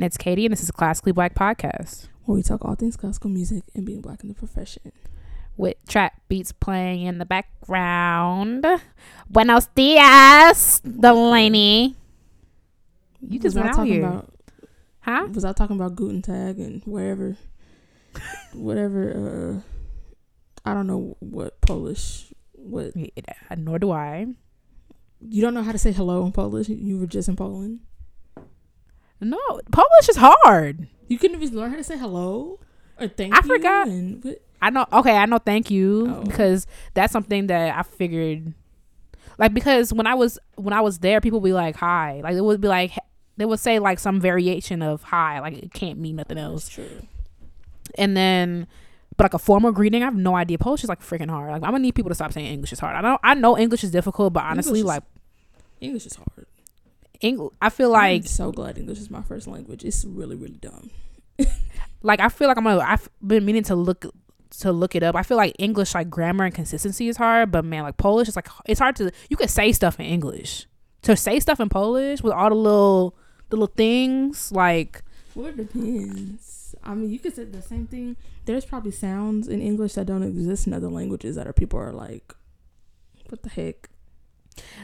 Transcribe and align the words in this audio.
And 0.00 0.06
it's 0.06 0.16
Katie, 0.16 0.46
and 0.46 0.52
this 0.52 0.62
is 0.62 0.70
a 0.70 0.72
Classically 0.72 1.12
Black 1.12 1.34
Podcast. 1.34 2.08
Where 2.24 2.34
we 2.34 2.42
talk 2.42 2.64
all 2.64 2.74
things 2.74 2.96
classical 2.96 3.28
music 3.28 3.64
and 3.74 3.84
being 3.84 4.00
black 4.00 4.22
in 4.22 4.30
the 4.30 4.34
profession. 4.34 4.92
With 5.58 5.76
trap 5.86 6.14
beats 6.26 6.52
playing 6.52 7.02
in 7.02 7.18
the 7.18 7.26
background. 7.26 8.64
Buenos 9.28 9.66
dias, 9.74 10.80
Delaney. 10.80 11.96
You 13.20 13.40
just 13.40 13.54
was 13.54 13.56
went 13.56 13.66
I 13.66 13.70
out 13.72 13.76
talking 13.76 13.92
here. 13.92 14.06
about 14.06 14.32
Huh? 15.00 15.28
was 15.34 15.44
I 15.44 15.52
talking 15.52 15.76
about 15.76 15.96
Guten 15.96 16.22
Tag 16.22 16.58
and 16.58 16.82
wherever 16.86 17.36
whatever 18.54 19.62
uh 20.64 20.70
I 20.70 20.72
don't 20.72 20.86
know 20.86 21.18
what 21.20 21.60
Polish 21.60 22.32
what 22.54 22.96
Yeah, 22.96 23.10
Nor 23.54 23.78
do 23.78 23.90
I. 23.90 24.28
you 25.20 25.42
don't 25.42 25.52
know 25.52 25.62
how 25.62 25.72
to 25.72 25.78
say 25.78 25.92
hello 25.92 26.24
in 26.24 26.32
Polish? 26.32 26.70
You 26.70 26.96
were 26.98 27.06
just 27.06 27.28
in 27.28 27.36
Poland? 27.36 27.80
No, 29.20 29.38
Polish 29.70 30.08
is 30.08 30.16
hard. 30.16 30.88
You 31.08 31.18
couldn't 31.18 31.42
even 31.42 31.56
learn 31.58 31.70
how 31.70 31.76
to 31.76 31.84
say 31.84 31.98
hello? 31.98 32.58
Or 32.98 33.08
thank 33.08 33.34
I 33.34 33.38
you? 33.38 33.42
I 33.54 33.56
forgot. 33.56 33.88
And? 33.88 34.36
I 34.62 34.70
know. 34.70 34.86
Okay, 34.92 35.16
I 35.16 35.26
know. 35.26 35.38
Thank 35.38 35.70
you 35.70 36.06
Oh. 36.08 36.22
because 36.24 36.66
that's 36.94 37.12
something 37.12 37.46
that 37.48 37.76
I 37.76 37.82
figured. 37.82 38.54
Like 39.38 39.54
because 39.54 39.92
when 39.92 40.06
I 40.06 40.14
was 40.14 40.38
when 40.56 40.72
I 40.74 40.80
was 40.82 40.98
there, 40.98 41.20
people 41.20 41.40
would 41.40 41.48
be 41.48 41.52
like 41.54 41.76
hi. 41.76 42.20
Like 42.22 42.34
it 42.36 42.42
would 42.42 42.60
be 42.60 42.68
like 42.68 42.92
they 43.38 43.44
would 43.46 43.60
say 43.60 43.78
like 43.78 43.98
some 43.98 44.20
variation 44.20 44.82
of 44.82 45.02
hi. 45.02 45.40
Like 45.40 45.54
it 45.54 45.72
can't 45.72 45.98
mean 45.98 46.16
nothing 46.16 46.36
else. 46.38 46.64
That's 46.64 46.74
true. 46.74 47.06
and 47.96 48.16
then 48.16 48.66
but 49.16 49.24
like 49.24 49.34
a 49.34 49.38
formal 49.38 49.72
greeting, 49.72 50.02
I 50.02 50.06
have 50.06 50.14
no 50.16 50.36
idea. 50.36 50.56
Polish 50.58 50.82
is 50.82 50.88
like 50.88 51.00
freaking 51.02 51.30
hard. 51.30 51.50
Like 51.50 51.62
I'm 51.62 51.70
gonna 51.70 51.78
need 51.80 51.94
people 51.94 52.10
to 52.10 52.14
stop 52.14 52.32
saying 52.32 52.46
English 52.52 52.72
is 52.72 52.80
hard. 52.80 52.96
I 52.96 53.00
know 53.00 53.18
I 53.22 53.34
know 53.34 53.56
English 53.58 53.82
is 53.84 53.90
difficult, 53.90 54.32
but 54.34 54.44
honestly, 54.44 54.80
English 54.80 54.80
is- 54.80 54.84
like 54.86 55.02
English 55.80 56.06
is 56.06 56.14
hard. 56.16 56.46
English, 57.20 57.52
I 57.60 57.68
feel 57.70 57.90
like 57.90 58.22
I'm 58.22 58.26
so 58.26 58.52
glad 58.52 58.78
English 58.78 58.98
is 58.98 59.10
my 59.10 59.22
first 59.22 59.46
language. 59.46 59.84
It's 59.84 60.04
really, 60.04 60.36
really 60.36 60.56
dumb. 60.56 60.90
like 62.02 62.20
I 62.20 62.28
feel 62.28 62.48
like 62.48 62.56
I'm 62.56 62.64
gonna. 62.64 62.80
I've 62.80 63.08
been 63.24 63.44
meaning 63.44 63.62
to 63.64 63.74
look 63.74 64.06
to 64.58 64.72
look 64.72 64.94
it 64.94 65.02
up. 65.02 65.14
I 65.14 65.22
feel 65.22 65.36
like 65.36 65.54
English 65.58 65.94
like 65.94 66.10
grammar 66.10 66.44
and 66.44 66.54
consistency 66.54 67.08
is 67.08 67.16
hard, 67.16 67.50
but 67.50 67.64
man, 67.64 67.82
like 67.82 67.96
Polish 67.96 68.28
is 68.28 68.36
like 68.36 68.48
it's 68.66 68.80
hard 68.80 68.96
to. 68.96 69.10
You 69.28 69.36
could 69.36 69.50
say 69.50 69.72
stuff 69.72 70.00
in 70.00 70.06
English. 70.06 70.66
To 71.02 71.16
say 71.16 71.40
stuff 71.40 71.60
in 71.60 71.68
Polish 71.68 72.22
with 72.22 72.32
all 72.32 72.50
the 72.50 72.54
little 72.54 73.16
the 73.48 73.56
little 73.56 73.74
things 73.74 74.52
like 74.52 75.02
Well, 75.34 75.46
it 75.46 75.56
depends. 75.56 76.74
I 76.82 76.94
mean, 76.94 77.10
you 77.10 77.18
could 77.18 77.34
say 77.34 77.44
the 77.44 77.62
same 77.62 77.86
thing. 77.86 78.16
There's 78.44 78.64
probably 78.64 78.92
sounds 78.92 79.48
in 79.48 79.60
English 79.60 79.94
that 79.94 80.06
don't 80.06 80.22
exist 80.22 80.66
in 80.66 80.72
other 80.72 80.88
languages 80.88 81.36
that 81.36 81.46
are 81.46 81.52
people 81.52 81.78
are 81.78 81.92
like, 81.92 82.34
what 83.28 83.42
the 83.42 83.48
heck? 83.48 83.88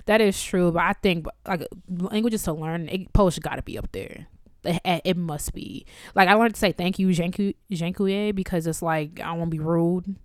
That 0.06 0.20
is 0.20 0.42
true, 0.42 0.72
but 0.72 0.82
I 0.82 0.92
think 0.94 1.26
like 1.46 1.66
languages 1.88 2.42
to 2.44 2.52
learn, 2.52 2.88
it, 2.88 3.12
Polish 3.12 3.38
got 3.38 3.56
to 3.56 3.62
be 3.62 3.78
up 3.78 3.90
there. 3.92 4.26
It, 4.64 5.02
it 5.04 5.16
must 5.16 5.52
be. 5.54 5.86
Like 6.14 6.28
I 6.28 6.34
wanted 6.34 6.54
to 6.54 6.60
say 6.60 6.72
thank 6.72 6.98
you, 6.98 7.08
dziękuję, 7.08 8.34
because 8.34 8.66
it's 8.66 8.82
like 8.82 9.20
I 9.20 9.32
won't 9.32 9.50
be 9.50 9.58
rude. 9.58 10.16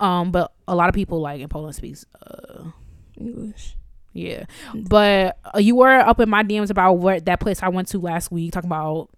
Um, 0.00 0.30
but 0.30 0.52
a 0.68 0.74
lot 0.74 0.88
of 0.88 0.94
people 0.94 1.20
like 1.20 1.40
in 1.40 1.48
Poland 1.48 1.74
speaks. 1.74 2.04
Uh, 2.24 2.70
English. 3.16 3.76
yeah, 4.12 4.44
but 4.74 5.38
uh, 5.54 5.58
you 5.58 5.74
were 5.74 5.88
up 5.88 6.20
in 6.20 6.28
my 6.28 6.42
DMs 6.42 6.70
about 6.70 6.94
what 6.94 7.24
that 7.26 7.40
place 7.40 7.62
I 7.62 7.68
went 7.68 7.88
to 7.88 7.98
last 7.98 8.30
week, 8.30 8.52
talking 8.52 8.68
about 8.68 9.10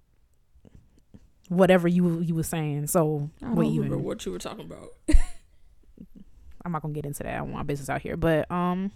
whatever 1.48 1.88
you 1.88 2.20
you 2.20 2.34
were 2.34 2.42
saying. 2.42 2.86
So 2.86 3.30
I 3.42 3.50
what 3.50 3.66
even? 3.66 4.02
what 4.02 4.24
you 4.24 4.32
were 4.32 4.38
talking 4.38 4.64
about. 4.64 4.94
I'm 6.64 6.72
not 6.72 6.82
gonna 6.82 6.94
get 6.94 7.06
into 7.06 7.22
that. 7.22 7.36
I 7.36 7.40
want 7.42 7.54
my 7.54 7.62
business 7.62 7.88
out 7.88 8.02
here, 8.02 8.16
but 8.16 8.50
um, 8.50 8.92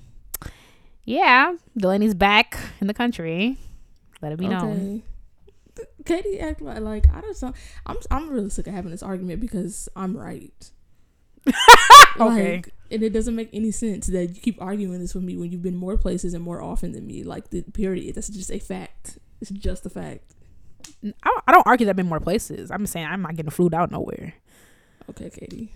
yeah, 1.05 1.55
Delaney's 1.77 2.15
back 2.15 2.59
in 2.81 2.87
the 2.87 2.95
country. 2.95 3.59
Let 4.23 4.33
it 4.33 4.39
be 4.39 4.49
known. 4.49 5.03
Katie 6.05 6.39
act 6.39 6.61
like, 6.61 6.81
like 6.81 7.09
I 7.13 7.21
don't 7.21 7.43
know. 7.43 7.53
I'm 7.87 7.97
I'm 8.11 8.31
really 8.31 8.51
sick 8.51 8.67
of 8.67 8.75
having 8.75 8.91
this 8.91 9.03
argument 9.03 9.41
because 9.41 9.89
I'm 9.97 10.17
right. 10.17 10.71
Okay. 12.21 12.57
Like, 12.57 12.75
and 12.91 13.03
it 13.03 13.13
doesn't 13.13 13.35
make 13.35 13.51
any 13.53 13.73
sense 13.73 14.07
that 14.07 14.27
you 14.35 14.41
keep 14.41 14.61
arguing 14.63 15.01
this 15.01 15.15
with 15.15 15.25
me 15.25 15.37
when 15.37 15.51
you've 15.51 15.63
been 15.63 15.77
more 15.77 15.97
places 15.97 16.33
and 16.33 16.45
more 16.45 16.63
often 16.63 16.93
than 16.93 17.07
me. 17.07 17.25
Like 17.25 17.51
the 17.51 17.63
period. 17.63 18.15
That's 18.15 18.29
just 18.29 18.53
a 18.53 18.59
fact. 18.59 19.19
It's 19.41 19.51
just 19.51 19.85
a 19.85 19.91
fact. 19.91 20.23
I 21.03 21.13
don't, 21.25 21.45
I 21.49 21.53
don't 21.53 21.67
argue 21.67 21.87
that 21.87 21.91
I've 21.91 21.97
been 21.97 22.07
more 22.09 22.21
places. 22.21 22.71
I'm 22.71 22.83
just 22.83 22.93
saying 22.93 23.07
I'm 23.07 23.23
not 23.23 23.35
getting 23.35 23.51
flued 23.51 23.75
out 23.75 23.91
nowhere. 23.91 24.35
Okay, 25.11 25.31
Katie. 25.31 25.73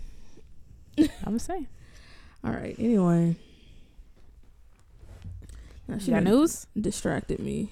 I'm 1.25 1.33
just 1.33 1.47
saying. 1.47 1.67
All 2.43 2.51
right. 2.51 2.75
Anyway. 2.79 3.35
She 5.97 6.11
got 6.11 6.23
news? 6.23 6.67
distracted 6.79 7.39
me. 7.39 7.71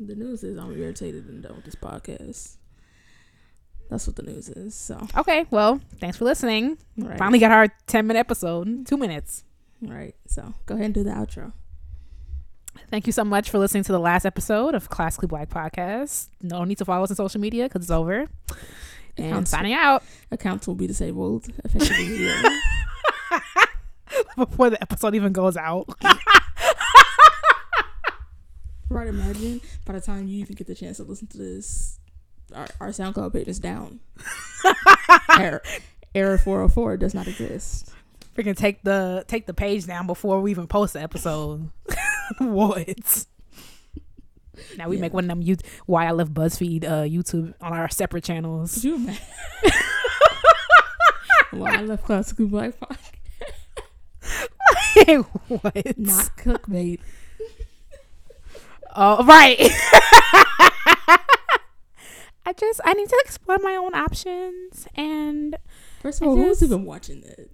The 0.00 0.14
news 0.16 0.42
is 0.42 0.58
I'm 0.58 0.72
irritated 0.76 1.26
and 1.28 1.42
done 1.42 1.54
with 1.56 1.64
this 1.64 1.76
podcast. 1.76 2.56
That's 3.90 4.06
what 4.06 4.16
the 4.16 4.22
news 4.22 4.48
is. 4.48 4.74
So, 4.74 5.06
Okay, 5.16 5.46
well, 5.50 5.80
thanks 6.00 6.16
for 6.16 6.24
listening. 6.24 6.78
right. 6.96 7.16
Finally 7.18 7.38
got 7.38 7.52
our 7.52 7.68
10 7.86 8.06
minute 8.06 8.18
episode, 8.18 8.86
two 8.86 8.96
minutes. 8.96 9.44
Right. 9.80 10.14
So, 10.26 10.54
go 10.66 10.74
ahead 10.74 10.86
and 10.86 10.94
do 10.94 11.04
the 11.04 11.10
outro. 11.10 11.52
Thank 12.90 13.06
you 13.06 13.12
so 13.12 13.24
much 13.24 13.50
for 13.50 13.58
listening 13.58 13.84
to 13.84 13.92
the 13.92 14.00
last 14.00 14.24
episode 14.24 14.74
of 14.74 14.88
Classically 14.90 15.28
Black 15.28 15.48
Podcast. 15.48 16.28
No 16.42 16.64
need 16.64 16.78
to 16.78 16.84
follow 16.84 17.04
us 17.04 17.10
on 17.10 17.16
social 17.16 17.40
media 17.40 17.64
because 17.64 17.82
it's 17.82 17.90
over. 17.90 18.26
And 19.16 19.26
Accounts, 19.28 19.50
signing 19.52 19.74
out 19.74 20.02
accounts 20.32 20.66
will 20.66 20.74
be 20.74 20.88
disabled 20.88 21.46
effectively. 21.64 22.28
before 24.36 24.70
the 24.70 24.82
episode 24.82 25.14
even 25.14 25.32
goes 25.32 25.56
out. 25.56 25.88
right. 28.88 29.08
Imagine 29.08 29.60
by 29.84 29.92
the 29.94 30.00
time 30.00 30.28
you 30.28 30.40
even 30.40 30.54
get 30.56 30.66
the 30.66 30.74
chance 30.74 30.96
to 30.98 31.02
listen 31.04 31.26
to 31.28 31.38
this, 31.38 31.98
our, 32.54 32.66
our 32.80 32.88
SoundCloud 32.88 33.32
page 33.32 33.48
is 33.48 33.58
down. 33.58 34.00
error, 35.38 35.62
error 36.14 36.38
404 36.38 36.96
does 36.98 37.14
not 37.14 37.26
exist. 37.26 37.90
Freaking 38.36 38.56
take 38.56 38.82
the 38.82 39.24
take 39.28 39.46
the 39.46 39.54
page 39.54 39.86
down 39.86 40.06
before 40.06 40.40
we 40.40 40.50
even 40.50 40.66
post 40.66 40.94
the 40.94 41.00
episode. 41.02 41.70
what? 42.38 43.26
Now 44.76 44.88
we 44.88 44.96
Yeah. 44.96 45.02
make 45.02 45.12
one 45.14 45.24
of 45.24 45.28
them 45.28 45.42
you 45.42 45.56
why 45.86 46.06
I 46.06 46.12
left 46.12 46.32
BuzzFeed 46.34 46.84
uh 46.84 47.02
YouTube 47.02 47.54
on 47.60 47.72
our 47.72 47.88
separate 47.88 48.24
channels. 48.24 48.74
Could 48.74 48.84
you 48.84 48.94
imagine? 48.96 49.22
Why 51.52 51.76
I 51.76 51.82
left 51.82 52.04
classical 52.04 52.46
black 52.48 52.74
podcast. 52.80 53.12
what? 55.48 55.98
Not 55.98 56.36
clickbait. 56.36 56.98
Oh, 58.94 59.24
right. 59.24 59.58
I 62.46 62.52
just 62.52 62.80
I 62.84 62.92
need 62.92 63.08
to 63.08 63.22
explore 63.24 63.58
my 63.62 63.74
own 63.74 63.94
options, 63.94 64.86
and 64.94 65.56
First 66.00 66.20
of 66.20 66.28
all, 66.28 66.36
who's 66.36 66.62
even 66.62 66.84
watching 66.84 67.22
that? 67.22 67.48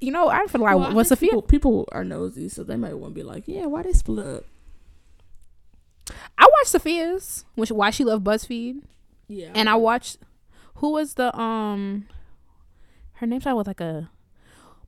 you 0.00 0.10
know 0.12 0.28
I 0.28 0.46
feel 0.46 0.60
like 0.60 0.76
Well, 0.76 0.88
I 0.90 0.92
when 0.92 1.04
Safiya. 1.06 1.20
people, 1.20 1.42
people 1.42 1.88
are 1.92 2.04
nosy, 2.04 2.48
so 2.48 2.62
they 2.64 2.76
might 2.76 2.94
want 2.94 3.14
to 3.14 3.18
be 3.20 3.22
like, 3.22 3.44
"Yeah, 3.46 3.66
why 3.66 3.82
they 3.82 3.92
split 3.92 4.26
up?" 4.26 4.44
I 6.36 6.46
watched 6.58 6.72
Safiya's, 6.74 7.44
which 7.54 7.70
why 7.70 7.90
she 7.90 8.04
loved 8.04 8.24
BuzzFeed, 8.24 8.82
Yeah, 9.28 9.52
and 9.54 9.68
I 9.68 9.76
watched 9.76 10.18
who 10.76 10.90
was 10.92 11.14
the 11.14 11.34
um, 11.38 12.08
her 13.14 13.26
name's 13.26 13.44
started 13.44 13.56
with 13.56 13.66
like 13.68 13.80
a 13.80 14.10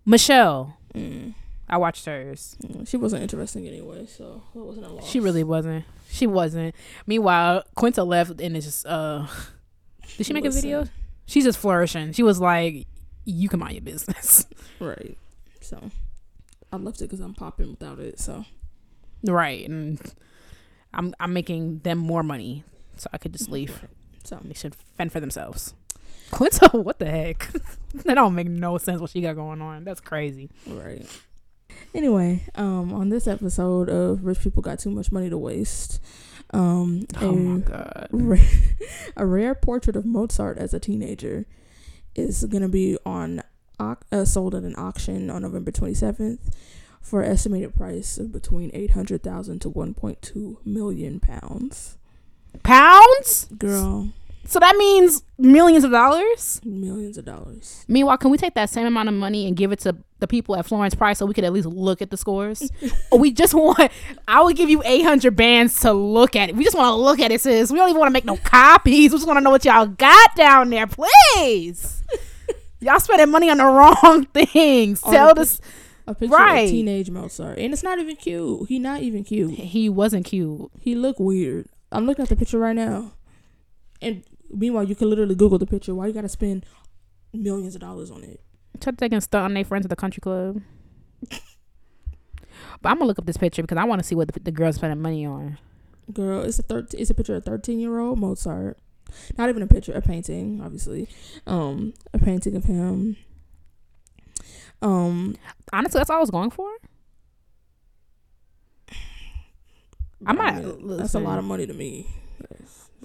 Michelle. 0.05 0.77
Mm, 0.95 1.35
I 1.71 1.77
watched 1.77 2.07
hers. 2.07 2.57
mm, 2.63 2.89
she 2.89 2.97
wasn't 2.97 3.23
interesting 3.23 3.67
anyway, 3.67 4.07
so 4.07 4.43
it 4.55 4.59
wasn't 4.59 4.87
a 4.87 4.89
loss. 4.91 5.09
She 5.09 5.21
really 5.21 5.45
wasn't. 5.45 5.85
She 6.11 6.27
wasn't. 6.27 6.75
Meanwhile, 7.07 7.65
Quinta 7.75 8.03
left 8.05 8.41
and 8.41 8.57
it's 8.57 8.67
just 8.67 8.87
uh, 8.87 9.27
did 10.17 10.27
she 10.27 10.33
make 10.33 10.45
a 10.47 10.51
video? 10.51 10.87
She's 11.27 11.45
just 11.45 11.59
flourishing. 11.59 12.13
She 12.13 12.23
was 12.23 12.41
like, 12.41 12.87
"You 13.27 13.49
can 13.51 13.61
mind 13.61 13.75
your 13.75 13.83
business." 13.83 14.47
right. 14.81 15.17
So 15.61 15.91
I 16.73 16.77
left 16.77 17.01
it 17.03 17.05
because 17.05 17.21
I'm 17.21 17.35
popping 17.35 17.71
without 17.71 17.99
it. 17.99 18.19
So 18.19 18.47
Right. 19.25 19.69
And 19.69 20.01
I'm 20.95 21.15
I'm 21.21 21.33
making 21.33 21.81
them 21.81 21.99
more 21.99 22.23
money. 22.23 22.65
So 22.97 23.09
I 23.13 23.19
could 23.19 23.33
just 23.33 23.51
leave. 23.51 23.87
so 24.25 24.41
They 24.43 24.55
should 24.55 24.75
fend 24.97 25.13
for 25.13 25.21
themselves. 25.21 25.75
Quinta, 26.31 26.69
what 26.73 26.99
the 26.99 27.07
heck? 27.07 27.51
that 28.05 28.15
don't 28.15 28.35
make 28.35 28.49
no 28.49 28.77
sense 28.79 29.01
what 29.01 29.11
she 29.11 29.21
got 29.21 29.37
going 29.37 29.61
on. 29.63 29.85
That's 29.85 30.01
crazy. 30.01 30.51
right. 30.67 31.07
Anyway, 31.95 32.45
um, 32.55 32.93
on 32.93 33.09
this 33.09 33.27
episode 33.27 33.89
of 33.89 34.25
Rich 34.25 34.41
People 34.41 34.63
Got 34.63 34.79
Too 34.79 34.91
Much 34.91 35.11
Money 35.11 35.31
to 35.31 35.39
Waste, 35.39 36.01
um, 36.51 37.07
Oh 37.21 37.31
a 37.31 37.33
my 37.33 37.61
god. 37.61 38.09
rare, 38.11 38.49
a 39.17 39.27
rare 39.27 39.55
portrait 39.55 39.97
of 39.97 40.05
Mozart 40.05 40.59
as 40.59 40.73
a 40.75 40.81
teenager 40.81 41.47
is 42.15 42.45
going 42.45 42.63
to 42.63 42.69
be 42.69 42.97
on 43.07 43.43
uh, 43.81 44.25
sold 44.25 44.55
at 44.55 44.65
an 44.65 44.75
auction 44.77 45.31
on 45.31 45.43
November 45.43 45.71
27th 45.71 46.39
for 47.01 47.23
an 47.23 47.31
estimated 47.31 47.75
price 47.75 48.19
of 48.19 48.33
between 48.33 48.71
800,000 48.75 49.61
to 49.61 49.71
1.2 49.71 50.57
million 50.67 51.21
pounds. 51.21 51.97
Pounds? 52.63 53.47
Girl, 53.57 54.09
So 54.51 54.59
that 54.61 54.77
means 54.77 55.23
millions 55.37 55.85
of 55.85 55.91
dollars? 55.91 56.59
millions 56.65 57.19
of 57.19 57.27
dollars. 57.27 57.85
Meanwhile, 57.87 58.17
can 58.17 58.31
we 58.31 58.39
take 58.39 58.55
that 58.55 58.71
same 58.71 58.87
amount 58.87 59.11
of 59.11 59.15
money 59.15 59.47
and 59.47 59.55
give 59.55 59.73
it 59.73 59.79
to 59.81 59.95
the 60.21 60.27
people 60.27 60.57
at 60.57 60.65
Florence 60.65 60.95
Price 60.95 61.19
so 61.19 61.27
we 61.27 61.35
could 61.35 61.45
at 61.45 61.53
least 61.53 61.67
look 61.67 62.01
at 62.01 62.09
the 62.11 62.17
scores? 62.17 62.71
we 63.13 63.31
just 63.31 63.53
want 63.53 63.93
I 64.27 64.41
would 64.43 64.57
give 64.57 64.71
you 64.71 64.83
800 64.85 65.37
bands 65.37 65.79
to 65.81 65.93
look 65.93 66.35
at 66.35 66.49
it. 66.49 66.57
We 66.57 66.65
just 66.65 66.75
want 66.77 66.91
to 66.93 66.97
look 66.97 67.21
at 67.21 67.31
it, 67.31 67.43
sis. 67.43 67.71
We 67.71 67.77
don't 67.77 67.91
even 67.91 68.01
want 68.01 68.09
to 68.09 68.13
make 68.15 68.25
no 68.25 68.37
copies. 68.43 69.13
We 69.13 69.19
just 69.19 69.27
want 69.27 69.37
to 69.37 69.43
know 69.43 69.51
what 69.51 69.67
y'all 69.67 69.87
got 69.87 70.35
down 70.35 70.71
there, 70.71 70.87
please. 70.87 72.03
y'all 72.81 73.01
spending 73.01 73.31
money 73.31 73.51
on 73.51 73.59
the 73.59 73.65
wrong 73.67 74.25
things. 74.33 75.03
On 75.03 75.13
Tell 75.13 75.29
the 75.35 75.43
this 75.43 75.61
A 76.07 76.15
picture 76.15 76.35
Right. 76.35 76.61
of 76.61 76.71
teenage 76.71 77.11
Mozart, 77.11 77.59
and 77.59 77.75
it's 77.75 77.83
not 77.83 77.99
even 77.99 78.17
cute. 78.17 78.67
He 78.71 78.79
not 78.79 79.03
even 79.03 79.25
cute. 79.25 79.51
he 79.51 79.91
wasn't 79.91 80.25
cute. 80.25 80.71
He 80.81 80.95
look 80.95 81.21
weird. 81.21 81.67
I'm 81.93 82.07
looking 82.07 82.23
at 82.23 82.31
the 82.31 82.37
picture 82.37 82.59
right 82.59 82.75
now, 82.75 83.13
and 84.01 84.23
meanwhile, 84.51 84.85
you 84.85 84.95
can 84.95 85.09
literally 85.11 85.35
Google 85.35 85.59
the 85.59 85.67
picture. 85.67 85.95
Why 85.95 86.07
you 86.07 86.13
gotta 86.13 86.29
spend 86.29 86.65
millions 87.33 87.75
of 87.75 87.81
dollars 87.81 88.11
on 88.11 88.23
it? 88.25 88.41
Try 88.81 88.93
to 88.93 88.97
take 88.97 89.13
and 89.13 89.23
stunt 89.23 89.45
on 89.45 89.55
their 89.55 89.65
friends 89.65 89.85
at 89.87 89.91
the 89.91 89.97
country 89.97 90.21
club. 90.21 90.63
But 92.83 92.91
I'm 92.91 92.97
gonna 92.99 93.07
look 93.07 93.19
up 93.19 93.27
this 93.27 93.37
picture 93.37 93.63
because 93.63 93.79
I 93.79 93.85
want 93.85 94.01
to 94.01 94.07
see 94.07 94.15
what 94.15 94.33
the, 94.33 94.39
the 94.41 94.51
girl's 94.53 94.77
spending 94.77 95.01
money 95.01 95.25
on. 95.27 95.59
Girl, 96.13 96.43
it's 96.43 96.59
a 96.59 96.63
thirteen. 96.63 97.01
It's 97.01 97.11
a 97.11 97.15
picture 97.15 97.35
of 97.37 97.45
thirteen 97.45 97.79
year 97.81 97.99
old 97.99 98.19
Mozart. 98.19 98.79
Not 99.37 99.49
even 99.49 99.63
a 99.63 99.67
picture, 99.67 99.93
a 99.93 100.01
painting, 100.03 100.61
obviously. 100.63 101.09
Um, 101.47 101.95
a 102.13 102.19
painting 102.19 102.55
of 102.57 102.65
him. 102.65 103.17
Um, 104.83 105.37
Honestly, 105.73 105.99
that's 105.99 106.11
all 106.11 106.19
I 106.19 106.21
was 106.21 106.31
going 106.31 106.51
for. 106.51 106.69
I 110.27 110.33
might- 110.33 110.63
that's 110.99 111.15
a 111.15 111.21
lot 111.21 111.39
of 111.39 111.45
money 111.45 111.67
to 111.67 111.75
me. 111.75 112.07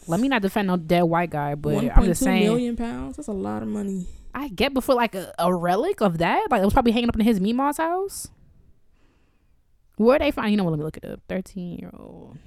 Let 0.08 0.20
me 0.20 0.28
not 0.28 0.42
defend 0.42 0.68
no 0.68 0.78
dead 0.78 1.04
white 1.04 1.30
guy, 1.30 1.56
but 1.56 1.74
One 1.74 1.92
I'm 1.92 2.06
just 2.06 2.24
saying. 2.24 2.44
million 2.44 2.76
pounds. 2.76 3.16
That's 3.18 3.28
a 3.28 3.32
lot 3.34 3.62
of 3.64 3.70
money. 3.70 4.08
I 4.34 4.48
get 4.50 4.74
before 4.74 4.96
like 4.96 5.16
a, 5.16 5.34
a 5.40 5.54
relic 5.54 6.02
of 6.02 6.18
that. 6.18 6.50
Like 6.52 6.62
it 6.62 6.66
was 6.66 6.74
probably 6.74 6.92
hanging 6.92 7.10
up 7.10 7.16
in 7.16 7.22
his 7.26 7.40
Meemaw's 7.40 7.78
house. 7.78 8.30
Where 9.98 10.18
they 10.20 10.32
find? 10.32 10.52
You 10.52 10.58
know 10.58 10.64
what? 10.64 10.72
Let 10.72 10.80
me 10.80 10.86
look 10.86 10.98
it 10.98 11.06
up. 11.06 11.20
Thirteen 11.30 11.78
year 11.80 11.92
old. 11.98 12.38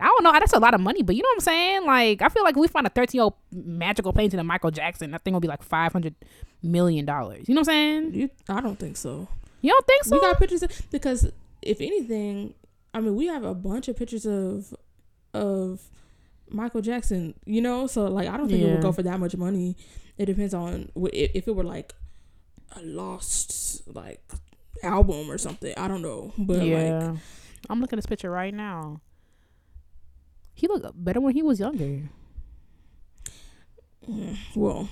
I 0.00 0.06
don't 0.06 0.24
know. 0.24 0.32
That's 0.32 0.52
a 0.54 0.58
lot 0.58 0.72
of 0.74 0.80
money, 0.80 1.02
but 1.02 1.14
you 1.14 1.22
know 1.22 1.28
what 1.28 1.36
I'm 1.36 1.40
saying? 1.40 1.86
Like 1.86 2.22
I 2.22 2.28
feel 2.30 2.42
like 2.42 2.56
if 2.56 2.60
we 2.60 2.68
find 2.68 2.86
a 2.86 2.90
13 2.90 3.18
year 3.18 3.24
old 3.24 3.34
magical 3.52 4.12
painting 4.12 4.40
of 4.40 4.46
Michael 4.46 4.70
Jackson, 4.70 5.10
that 5.10 5.22
thing 5.22 5.32
will 5.34 5.40
be 5.40 5.48
like 5.48 5.62
500 5.62 6.14
million 6.62 7.04
dollars. 7.04 7.48
You 7.48 7.54
know 7.54 7.60
what 7.60 7.68
I'm 7.68 8.04
saying? 8.04 8.14
You, 8.14 8.30
I 8.48 8.60
don't 8.60 8.78
think 8.78 8.96
so. 8.96 9.28
You 9.60 9.72
don't 9.72 9.86
think 9.86 10.04
so? 10.04 10.16
We 10.16 10.20
got 10.22 10.38
pictures 10.38 10.62
of, 10.62 10.70
because 10.90 11.30
if 11.60 11.80
anything, 11.82 12.54
I 12.94 13.00
mean, 13.00 13.14
we 13.14 13.26
have 13.26 13.44
a 13.44 13.54
bunch 13.54 13.88
of 13.88 13.96
pictures 13.96 14.26
of 14.26 14.74
of 15.34 15.80
Michael 16.50 16.82
Jackson. 16.82 17.34
You 17.44 17.60
know, 17.60 17.86
so 17.86 18.06
like 18.06 18.28
I 18.28 18.36
don't 18.36 18.48
think 18.48 18.62
it 18.62 18.70
would 18.70 18.82
go 18.82 18.92
for 18.92 19.02
that 19.02 19.18
much 19.20 19.36
money. 19.36 19.76
It 20.18 20.26
depends 20.26 20.54
on 20.54 20.90
if 20.96 21.48
it 21.48 21.54
were 21.54 21.64
like 21.64 21.94
a 22.76 22.82
lost 22.82 23.82
like 23.86 24.22
album 24.82 25.30
or 25.30 25.38
something. 25.38 25.74
I 25.76 25.88
don't 25.88 26.02
know, 26.02 26.32
but 26.38 26.64
yeah. 26.64 27.10
like 27.10 27.18
I'm 27.68 27.80
looking 27.80 27.98
at 27.98 28.02
this 28.02 28.06
picture 28.06 28.30
right 28.30 28.54
now. 28.54 29.00
He 30.54 30.68
looked 30.68 30.86
better 31.02 31.20
when 31.20 31.34
he 31.34 31.42
was 31.42 31.58
younger. 31.58 32.02
mm, 34.06 34.36
well, 34.54 34.88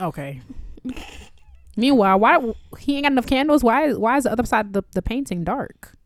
Okay. 0.00 0.40
Meanwhile, 1.76 2.18
why 2.18 2.54
he 2.78 2.96
ain't 2.96 3.04
got 3.04 3.12
enough 3.12 3.26
candles? 3.26 3.64
Why 3.64 3.92
why 3.92 4.16
is 4.16 4.24
the 4.24 4.32
other 4.32 4.44
side 4.44 4.66
of 4.66 4.72
the, 4.72 4.84
the 4.92 5.02
painting 5.02 5.44
dark? 5.44 5.96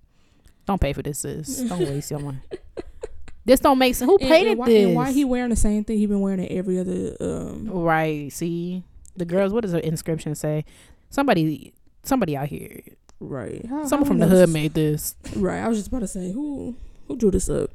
Don't 0.69 0.79
pay 0.81 0.93
for 0.93 1.00
this, 1.03 1.20
sis. 1.20 1.62
Don't 1.69 1.81
waste 1.81 2.11
your 2.11 2.20
money. 2.20 2.38
This 3.47 3.59
don't 3.61 3.79
make 3.79 3.94
sense. 3.94 4.06
Who 4.06 4.19
and, 4.20 4.29
painted 4.29 4.50
and 4.50 4.59
why, 4.59 4.67
this? 4.67 4.87
and 4.87 4.94
why 4.94 5.11
he 5.12 5.25
wearing 5.25 5.49
the 5.49 5.56
same 5.56 5.82
thing 5.82 5.97
he 5.97 6.05
been 6.05 6.20
wearing 6.20 6.44
at 6.44 6.50
every 6.50 6.79
other 6.79 7.17
um 7.19 7.67
right? 7.70 8.31
See, 8.31 8.82
the 9.17 9.25
girls. 9.25 9.55
What 9.55 9.62
does 9.62 9.73
the 9.73 9.82
inscription 9.85 10.35
say? 10.35 10.67
Somebody, 11.09 11.73
somebody 12.03 12.37
out 12.37 12.49
here. 12.49 12.82
right? 13.19 13.65
How- 13.65 13.87
Someone 13.87 14.06
how 14.06 14.11
from 14.11 14.19
the 14.19 14.26
hood 14.26 14.50
made 14.50 14.75
this. 14.75 15.15
Right. 15.35 15.61
I 15.61 15.69
was 15.69 15.79
just 15.79 15.88
about 15.88 16.00
to 16.00 16.06
say 16.09 16.31
who 16.32 16.76
who 17.06 17.17
drew 17.17 17.31
this 17.31 17.49
up. 17.49 17.70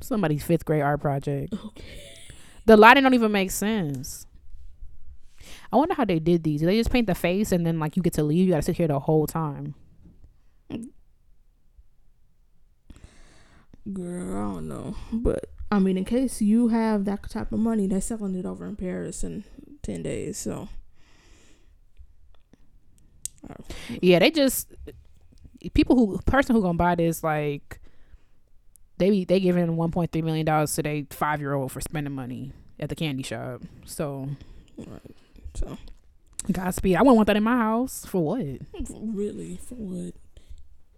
Somebody's 0.00 0.44
fifth 0.44 0.64
grade 0.64 0.82
art 0.82 1.00
project. 1.00 1.52
Okay. 1.52 1.84
The 2.66 2.76
lighting 2.76 3.02
don't 3.02 3.14
even 3.14 3.32
make 3.32 3.50
sense. 3.50 4.28
I 5.72 5.76
wonder 5.76 5.94
how 5.94 6.04
they 6.04 6.20
did 6.20 6.44
these. 6.44 6.60
Did 6.60 6.68
they 6.68 6.78
just 6.78 6.92
paint 6.92 7.08
the 7.08 7.16
face 7.16 7.50
and 7.50 7.66
then 7.66 7.80
like 7.80 7.96
you 7.96 8.02
get 8.04 8.12
to 8.12 8.22
leave? 8.22 8.46
You 8.46 8.52
gotta 8.52 8.62
sit 8.62 8.76
here 8.76 8.86
the 8.86 9.00
whole 9.00 9.26
time. 9.26 9.74
Girl, 13.92 14.36
I 14.36 14.54
don't 14.54 14.68
know. 14.68 14.96
But 15.12 15.46
I 15.70 15.78
mean, 15.78 15.98
in 15.98 16.04
case 16.04 16.40
you 16.40 16.68
have 16.68 17.04
that 17.04 17.28
type 17.28 17.52
of 17.52 17.58
money, 17.58 17.86
they're 17.86 18.00
selling 18.00 18.34
it 18.34 18.46
over 18.46 18.66
in 18.66 18.76
Paris 18.76 19.22
in 19.24 19.44
ten 19.82 20.02
days. 20.02 20.38
So 20.38 20.68
Yeah, 24.00 24.18
they 24.18 24.30
just 24.30 24.72
people 25.74 25.96
who 25.96 26.18
person 26.26 26.54
who 26.54 26.62
gonna 26.62 26.76
buy 26.76 26.94
this 26.94 27.22
like 27.22 27.80
they 28.98 29.10
be 29.10 29.24
they 29.24 29.40
giving 29.40 29.76
one 29.76 29.90
point 29.90 30.12
three 30.12 30.22
million 30.22 30.46
dollars 30.46 30.74
to 30.74 30.82
their 30.82 31.02
five 31.10 31.40
year 31.40 31.54
old 31.54 31.72
for 31.72 31.80
spending 31.80 32.12
money 32.14 32.52
at 32.80 32.88
the 32.88 32.94
candy 32.94 33.22
shop. 33.22 33.62
So 33.84 34.28
right. 34.78 35.16
So 35.54 35.78
Godspeed. 36.50 36.96
I 36.96 37.02
wouldn't 37.02 37.16
want 37.16 37.26
that 37.28 37.36
in 37.36 37.42
my 37.42 37.56
house 37.56 38.04
for 38.04 38.22
what? 38.22 38.44
really, 38.90 39.56
for 39.56 39.76
what? 39.76 40.14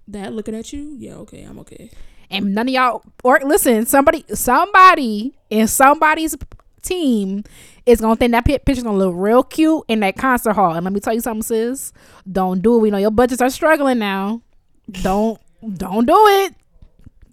That 0.08 0.32
looking 0.32 0.54
at 0.54 0.72
you? 0.72 0.96
Yeah. 0.98 1.14
Okay. 1.16 1.42
I'm 1.42 1.58
okay. 1.60 1.90
And 2.30 2.54
none 2.54 2.68
of 2.68 2.74
y'all 2.74 3.02
or 3.22 3.40
listen. 3.44 3.86
Somebody 3.86 4.24
somebody 4.34 5.34
in 5.50 5.68
somebody's 5.68 6.36
team 6.82 7.44
is 7.84 8.00
gonna 8.00 8.16
think 8.16 8.32
that 8.32 8.44
pi- 8.44 8.58
picture's 8.58 8.84
gonna 8.84 8.98
look 8.98 9.14
real 9.16 9.42
cute 9.42 9.84
in 9.88 10.00
that 10.00 10.16
concert 10.16 10.54
hall. 10.54 10.74
And 10.74 10.84
let 10.84 10.92
me 10.92 11.00
tell 11.00 11.14
you 11.14 11.20
something, 11.20 11.42
sis. 11.42 11.92
Don't 12.30 12.62
do 12.62 12.76
it. 12.76 12.80
We 12.80 12.90
know 12.90 12.98
your 12.98 13.10
budgets 13.10 13.40
are 13.42 13.50
struggling 13.50 13.98
now. 13.98 14.42
Don't 14.90 15.40
don't 15.76 16.06
do 16.06 16.26
it. 16.26 16.54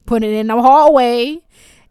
Put 0.06 0.24
it 0.24 0.34
in 0.34 0.48
the 0.48 0.62
hallway. 0.62 1.40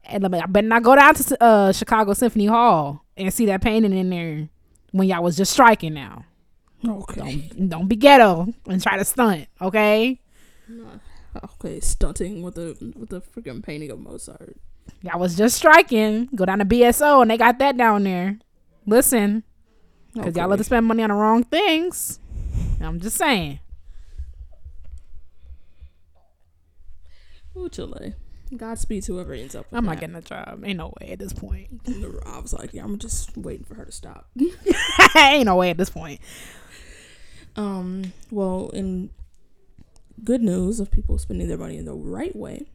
And 0.05 0.23
let 0.23 0.33
me, 0.33 0.41
I 0.41 0.47
better 0.47 0.67
not 0.67 0.83
go 0.83 0.97
down 0.97 1.15
to 1.15 1.43
uh, 1.43 1.73
Chicago 1.73 2.13
Symphony 2.13 2.47
Hall 2.47 3.05
and 3.17 3.33
see 3.33 3.47
that 3.47 3.63
painting 3.63 3.97
in 3.97 4.11
there 4.11 4.49
when 4.91 5.09
y'all 5.09 5.23
was 5.23 5.37
just 5.37 5.53
striking 5.53 5.95
now. 5.95 6.25
Okay. 6.87 7.49
Don't 7.57 7.69
don't 7.69 7.89
be 7.89 7.97
ghetto 7.97 8.53
and 8.67 8.83
try 8.83 8.99
to 8.99 9.05
stunt, 9.05 9.47
okay? 9.61 10.21
Okay. 11.35 11.81
Stunting 11.81 12.43
with 12.43 12.55
the 12.55 12.93
with 12.97 13.09
the 13.09 13.21
freaking 13.21 13.63
painting 13.63 13.91
of 13.91 14.01
Mozart. 14.01 14.57
Y'all 15.03 15.19
was 15.19 15.37
just 15.37 15.57
striking. 15.57 16.29
Go 16.35 16.45
down 16.45 16.59
to 16.59 16.65
BSO 16.65 17.23
and 17.23 17.31
they 17.31 17.37
got 17.37 17.59
that 17.59 17.77
down 17.77 18.05
there. 18.05 18.39
Listen, 18.87 19.45
because 20.15 20.37
y'all 20.37 20.49
love 20.49 20.59
to 20.59 20.65
spend 20.65 20.87
money 20.87 21.03
on 21.03 21.11
the 21.11 21.15
wrong 21.15 21.45
things. 21.45 22.19
I'm 22.81 23.01
just 23.01 23.17
saying. 23.17 23.61
Ooh, 27.57 27.69
Chile. 27.69 28.15
Godspeed 28.57 29.03
to 29.05 29.15
whoever 29.15 29.33
ends 29.33 29.55
up. 29.55 29.71
With 29.71 29.79
I'm 29.79 29.87
not 29.87 30.01
getting 30.01 30.17
a 30.17 30.21
job. 30.21 30.63
Ain't 30.65 30.79
no 30.79 30.95
way 31.01 31.11
at 31.13 31.19
this 31.19 31.33
point. 31.33 31.69
I 32.27 32.39
was 32.39 32.53
like, 32.53 32.75
yeah, 32.75 32.85
I'm 32.85 32.99
just 32.99 33.37
waiting 33.37 33.65
for 33.65 33.75
her 33.75 33.85
to 33.85 33.93
stop. 33.93 34.29
Ain't 35.17 35.47
no 35.47 35.57
way 35.57 35.71
at 35.71 35.79
this 35.79 35.91
point. 35.91 36.21
Um, 37.57 38.13
well, 38.31 38.71
in 38.71 39.11
good 40.25 40.43
news 40.43 40.81
of 40.81 40.91
people 40.91 41.19
spending 41.19 41.49
their 41.49 41.59
money 41.59 41.77
in 41.77 41.85
the 41.85 41.95
right 41.95 42.35
way, 42.35 42.67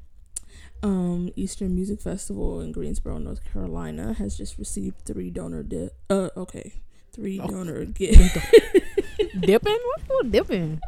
um, 0.84 1.30
Eastern 1.36 1.74
Music 1.76 2.02
Festival 2.02 2.62
in 2.62 2.72
Greensboro, 2.72 3.18
North 3.18 3.44
Carolina, 3.52 4.14
has 4.14 4.38
just 4.38 4.58
received 4.58 5.06
three 5.06 5.30
donor 5.30 5.64
di- 5.64 5.90
uh 6.10 6.30
okay, 6.38 6.74
three 7.14 7.40
Oh. 7.40 7.48
donor 7.48 7.86
gifts, 7.86 8.38
dipping? 9.40 9.80
What 10.08 10.32
dipping? 10.32 10.80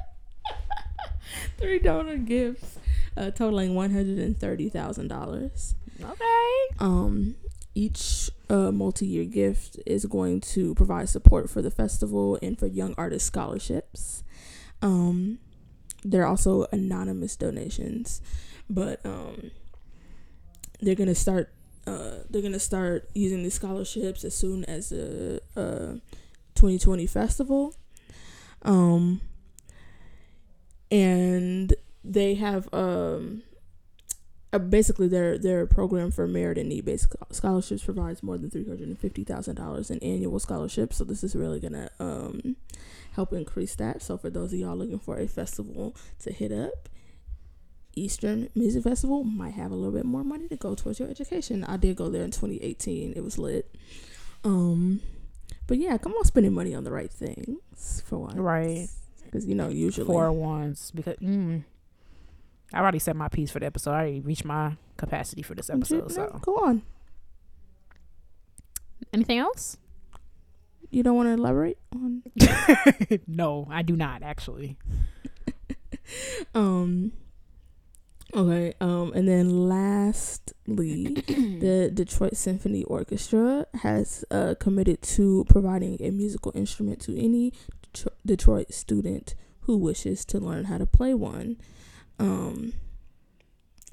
three 1.57 1.79
donor 1.79 2.17
gifts, 2.17 2.77
uh, 3.17 3.31
totaling 3.31 3.75
one 3.75 3.91
hundred 3.91 4.19
and 4.19 4.37
thirty 4.39 4.69
thousand 4.69 5.07
dollars. 5.07 5.75
Okay. 6.01 6.75
Um, 6.79 7.35
each 7.75 8.31
uh, 8.49 8.71
multi-year 8.71 9.25
gift 9.25 9.77
is 9.85 10.05
going 10.05 10.41
to 10.41 10.73
provide 10.75 11.07
support 11.09 11.49
for 11.49 11.61
the 11.61 11.71
festival 11.71 12.37
and 12.41 12.57
for 12.57 12.67
young 12.67 12.93
artist 12.97 13.25
scholarships. 13.25 14.23
Um, 14.81 15.39
there 16.03 16.23
are 16.23 16.27
also 16.27 16.65
anonymous 16.71 17.35
donations, 17.35 18.21
but 18.69 19.05
um, 19.05 19.51
they're 20.81 20.95
gonna 20.95 21.15
start. 21.15 21.51
Uh, 21.87 22.19
they're 22.29 22.41
gonna 22.41 22.59
start 22.59 23.09
using 23.13 23.43
these 23.43 23.55
scholarships 23.55 24.23
as 24.23 24.35
soon 24.35 24.63
as 24.65 24.89
the 24.89 25.41
uh, 25.55 25.99
2020 26.55 27.07
festival. 27.07 27.73
Um, 28.61 29.21
and 30.91 31.73
they 32.03 32.35
have 32.35 32.71
um 32.73 33.43
uh, 34.51 34.57
basically 34.57 35.07
their 35.07 35.37
their 35.37 35.65
program 35.67 36.11
for 36.11 36.27
merit 36.27 36.57
and 36.57 36.69
need 36.69 36.85
based 36.85 37.13
scholarships 37.31 37.83
provides 37.83 38.23
more 38.23 38.37
than 38.37 38.49
three 38.49 38.67
hundred 38.67 38.87
and 38.87 38.97
fifty 38.99 39.23
thousand 39.23 39.55
dollars 39.55 39.91
in 39.91 39.99
annual 39.99 40.39
scholarships. 40.39 40.97
So 40.97 41.03
this 41.03 41.23
is 41.23 41.35
really 41.35 41.59
gonna 41.59 41.89
um 41.99 42.55
help 43.15 43.33
increase 43.33 43.75
that. 43.75 44.01
So 44.01 44.17
for 44.17 44.29
those 44.29 44.53
of 44.53 44.59
y'all 44.59 44.75
looking 44.75 44.99
for 44.99 45.17
a 45.19 45.27
festival 45.27 45.95
to 46.19 46.31
hit 46.31 46.51
up, 46.51 46.89
Eastern 47.95 48.49
Music 48.55 48.83
Festival 48.83 49.23
might 49.23 49.53
have 49.53 49.71
a 49.71 49.75
little 49.75 49.91
bit 49.91 50.05
more 50.05 50.23
money 50.23 50.47
to 50.47 50.55
go 50.55 50.75
towards 50.75 50.99
your 50.99 51.09
education. 51.09 51.63
I 51.63 51.77
did 51.77 51.95
go 51.97 52.09
there 52.09 52.23
in 52.23 52.31
twenty 52.31 52.57
eighteen. 52.63 53.13
It 53.15 53.23
was 53.23 53.37
lit. 53.37 53.75
Um 54.43 55.01
But 55.67 55.77
yeah, 55.77 55.97
come 55.97 56.13
on, 56.13 56.23
spending 56.23 56.53
money 56.53 56.73
on 56.75 56.83
the 56.83 56.91
right 56.91 57.11
things 57.11 58.01
for 58.05 58.19
once, 58.19 58.35
Right. 58.35 58.87
Because 59.25 59.45
you 59.45 59.55
know, 59.55 59.69
usually 59.69 60.07
Four 60.07 60.31
ones 60.31 60.91
because 60.95 61.17
mm, 61.17 61.63
I 62.73 62.79
already 62.79 62.99
set 62.99 63.15
my 63.15 63.27
piece 63.27 63.51
for 63.51 63.59
the 63.59 63.65
episode. 63.65 63.91
I 63.91 63.95
already 64.01 64.19
reached 64.21 64.45
my 64.45 64.77
capacity 64.97 65.41
for 65.41 65.55
this 65.55 65.69
episode. 65.69 66.11
So 66.11 66.39
go 66.41 66.55
on. 66.57 66.83
anything 69.13 69.39
else? 69.39 69.77
You 70.91 71.03
don't 71.03 71.15
want 71.15 71.27
to 71.27 71.33
elaborate 71.33 71.77
on 71.93 72.23
no, 73.27 73.67
I 73.69 73.83
do 73.83 73.95
not 73.95 74.23
actually. 74.23 74.77
um. 76.55 77.11
Okay. 78.35 78.73
Um. 78.81 79.11
And 79.13 79.27
then 79.27 79.69
lastly, 79.69 81.05
the 81.27 81.91
Detroit 81.93 82.35
Symphony 82.35 82.83
Orchestra 82.85 83.67
has 83.81 84.25
uh, 84.31 84.55
committed 84.59 85.01
to 85.03 85.45
providing 85.49 85.97
a 86.01 86.09
musical 86.09 86.51
instrument 86.55 87.01
to 87.01 87.17
any 87.19 87.53
Detro- 87.93 88.13
Detroit 88.25 88.73
student 88.73 89.35
who 89.61 89.77
wishes 89.77 90.25
to 90.25 90.39
learn 90.39 90.65
how 90.65 90.77
to 90.77 90.85
play 90.85 91.13
one. 91.13 91.57
Um. 92.17 92.73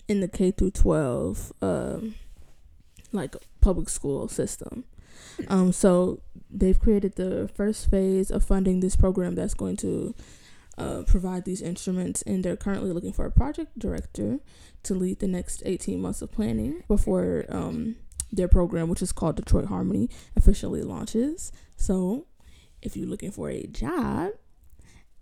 In 0.08 0.20
the 0.20 0.28
K 0.28 0.50
through 0.52 0.70
twelve, 0.70 1.52
um, 1.60 2.14
like 3.12 3.34
public 3.60 3.88
school 3.88 4.28
system. 4.28 4.84
Um. 5.48 5.72
So 5.72 6.20
they've 6.50 6.78
created 6.78 7.16
the 7.16 7.48
first 7.54 7.90
phase 7.90 8.30
of 8.30 8.44
funding 8.44 8.80
this 8.80 8.96
program 8.96 9.34
that's 9.34 9.54
going 9.54 9.76
to 9.78 10.14
uh, 10.78 11.02
provide 11.06 11.44
these 11.44 11.62
instruments, 11.62 12.22
and 12.22 12.44
they're 12.44 12.56
currently 12.56 12.92
looking 12.92 13.12
for 13.12 13.24
a 13.24 13.30
project 13.30 13.78
director 13.78 14.38
to 14.82 14.94
lead 14.94 15.20
the 15.20 15.26
next 15.26 15.62
18 15.64 16.00
months 16.00 16.22
of 16.22 16.30
planning 16.30 16.82
before 16.86 17.44
um, 17.48 17.96
their 18.30 18.48
program, 18.48 18.88
which 18.88 19.02
is 19.02 19.12
called 19.12 19.36
Detroit 19.36 19.66
Harmony, 19.66 20.10
officially 20.36 20.82
launches. 20.82 21.52
So, 21.76 22.26
if 22.82 22.96
you're 22.96 23.08
looking 23.08 23.30
for 23.30 23.48
a 23.48 23.66
job 23.66 24.32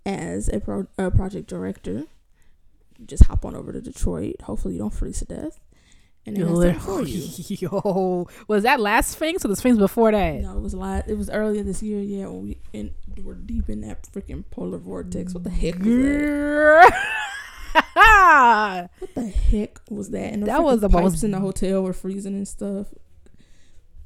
as 0.05 0.49
a, 0.49 0.59
pro- 0.59 0.87
a 0.97 1.09
project 1.09 1.47
director, 1.47 2.03
just 3.05 3.25
hop 3.25 3.45
on 3.45 3.55
over 3.55 3.71
to 3.71 3.81
Detroit. 3.81 4.41
Hopefully, 4.43 4.75
you 4.75 4.79
don't 4.79 4.93
freeze 4.93 5.19
to 5.19 5.25
death. 5.25 5.59
And 6.27 6.37
that's 6.37 6.59
that 6.59 6.81
for 6.81 7.03
you. 7.03 7.23
Yo, 7.71 8.27
was 8.47 8.63
that 8.63 8.79
last 8.79 9.11
Sphinx 9.11 9.45
or 9.45 9.47
the 9.47 9.55
Sphinx 9.55 9.77
before 9.77 10.11
that? 10.11 10.41
No, 10.41 10.57
it 10.57 10.61
was 10.61 10.73
last. 10.73 11.07
It 11.07 11.17
was 11.17 11.29
earlier 11.29 11.61
this 11.61 11.83
year. 11.83 11.99
Yeah, 12.01 12.27
when 12.27 12.41
we 12.43 12.57
in, 12.73 12.93
were 13.23 13.35
deep 13.35 13.69
in 13.69 13.81
that 13.81 14.03
freaking 14.11 14.43
polar 14.49 14.79
vortex. 14.79 15.33
What 15.35 15.43
the 15.43 15.51
heck 15.51 15.75
was 15.77 15.85
that? 15.85 16.93
What 18.99 19.15
the 19.15 19.27
heck 19.27 19.81
was 19.89 20.09
that? 20.11 20.33
And 20.33 20.47
That 20.47 20.63
was 20.63 20.81
the 20.81 20.89
pipes 20.89 21.03
most- 21.03 21.23
in 21.23 21.31
the 21.31 21.39
hotel 21.39 21.83
were 21.83 21.93
freezing 21.93 22.35
and 22.35 22.47
stuff. 22.47 22.87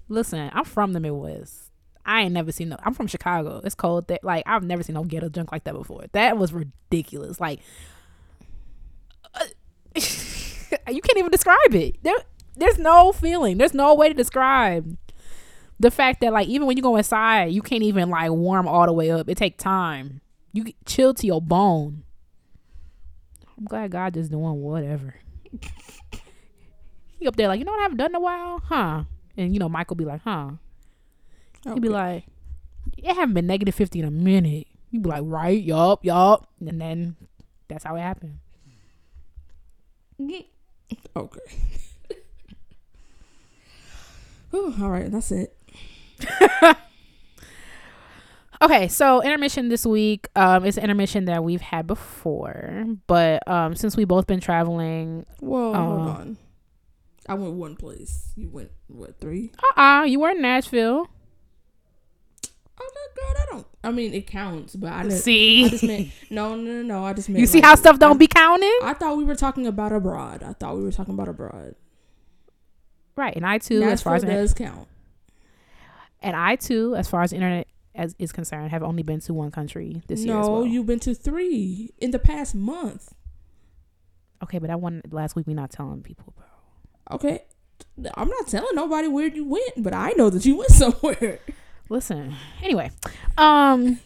Listen, 0.07 0.49
I'm 0.53 0.65
from 0.65 0.93
the 0.93 0.99
Midwest. 0.99 1.71
I 2.05 2.21
ain't 2.21 2.33
never 2.33 2.51
seen 2.51 2.69
no. 2.69 2.77
I'm 2.83 2.95
from 2.95 3.05
Chicago. 3.07 3.61
It's 3.63 3.75
cold 3.75 4.07
there. 4.07 4.17
Like 4.23 4.43
I've 4.47 4.63
never 4.63 4.81
seen 4.81 4.95
no 4.95 5.03
ghetto 5.03 5.29
junk 5.29 5.51
like 5.51 5.65
that 5.65 5.75
before. 5.75 6.05
That 6.13 6.37
was 6.37 6.51
ridiculous. 6.51 7.39
Like 7.39 7.59
uh, 9.35 9.45
you 10.89 11.01
can't 11.01 11.17
even 11.17 11.31
describe 11.31 11.73
it. 11.73 11.97
There, 12.03 12.15
there's 12.55 12.77
no 12.77 13.11
feeling. 13.11 13.57
There's 13.57 13.73
no 13.73 13.93
way 13.95 14.09
to 14.09 14.13
describe 14.13 14.97
the 15.79 15.89
fact 15.89 16.21
that 16.21 16.33
like 16.33 16.47
even 16.47 16.67
when 16.67 16.77
you 16.77 16.83
go 16.83 16.97
inside, 16.97 17.51
you 17.51 17.61
can't 17.61 17.83
even 17.83 18.09
like 18.09 18.29
warm 18.31 18.67
all 18.67 18.85
the 18.85 18.93
way 18.93 19.11
up. 19.11 19.29
It 19.29 19.37
take 19.37 19.57
time. 19.57 20.21
You 20.51 20.65
get 20.65 20.85
chill 20.85 21.13
to 21.13 21.27
your 21.27 21.41
bone. 21.41 22.03
I'm 23.57 23.65
glad 23.65 23.91
God 23.91 24.13
just 24.13 24.31
doing 24.31 24.61
whatever. 24.61 25.15
he 27.19 27.27
up 27.27 27.35
there 27.35 27.47
like, 27.47 27.59
you 27.59 27.65
know 27.65 27.71
what 27.71 27.79
I 27.79 27.83
haven't 27.83 27.97
done 27.97 28.11
in 28.11 28.15
a 28.15 28.19
while, 28.19 28.61
huh? 28.65 29.03
And 29.37 29.53
you 29.53 29.59
know, 29.59 29.69
Michael 29.69 29.95
be 29.95 30.05
like, 30.05 30.21
huh? 30.23 30.51
He'd 31.63 31.81
be 31.81 31.89
like, 31.89 32.25
it 32.97 33.15
haven't 33.15 33.33
been 33.33 33.47
negative 33.47 33.75
fifty 33.75 33.99
in 33.99 34.05
a 34.05 34.11
minute. 34.11 34.67
You'd 34.91 35.03
be 35.03 35.09
like, 35.09 35.23
right, 35.25 35.61
yup, 35.61 36.03
yup, 36.03 36.49
and 36.65 36.81
then 36.81 37.15
that's 37.67 37.83
how 37.83 37.95
it 37.95 38.01
happened. 38.01 38.39
Okay. 41.15 41.39
Whew, 44.51 44.73
all 44.81 44.89
right, 44.89 45.11
that's 45.11 45.31
it. 45.31 45.55
Okay, 48.61 48.89
so 48.89 49.21
intermission 49.23 49.69
this 49.69 49.85
week. 49.85 50.27
Um, 50.35 50.65
it's 50.65 50.75
an 50.75 50.83
intermission 50.83 51.23
that 51.25 51.45
we've 51.45 51.61
had 51.61 51.87
before, 51.87 52.83
but 53.07 53.47
um, 53.49 53.73
since 53.73 53.95
we 53.95 54.03
both 54.03 54.27
been 54.27 54.41
traveling, 54.41 55.25
Whoa, 55.39 55.73
hold 55.73 55.99
Uh, 56.07 56.11
on. 56.11 56.37
I 57.29 57.35
went 57.35 57.53
one 57.53 57.77
place. 57.77 58.33
You 58.35 58.49
went 58.49 58.71
what 58.87 59.17
three? 59.21 59.53
uh, 59.77 59.79
uh 59.81 60.03
you 60.03 60.19
were 60.19 60.31
in 60.31 60.41
Nashville. 60.41 61.07
Oh 62.81 62.89
no, 62.95 63.23
girl, 63.23 63.33
that 63.35 63.47
don't. 63.49 63.67
I 63.83 63.91
mean, 63.91 64.13
it 64.13 64.27
counts, 64.27 64.75
but 64.75 64.91
I 64.91 65.03
didn't. 65.03 65.17
See, 65.17 65.65
I 65.65 65.69
just 65.69 65.83
meant 65.83 66.11
no, 66.29 66.55
no, 66.55 66.63
no, 66.63 66.81
no. 66.81 67.05
I 67.05 67.13
just 67.13 67.29
meant. 67.29 67.39
you 67.39 67.47
see 67.47 67.59
like, 67.59 67.65
how 67.65 67.75
stuff 67.75 67.99
don't 67.99 68.15
I, 68.15 68.19
be 68.19 68.27
counted, 68.27 68.79
I 68.83 68.93
thought 68.93 69.17
we 69.17 69.23
were 69.23 69.35
talking 69.35 69.67
about 69.67 69.91
abroad. 69.91 70.43
I 70.43 70.53
thought 70.53 70.77
we 70.77 70.83
were 70.83 70.91
talking 70.91 71.13
about 71.13 71.27
abroad. 71.27 71.75
right? 73.15 73.35
And 73.35 73.45
I 73.45 73.57
too, 73.57 73.83
as 73.83 74.01
far 74.01 74.15
as 74.15 74.23
Nashville 74.23 74.41
does 74.41 74.53
count. 74.53 74.87
and 76.21 76.35
I 76.35 76.55
too, 76.55 76.95
as 76.95 77.09
far 77.09 77.23
as 77.23 77.33
internet 77.33 77.67
as 77.95 78.15
is 78.17 78.31
concerned, 78.31 78.71
have 78.71 78.83
only 78.83 79.03
been 79.03 79.19
to 79.21 79.33
one 79.33 79.51
country 79.51 80.01
this 80.07 80.23
year. 80.23 80.35
no, 80.35 80.51
well. 80.51 80.65
you've 80.65 80.85
been 80.85 80.99
to 80.99 81.13
three 81.13 81.91
in 81.97 82.11
the 82.11 82.19
past 82.19 82.55
month. 82.55 83.13
okay, 84.43 84.57
but 84.57 84.67
that 84.67 84.79
one 84.79 85.01
last 85.11 85.35
week 85.35 85.47
we 85.47 85.53
not 85.53 85.69
telling 85.69 86.01
people, 86.01 86.33
bro. 86.35 86.45
Okay, 87.17 87.43
I'm 88.15 88.29
not 88.29 88.47
telling 88.47 88.73
nobody 88.73 89.07
where 89.07 89.27
you 89.27 89.45
went, 89.45 89.83
but 89.83 89.93
I 89.93 90.11
know 90.11 90.29
that 90.29 90.45
you 90.45 90.57
went 90.57 90.71
somewhere. 90.71 91.39
Listen. 91.89 92.35
Anyway, 92.61 92.91
um, 93.37 93.99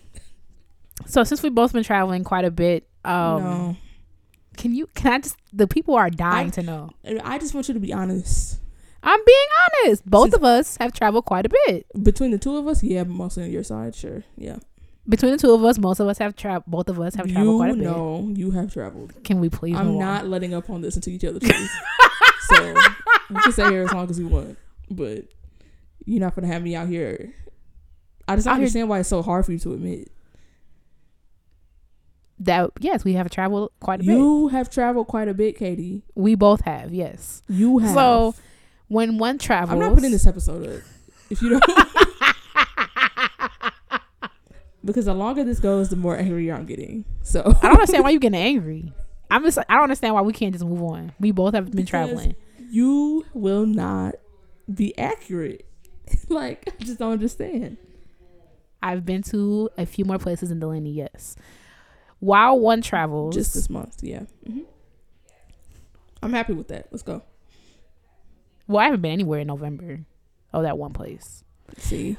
so 1.05 1.23
since 1.23 1.43
we've 1.43 1.53
both 1.53 1.73
been 1.73 1.83
traveling 1.83 2.23
quite 2.23 2.45
a 2.45 2.51
bit, 2.51 2.87
um, 3.03 3.43
no, 3.43 3.77
can 4.57 4.73
you 4.73 4.87
can 4.95 5.13
I 5.13 5.19
just 5.19 5.35
the 5.51 5.67
people 5.67 5.95
are 5.95 6.09
dying 6.09 6.47
I- 6.47 6.51
to 6.51 6.63
know. 6.63 6.89
I 7.23 7.37
just 7.39 7.53
want 7.53 7.67
you 7.67 7.73
to 7.73 7.79
be 7.79 7.91
honest. 7.93 8.59
I'm 9.05 9.19
being 9.25 9.47
honest. 9.85 10.05
Both 10.09 10.31
Since- 10.31 10.35
of 10.35 10.43
us 10.45 10.77
have 10.77 10.93
traveled 10.93 11.25
quite 11.25 11.45
a 11.45 11.49
bit. 11.67 11.85
Between 12.03 12.31
the 12.31 12.37
two 12.37 12.55
of 12.55 12.67
us, 12.67 12.81
yeah, 12.83 13.03
mostly 13.03 13.43
on 13.43 13.51
your 13.51 13.63
side, 13.63 13.95
sure, 13.95 14.23
yeah. 14.37 14.57
Between 15.09 15.33
the 15.33 15.37
two 15.37 15.51
of 15.51 15.61
us, 15.65 15.77
most 15.77 15.99
of 15.99 16.07
us 16.07 16.17
have 16.19 16.37
traveled. 16.37 16.63
Both 16.67 16.87
of 16.87 16.97
us 17.01 17.15
have 17.15 17.27
traveled 17.29 17.53
you 17.53 17.57
quite 17.57 17.71
a 17.71 17.75
bit. 17.75 17.83
know 17.83 18.31
you 18.33 18.51
have 18.51 18.71
traveled. 18.71 19.21
Can 19.25 19.41
we 19.41 19.49
please? 19.49 19.75
I'm 19.75 19.87
move 19.87 19.95
on? 19.95 19.99
not 19.99 20.27
letting 20.29 20.53
up 20.53 20.69
on 20.69 20.79
this 20.81 20.95
until 20.95 21.11
you 21.11 21.19
tell 21.19 21.33
the 21.33 21.41
truth. 21.41 21.69
so 22.47 22.65
you 23.29 23.35
can 23.41 23.51
stay 23.51 23.69
here 23.69 23.83
as 23.83 23.91
long 23.91 24.09
as 24.09 24.17
you 24.17 24.29
want, 24.29 24.57
but 24.89 25.25
you're 26.05 26.21
not 26.21 26.33
gonna 26.35 26.47
have 26.47 26.61
me 26.63 26.73
out 26.77 26.87
here. 26.87 27.33
I 28.27 28.35
just 28.35 28.45
don't 28.45 28.53
Out 28.53 28.59
understand 28.59 28.89
why 28.89 28.99
it's 28.99 29.09
so 29.09 29.21
hard 29.21 29.45
for 29.45 29.51
you 29.51 29.59
to 29.59 29.73
admit. 29.73 30.09
that. 32.39 32.71
Yes, 32.79 33.03
we 33.03 33.13
have 33.13 33.29
traveled 33.29 33.71
quite 33.79 34.01
a 34.01 34.03
bit. 34.03 34.15
You 34.15 34.47
have 34.49 34.69
traveled 34.69 35.07
quite 35.07 35.27
a 35.27 35.33
bit, 35.33 35.57
Katie. 35.57 36.03
We 36.15 36.35
both 36.35 36.61
have. 36.61 36.93
Yes. 36.93 37.43
You 37.49 37.79
have. 37.79 37.93
So 37.93 38.35
when 38.87 39.17
one 39.17 39.37
travels, 39.37 39.73
I'm 39.73 39.79
not 39.79 39.95
putting 39.95 40.11
this 40.11 40.27
episode 40.27 40.67
up. 40.77 40.81
If 41.29 41.41
you 41.41 41.49
don't, 41.49 41.63
because 44.85 45.05
the 45.05 45.13
longer 45.13 45.43
this 45.43 45.59
goes, 45.59 45.89
the 45.89 45.95
more 45.95 46.17
angry 46.17 46.51
I'm 46.51 46.65
getting. 46.65 47.05
So 47.23 47.41
I 47.41 47.61
don't 47.67 47.71
understand 47.73 48.03
why 48.03 48.11
you're 48.11 48.19
getting 48.19 48.39
angry. 48.41 48.93
I'm 49.31 49.43
just. 49.43 49.57
I 49.57 49.63
don't 49.75 49.83
understand 49.83 50.13
why 50.15 50.21
we 50.21 50.33
can't 50.33 50.53
just 50.53 50.65
move 50.65 50.81
on. 50.83 51.13
We 51.19 51.31
both 51.31 51.53
have 51.55 51.65
been 51.65 51.77
Because- 51.85 51.89
traveling. 51.89 52.35
you 52.69 53.25
will 53.33 53.65
not 53.65 54.15
be 54.73 54.97
accurate. 54.97 55.65
like 56.29 56.67
I 56.79 56.83
just 56.83 56.99
don't 56.99 57.13
understand. 57.13 57.77
I've 58.83 59.05
been 59.05 59.23
to 59.23 59.69
a 59.77 59.85
few 59.85 60.03
more 60.05 60.17
places 60.19 60.51
in 60.51 60.59
Delaney. 60.59 60.91
Yes. 60.91 61.35
While 62.19 62.59
one 62.59 62.81
travels, 62.81 63.33
Just 63.35 63.53
this 63.53 63.69
month, 63.69 63.97
yeah. 64.03 64.23
hmm 64.45 64.59
I'm 66.21 66.31
happy 66.33 66.53
with 66.53 66.67
that. 66.69 66.87
Let's 66.91 67.03
go. 67.03 67.21
well, 68.67 68.79
I 68.79 68.85
haven't 68.85 69.01
been 69.01 69.11
anywhere 69.11 69.39
in 69.39 69.47
November. 69.47 70.05
Oh, 70.53 70.61
that 70.61 70.77
one 70.77 70.93
place. 70.93 71.43
See, 71.77 72.17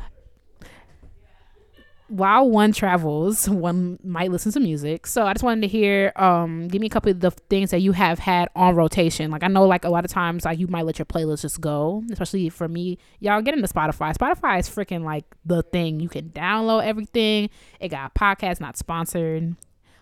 while 2.09 2.49
one 2.49 2.73
travels, 2.73 3.49
one 3.49 3.99
might 4.05 4.31
listen 4.31 4.53
to 4.53 4.61
music. 4.61 5.07
So 5.07 5.27
I 5.27 5.33
just 5.33 5.43
wanted 5.43 5.63
to 5.63 5.69
hear, 5.69 6.13
um, 6.17 6.69
give 6.69 6.81
me 6.81 6.87
a 6.87 6.91
couple 6.91 7.11
of 7.11 7.21
the 7.21 7.31
things 7.31 7.71
that 7.71 7.81
you 7.81 7.93
have 7.93 8.19
had 8.19 8.49
on 8.55 8.75
rotation. 8.75 9.31
Like 9.31 9.43
I 9.43 9.49
know, 9.49 9.65
like 9.67 9.85
a 9.85 9.91
lot 9.91 10.05
of 10.05 10.11
times, 10.11 10.45
like 10.45 10.59
you 10.59 10.67
might 10.67 10.85
let 10.85 10.99
your 10.99 11.07
playlist 11.07 11.43
just 11.43 11.61
go. 11.61 12.03
Especially 12.13 12.49
for 12.49 12.69
me, 12.69 12.99
y'all 13.21 13.43
get 13.43 13.55
into 13.55 13.69
Spotify. 13.69 14.15
Spotify 14.15 14.59
is 14.61 14.69
freaking 14.69 15.03
like 15.03 15.25
the 15.45 15.63
thing. 15.63 16.01
You 16.01 16.09
can 16.09 16.31
download 16.31 16.85
everything. 16.85 17.51
It 17.81 17.89
got 17.89 18.15
podcasts, 18.15 18.61
not 18.61 18.77
sponsored. 18.77 19.57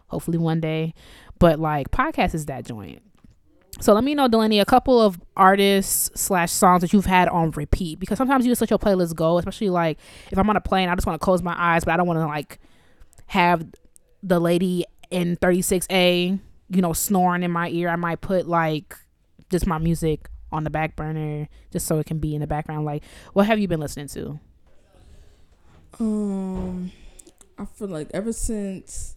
Hopefully 0.09 0.39
one 0.39 0.61
day, 0.61 0.93
but 1.39 1.59
like 1.59 1.91
podcast 1.91 2.35
is 2.35 2.47
that 2.47 2.67
joint. 2.67 3.01
So 3.81 3.95
let 3.95 4.05
me 4.05 4.15
know, 4.15 4.29
Delaney, 4.29 4.61
a 4.61 4.65
couple 4.65 5.01
of 5.01 5.19
artists 5.37 6.11
slash 6.21 6.53
songs 6.53 6.83
that 6.83 6.93
you've 6.93 7.07
had 7.07 7.29
on 7.29 7.51
repeat 7.53 7.99
because 7.99 8.19
sometimes 8.19 8.45
you 8.45 8.51
just 8.53 8.61
let 8.61 8.71
your 8.71 8.79
playlist 8.79 9.15
go, 9.15 9.39
especially 9.39 9.71
like 9.71 9.99
if 10.31 10.39
I'm 10.39 10.49
on 10.51 10.57
a 10.57 10.61
plane, 10.61 10.89
I 10.89 10.95
just 10.95 11.07
want 11.07 11.21
to 11.21 11.25
close 11.25 11.43
my 11.43 11.55
eyes, 11.57 11.85
but 11.85 11.93
I 11.93 11.97
don't 11.97 12.07
want 12.07 12.21
to 12.21 12.27
like 12.27 12.59
have 13.27 13.67
the 14.23 14.39
lady 14.39 14.85
in 15.11 15.37
36A, 15.37 16.39
you 16.69 16.83
know, 16.83 16.93
snoring 16.93 17.43
in 17.43 17.51
my 17.51 17.69
ear. 17.71 17.89
I 17.89 17.97
might 17.97 18.21
put 18.21 18.47
like 18.47 18.95
just 19.51 19.67
my 19.67 19.79
music 19.79 20.29
on 20.53 20.65
the 20.65 20.71
back 20.71 20.95
burner 20.95 21.49
just 21.73 21.87
so 21.87 21.99
it 21.99 22.07
can 22.07 22.19
be 22.19 22.35
in 22.35 22.41
the 22.41 22.47
background. 22.47 22.85
Like, 22.85 23.03
what 23.33 23.47
have 23.47 23.59
you 23.59 23.69
been 23.69 23.81
listening 23.81 24.09
to? 24.09 24.39
Um, 25.99 26.93
I 27.59 27.65
feel 27.65 27.89
like 27.89 28.11
ever 28.15 28.33
since, 28.33 29.17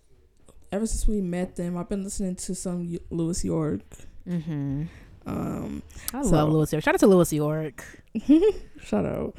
ever 0.71 0.87
since 0.87 1.07
we 1.07 1.21
met 1.21 1.55
them, 1.55 1.77
I've 1.77 1.89
been 1.89 2.03
listening 2.03 2.35
to 2.37 2.55
some 2.55 2.97
Louis 3.09 3.43
York. 3.43 3.83
Mm-hmm. 4.27 4.83
Um, 5.27 5.83
I 6.13 6.21
So- 6.23 6.29
love 6.31 6.49
Louis 6.49 6.71
York. 6.71 6.83
Shout 6.83 6.93
out 6.95 6.99
to 6.99 7.07
Louis 7.07 7.33
York. 7.33 7.83
shout 8.81 9.05
out. 9.05 9.35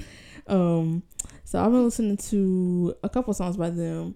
Um, 0.47 1.03
so 1.45 1.59
I've 1.61 1.71
been 1.73 1.85
listening 1.85 2.17
to 2.17 2.95
a 3.03 3.09
couple 3.09 3.33
songs 3.35 3.57
by 3.57 3.71
them. 3.71 4.15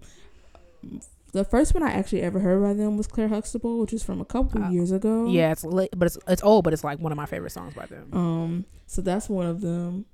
The 1.33 1.45
first 1.45 1.73
one 1.73 1.81
I 1.83 1.91
actually 1.91 2.21
ever 2.23 2.39
heard 2.39 2.61
by 2.61 2.73
them 2.73 2.97
was 2.97 3.07
Clair 3.07 3.29
Huxtable, 3.29 3.79
which 3.79 3.93
is 3.93 4.03
from 4.03 4.19
a 4.19 4.25
couple 4.25 4.61
Uh, 4.63 4.69
years 4.69 4.91
ago. 4.91 5.27
Yeah, 5.29 5.51
it's 5.53 5.63
lit, 5.63 5.89
but 5.97 6.05
it's 6.07 6.17
it's 6.27 6.43
old, 6.43 6.65
but 6.65 6.73
it's 6.73 6.83
like 6.83 6.99
one 6.99 7.11
of 7.13 7.15
my 7.17 7.25
favorite 7.25 7.51
songs 7.51 7.73
by 7.73 7.85
them. 7.85 8.09
Um, 8.11 8.65
so 8.87 9.01
that's 9.01 9.29
one 9.29 9.45
of 9.45 9.61
them. 9.61 10.05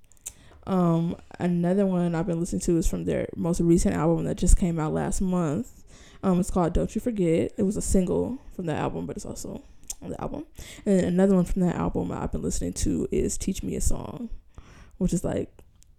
Um, 0.68 1.16
another 1.40 1.86
one 1.88 2.14
I've 2.14 2.28
been 2.28 2.40
listening 2.40 2.60
to 2.62 2.78
is 2.78 2.86
from 2.88 3.06
their 3.06 3.28
most 3.36 3.62
recent 3.62 3.96
album 3.96 4.26
that 4.26 4.36
just 4.38 4.58
came 4.58 4.78
out 4.80 4.94
last 4.94 5.22
month. 5.22 5.84
Um, 6.22 6.40
it's 6.40 6.52
called 6.52 6.74
"Don't 6.74 6.94
You 6.94 7.02
Forget." 7.02 7.52
It 7.58 7.64
was 7.64 7.78
a 7.78 7.82
single 7.82 8.38
from 8.56 8.66
the 8.68 8.74
album, 8.74 9.06
but 9.08 9.16
it's 9.16 9.26
also 9.26 9.64
the 10.01 10.20
album. 10.22 10.46
And 10.86 11.01
another 11.06 11.36
one 11.36 11.46
from 11.46 11.62
that 11.63 11.75
album 11.75 12.12
I've 12.12 12.32
been 12.32 12.42
listening 12.42 12.74
to 12.74 13.08
is 13.12 13.38
"Teach 13.38 13.63
Me 13.63 13.75
a 13.75 13.82
Song," 13.82 14.30
which 14.98 15.13
is 15.13 15.24
like 15.24 15.51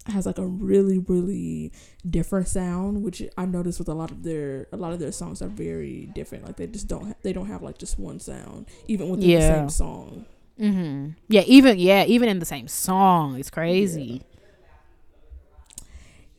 has 0.06 0.24
like 0.24 0.38
a 0.38 0.46
really 0.46 0.98
really 0.98 1.72
different 2.08 2.48
sound. 2.48 3.02
Which 3.02 3.22
I 3.36 3.44
noticed 3.44 3.78
with 3.78 3.88
a 3.88 3.94
lot 3.94 4.10
of 4.10 4.22
their 4.22 4.66
a 4.72 4.76
lot 4.76 4.92
of 4.92 4.98
their 5.00 5.12
songs 5.12 5.42
are 5.42 5.48
very 5.48 6.06
different. 6.14 6.44
Like 6.46 6.56
they 6.56 6.66
just 6.66 6.88
don't 6.88 7.08
ha- 7.08 7.14
they 7.22 7.32
don't 7.32 7.46
have 7.46 7.62
like 7.62 7.78
just 7.78 7.98
one 7.98 8.20
sound, 8.20 8.66
even 8.86 9.08
within 9.08 9.28
the 9.28 9.40
same 9.40 9.68
song. 9.70 10.24
Mm-hmm. 10.58 11.10
Yeah, 11.28 11.42
even 11.46 11.78
yeah, 11.78 12.04
even 12.06 12.28
in 12.28 12.38
the 12.38 12.46
same 12.46 12.68
song, 12.68 13.38
it's 13.38 13.50
crazy. 13.50 14.22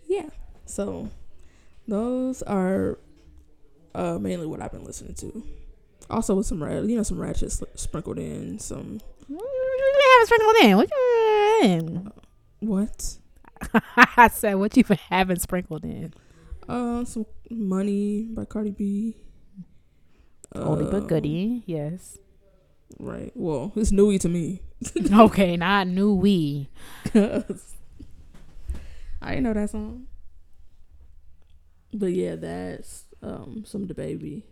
yeah 0.08 0.30
so 0.66 1.10
those 1.88 2.42
are 2.44 2.98
uh 3.96 4.18
mainly 4.20 4.46
what 4.48 4.62
i've 4.62 4.72
been 4.72 4.84
listening 4.84 5.14
to 5.14 5.44
also 6.10 6.36
with 6.36 6.46
some 6.46 6.64
rat 6.64 6.84
you 6.86 6.96
know 6.98 7.04
some 7.04 7.20
ratchet 7.20 7.52
sl- 7.52 7.66
sprinkled 7.76 8.18
in 8.20 8.58
some 8.60 9.00
Yeah, 9.28 10.24
sprinkled 10.24 10.56
in. 10.64 10.78
What 10.78 10.90
you 10.92 11.60
in? 11.64 12.12
what 12.62 13.18
I 14.18 14.30
said, 14.30 14.56
what 14.56 14.76
you 14.78 14.84
been 14.84 14.98
having 15.10 15.40
sprinkled 15.40 15.84
in? 15.86 16.14
uh 16.68 17.04
some 17.06 17.26
money 17.50 18.24
by 18.32 18.46
cardi 18.46 18.72
b 18.72 19.16
Oldie 20.56 20.90
but 20.90 21.02
Um, 21.04 21.08
goodie. 21.08 21.64
Yes. 21.66 22.18
right 23.00 23.32
well 23.36 23.72
it's 23.76 23.92
newy 23.92 24.18
to 24.20 24.30
me 24.30 24.62
okay, 25.14 25.58
not 25.58 25.88
new 25.88 26.14
we. 26.14 26.70
'Cause 27.12 27.76
i 29.22 29.30
didn't 29.32 29.44
know 29.44 29.54
that 29.54 29.70
song 29.70 30.08
but 31.94 32.08
yeah 32.14 32.36
that's 32.36 33.04
um 33.22 33.64
some 33.66 33.86
DaBaby 33.88 34.44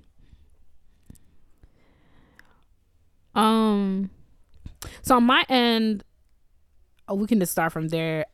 Um, 3.38 4.10
so 5.01 5.15
on 5.15 5.24
my 5.24 5.46
end, 5.48 6.03
oh, 7.08 7.15
we 7.15 7.27
can 7.27 7.39
just 7.39 7.53
start 7.53 7.72
from 7.72 7.88
there. 7.88 8.25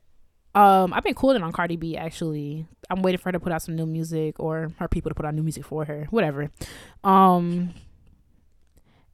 Um, 0.55 0.93
I've 0.93 1.03
been 1.03 1.15
cooling 1.15 1.43
on 1.43 1.51
Cardi 1.51 1.75
B 1.75 1.97
actually. 1.97 2.65
I'm 2.89 3.01
waiting 3.01 3.17
for 3.17 3.25
her 3.29 3.33
to 3.33 3.39
put 3.39 3.51
out 3.51 3.61
some 3.61 3.75
new 3.75 3.85
music 3.85 4.39
or 4.39 4.71
her 4.77 4.87
people 4.87 5.09
to 5.09 5.15
put 5.15 5.25
out 5.25 5.33
new 5.33 5.43
music 5.43 5.65
for 5.65 5.85
her, 5.85 6.07
whatever. 6.09 6.49
Um, 7.03 7.73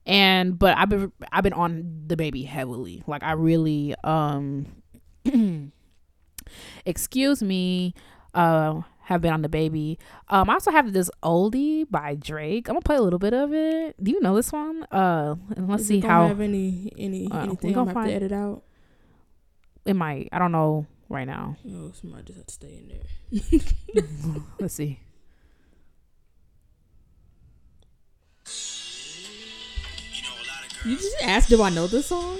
and 0.05 0.57
but 0.59 0.77
I've 0.77 0.89
been 0.89 1.11
I've 1.31 1.43
been 1.43 1.53
on 1.53 2.03
DaBaby 2.07 2.45
heavily. 2.45 3.03
Like 3.07 3.23
I 3.23 3.33
really 3.33 3.95
um, 4.03 4.65
excuse 6.85 7.41
me, 7.41 7.93
uh, 8.33 8.81
have 9.09 9.21
been 9.21 9.33
on 9.33 9.41
DaBaby. 9.43 9.97
Um, 10.29 10.49
I 10.49 10.53
also 10.53 10.69
have 10.71 10.93
this 10.93 11.09
oldie 11.23 11.83
by 11.89 12.13
Drake. 12.15 12.69
I'm 12.69 12.75
gonna 12.75 12.81
play 12.81 12.95
a 12.95 13.01
little 13.01 13.17
bit 13.19 13.33
of 13.33 13.51
it. 13.53 13.95
Do 14.01 14.11
you 14.11 14.21
know 14.21 14.35
this 14.35 14.51
one? 14.51 14.83
Uh, 14.91 15.35
and 15.57 15.67
let's 15.67 15.81
Is 15.81 15.87
see 15.89 15.97
it 15.97 16.01
gonna 16.01 16.13
how 16.13 16.27
have 16.27 16.39
any 16.41 16.91
any 16.97 17.27
Uh, 17.31 17.39
anything 17.43 17.73
gonna 17.73 17.81
i'm 17.81 17.85
gonna 17.85 17.85
have 17.89 17.93
find- 17.95 18.09
to 18.09 18.13
edit 18.15 18.31
out 18.31 18.63
it 19.85 19.95
might. 19.95 20.29
I 20.31 20.37
don't 20.39 20.51
know 20.51 20.85
right 21.09 21.25
now. 21.25 21.57
oh 21.67 21.91
somebody 21.91 22.23
just 22.25 22.37
have 22.37 22.45
to 22.47 22.53
stay 22.53 22.77
in 22.77 22.87
there 22.87 24.03
Let's 24.59 24.75
see. 24.75 24.99
You 30.85 30.95
just 30.95 31.15
asked, 31.23 31.49
do 31.49 31.61
I 31.61 31.69
know 31.69 31.87
this 31.87 32.07
song? 32.07 32.39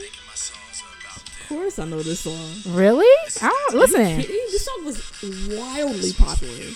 Of 1.50 1.56
course, 1.58 1.80
I 1.80 1.86
know 1.86 2.02
this 2.04 2.20
song. 2.20 2.76
Really? 2.76 3.08
I 3.42 3.68
don't 3.72 3.80
listen. 3.80 4.18
This 4.18 4.66
song 4.66 4.86
was 4.86 5.02
wildly 5.50 6.14
popular. 6.14 6.76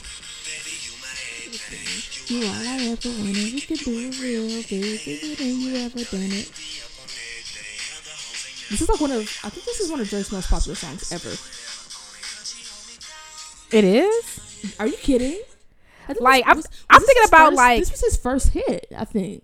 You 2.27 2.47
all 2.47 2.53
I 2.53 2.89
ever 2.91 3.09
wanted, 3.09 3.53
we 3.53 3.61
could 3.61 3.77
do 3.79 3.91
it 4.09 4.19
real 4.19 4.47
big, 4.63 5.05
bigger 5.05 5.35
than 5.35 5.59
you 5.59 5.75
ever 5.75 5.99
done 6.05 6.23
it. 6.31 6.49
This 8.71 8.81
is 8.81 8.89
like 8.89 8.99
one 8.99 9.11
of, 9.11 9.21
I 9.43 9.49
think 9.49 9.65
this 9.65 9.79
is 9.79 9.91
one 9.91 9.99
of 9.99 10.09
Drake's 10.09 10.31
most 10.31 10.49
popular 10.49 10.75
songs 10.75 11.11
ever. 11.11 11.29
It 13.77 13.83
is. 13.83 14.75
Are 14.79 14.87
you 14.87 14.97
kidding? 14.97 15.39
I 16.05 16.13
think 16.13 16.21
Like, 16.21 16.45
this 16.45 16.47
I'm- 16.47 16.57
was- 16.57 16.67
I'm 16.89 17.01
this 17.01 17.07
thinking 17.07 17.23
about, 17.27 17.49
first- 17.49 17.57
like- 17.57 17.79
this 17.81 17.91
was 17.91 18.01
his 18.01 18.17
first 18.17 18.49
hit. 18.49 18.87
I 18.97 19.05
think. 19.05 19.43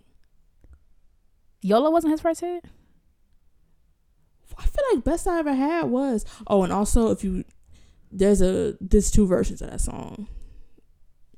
YOLO 1.62 1.92
wasn't 1.92 2.12
his 2.12 2.22
first 2.22 2.42
hit. 2.42 2.65
I 4.60 4.63
feel 4.65 4.84
like 4.93 5.04
best 5.04 5.28
I 5.28 5.39
ever 5.39 5.54
had 5.54 5.86
was 5.86 6.26
oh, 6.48 6.63
and 6.63 6.72
also 6.74 7.12
if 7.12 7.24
you 7.24 7.43
there's 8.12 8.41
a 8.41 8.76
there's 8.82 9.10
two 9.10 9.26
versions 9.26 9.62
of 9.62 9.69
that 9.72 9.82
song. 9.82 10.28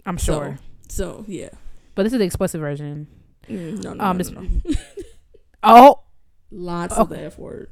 I'm 0.05 0.17
sure, 0.17 0.57
So 0.89 1.23
yeah. 1.27 1.49
but 1.95 2.03
this 2.03 2.13
is 2.13 2.19
the 2.19 2.25
explicit 2.25 2.59
version. 2.59 3.07
Mm, 3.47 3.83
no, 3.83 3.93
no, 3.93 4.03
Um, 4.03 4.17
no, 4.17 4.23
this- 4.23 4.31
no, 4.31 4.41
no. 4.41 4.49
Oh, 5.63 5.99
Lots 6.49 6.97
of 6.97 7.09
the 7.09 7.19
F 7.21 7.37
word. 7.37 7.69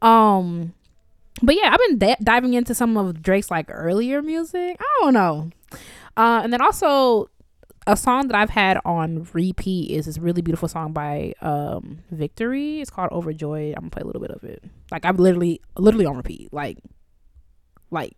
um, 0.00 0.74
but 1.42 1.54
yeah, 1.56 1.70
I've 1.72 1.80
been 1.88 1.98
da- 1.98 2.16
diving 2.22 2.54
into 2.54 2.74
some 2.74 2.96
of 2.96 3.22
Drake's 3.22 3.50
like 3.50 3.66
earlier 3.70 4.22
music. 4.22 4.76
I 4.80 4.84
don't 5.00 5.14
know, 5.14 5.50
uh, 6.16 6.40
and 6.44 6.52
then 6.52 6.60
also 6.60 7.30
a 7.86 7.96
song 7.96 8.28
that 8.28 8.36
I've 8.36 8.50
had 8.50 8.78
on 8.84 9.26
repeat 9.32 9.90
is 9.90 10.06
this 10.06 10.18
really 10.18 10.42
beautiful 10.42 10.68
song 10.68 10.92
by 10.92 11.34
um 11.40 11.98
Victory. 12.10 12.80
It's 12.80 12.90
called 12.90 13.10
Overjoyed. 13.10 13.74
I'm 13.76 13.82
gonna 13.82 13.90
play 13.90 14.02
a 14.02 14.06
little 14.06 14.20
bit 14.20 14.30
of 14.30 14.44
it. 14.44 14.62
Like 14.90 15.04
I'm 15.04 15.16
literally, 15.16 15.60
literally 15.76 16.06
on 16.06 16.16
repeat. 16.16 16.52
Like, 16.52 16.78
like 17.90 18.16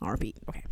on 0.00 0.10
repeat. 0.10 0.36
Okay. 0.48 0.64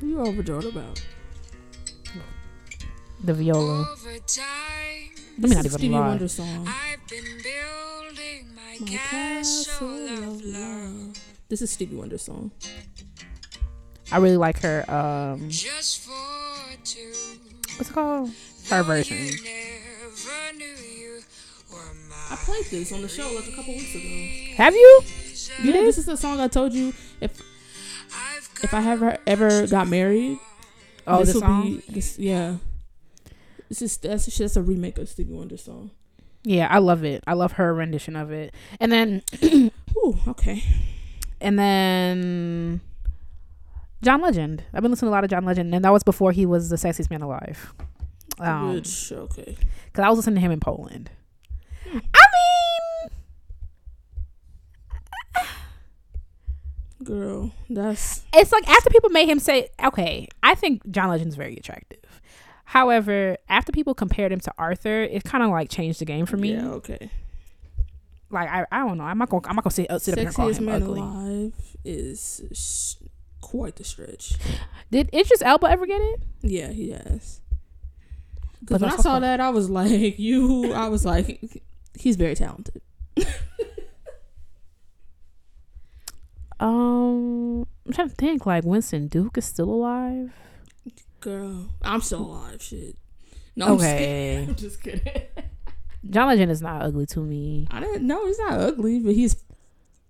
What 0.00 0.08
you 0.08 0.20
overjoyed 0.20 0.64
about? 0.64 1.02
The 3.24 3.34
viola. 3.34 3.96
Let 5.40 5.50
me 5.50 5.54
not 5.56 5.64
This 5.64 5.74
is 5.74 5.84
even 5.84 5.98
lie. 5.98 6.08
Wonder 6.08 6.28
song. 6.28 6.68
I've 8.80 8.86
been 8.86 8.98
building 9.10 9.10
my, 9.10 9.28
My 9.28 9.34
castle 9.34 10.08
of 10.08 10.44
love 10.44 11.18
This 11.48 11.62
is 11.62 11.70
Stevie 11.70 11.96
Wonder 11.96 12.18
song. 12.18 12.52
I 14.12 14.18
really 14.18 14.36
like 14.36 14.60
her. 14.60 14.88
Um, 14.88 15.50
just 15.50 16.00
for 16.06 16.12
two. 16.84 17.12
what's 17.76 17.90
it 17.90 17.92
called? 17.92 18.30
Her 18.70 18.82
version. 18.82 19.16
You 19.16 19.32
never 19.32 20.58
knew 20.58 20.64
you 20.64 21.20
were 21.72 21.92
I 22.30 22.36
played 22.36 22.66
this 22.66 22.92
on 22.92 23.02
the 23.02 23.08
show 23.08 23.30
like 23.34 23.48
a 23.48 23.52
couple 23.52 23.74
weeks 23.74 23.94
ago. 23.94 24.54
Have 24.62 24.74
you? 24.74 25.00
Yeah, 25.64 25.72
did? 25.72 25.86
this 25.86 25.98
is 25.98 26.06
the 26.06 26.16
song 26.16 26.40
I 26.40 26.48
told 26.48 26.72
you 26.72 26.92
if 27.20 27.40
I've 28.14 28.50
if 28.62 28.74
I 28.74 28.90
ever 28.90 29.18
ever 29.26 29.66
got 29.66 29.88
married. 29.88 30.38
Oh, 31.06 31.20
this 31.20 31.32
the 31.32 31.34
will 31.34 31.40
song. 31.40 31.62
be 31.64 31.82
this. 31.88 32.18
Yeah. 32.18 32.56
This 33.68 33.82
is 33.82 33.96
that's 33.96 34.26
just 34.36 34.56
a 34.56 34.62
remake 34.62 34.98
of 34.98 35.08
Stevie 35.08 35.32
Wonder 35.32 35.56
song. 35.56 35.90
Yeah, 36.48 36.66
I 36.70 36.78
love 36.78 37.04
it. 37.04 37.22
I 37.26 37.34
love 37.34 37.52
her 37.52 37.74
rendition 37.74 38.16
of 38.16 38.32
it. 38.32 38.54
And 38.80 38.90
then, 38.90 39.22
Ooh, 39.98 40.18
okay. 40.28 40.62
and 41.42 41.58
then, 41.58 42.80
John 44.00 44.22
Legend. 44.22 44.62
I've 44.72 44.80
been 44.80 44.90
listening 44.90 45.08
to 45.08 45.12
a 45.12 45.16
lot 45.16 45.24
of 45.24 45.30
John 45.30 45.44
Legend, 45.44 45.74
and 45.74 45.84
that 45.84 45.92
was 45.92 46.02
before 46.02 46.32
he 46.32 46.46
was 46.46 46.70
the 46.70 46.76
sexiest 46.76 47.10
man 47.10 47.20
alive. 47.20 47.74
Um, 48.40 48.72
Which 48.72 49.12
okay. 49.12 49.58
because 49.86 50.02
I 50.02 50.08
was 50.08 50.16
listening 50.16 50.36
to 50.36 50.40
him 50.40 50.50
in 50.50 50.60
Poland. 50.60 51.10
Hmm. 51.86 51.98
I 52.14 52.24
mean, 52.32 53.10
Girl, 57.04 57.52
that's 57.68 58.22
it's 58.32 58.52
like 58.52 58.66
after 58.70 58.88
people 58.88 59.10
made 59.10 59.28
him 59.28 59.38
say, 59.38 59.68
okay, 59.84 60.28
I 60.42 60.54
think 60.54 60.90
John 60.90 61.10
Legend's 61.10 61.36
very 61.36 61.58
attractive. 61.58 61.98
However, 62.72 63.38
after 63.48 63.72
people 63.72 63.94
compared 63.94 64.30
him 64.30 64.40
to 64.40 64.52
Arthur, 64.58 65.02
it 65.02 65.24
kind 65.24 65.42
of 65.42 65.48
like 65.48 65.70
changed 65.70 66.00
the 66.00 66.04
game 66.04 66.26
for 66.26 66.36
me. 66.36 66.52
Yeah, 66.52 66.68
okay. 66.72 67.10
Like 68.30 68.46
I, 68.50 68.66
I 68.70 68.80
don't 68.86 68.98
know. 68.98 69.04
I'm 69.04 69.16
not 69.16 69.30
gonna, 69.30 69.48
I'm 69.48 69.56
not 69.56 69.64
gonna 69.64 69.72
sit, 69.72 69.90
uh, 69.90 69.98
sit 69.98 70.12
up 70.12 70.18
here 70.18 70.26
and 70.28 70.36
call 70.36 70.50
Sexiest 70.50 70.58
him 70.58 70.64
man 70.66 70.82
ugly. 70.82 71.00
alive 71.00 71.52
is 71.82 72.42
sh- 72.52 73.02
quite 73.40 73.76
the 73.76 73.84
stretch. 73.84 74.34
Did 74.90 75.08
Idris 75.14 75.40
Elba 75.40 75.66
ever 75.66 75.86
get 75.86 76.02
it? 76.02 76.20
Yeah, 76.42 76.68
he 76.70 76.90
has. 76.90 77.40
Because 78.60 78.82
when 78.82 78.90
I 78.90 78.96
saw 78.96 79.18
that, 79.18 79.40
I 79.40 79.48
was 79.48 79.70
like, 79.70 80.18
you. 80.18 80.74
I 80.74 80.88
was 80.88 81.06
like, 81.06 81.62
he's 81.98 82.16
very 82.16 82.34
talented. 82.34 82.82
Um, 86.60 87.66
I'm 87.86 87.92
trying 87.92 88.08
to 88.08 88.14
think. 88.16 88.44
Like 88.44 88.64
Winston 88.64 89.06
Duke 89.06 89.38
is 89.38 89.44
still 89.44 89.70
alive. 89.70 90.32
Girl, 91.20 91.66
I'm 91.82 92.00
still 92.00 92.20
alive. 92.20 92.62
Shit. 92.62 92.96
No, 93.56 93.66
I'm 93.72 93.78
just 93.78 93.86
kidding. 93.90 94.04
Okay, 94.04 94.44
I'm 94.48 94.54
just 94.54 94.82
kidding. 94.82 95.22
John 96.10 96.28
Legend 96.28 96.50
is 96.52 96.62
not 96.62 96.82
ugly 96.82 97.06
to 97.06 97.20
me. 97.20 97.66
I 97.70 97.80
didn't 97.80 98.06
know 98.06 98.24
he's 98.26 98.38
not 98.38 98.60
ugly, 98.60 99.00
but 99.00 99.14
he's 99.14 99.42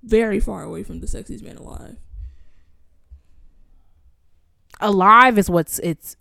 very 0.02 0.38
far 0.38 0.62
away 0.62 0.82
from 0.82 1.00
the 1.00 1.06
sexiest 1.06 1.42
man 1.42 1.56
alive. 1.56 1.96
Alive 4.80 5.38
is 5.38 5.50
what's 5.50 5.78
it's 5.80 6.16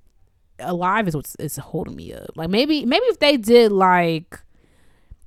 alive 0.60 1.08
is 1.08 1.16
what's 1.16 1.36
it's 1.38 1.58
holding 1.58 1.96
me 1.96 2.14
up. 2.14 2.32
Like 2.36 2.50
maybe 2.50 2.86
maybe 2.86 3.06
if 3.08 3.20
they 3.20 3.38
did 3.38 3.72
like 3.72 4.40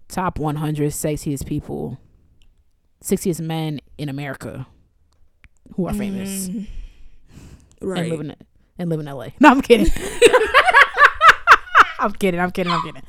top 0.09 0.39
100 0.39 0.91
sexiest 0.91 1.47
people, 1.47 1.99
sexiest 3.05 3.41
men 3.41 3.81
in 3.99 4.09
America 4.09 4.67
who 5.77 5.87
are 5.87 5.95
famous 5.95 6.49
Mm, 6.49 6.67
and 7.81 7.89
right? 7.91 8.11
live 8.11 8.21
in 8.21 8.35
and 8.81 8.91
live 8.91 8.99
in 8.99 9.07
LA. 9.07 9.29
No, 9.39 9.51
I'm 9.51 9.61
kidding. 9.63 9.87
I'm 12.01 12.13
kidding. 12.15 12.41
I'm 12.41 12.51
kidding. 12.51 12.73
I'm 12.73 12.83
kidding. 12.83 13.03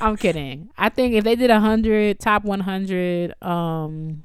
I'm 0.00 0.16
kidding. 0.16 0.70
I 0.78 0.88
think 0.88 1.14
if 1.14 1.24
they 1.24 1.34
did 1.36 1.50
a 1.50 1.60
hundred 1.60 2.18
top 2.20 2.44
100 2.44 3.34
um 3.42 4.22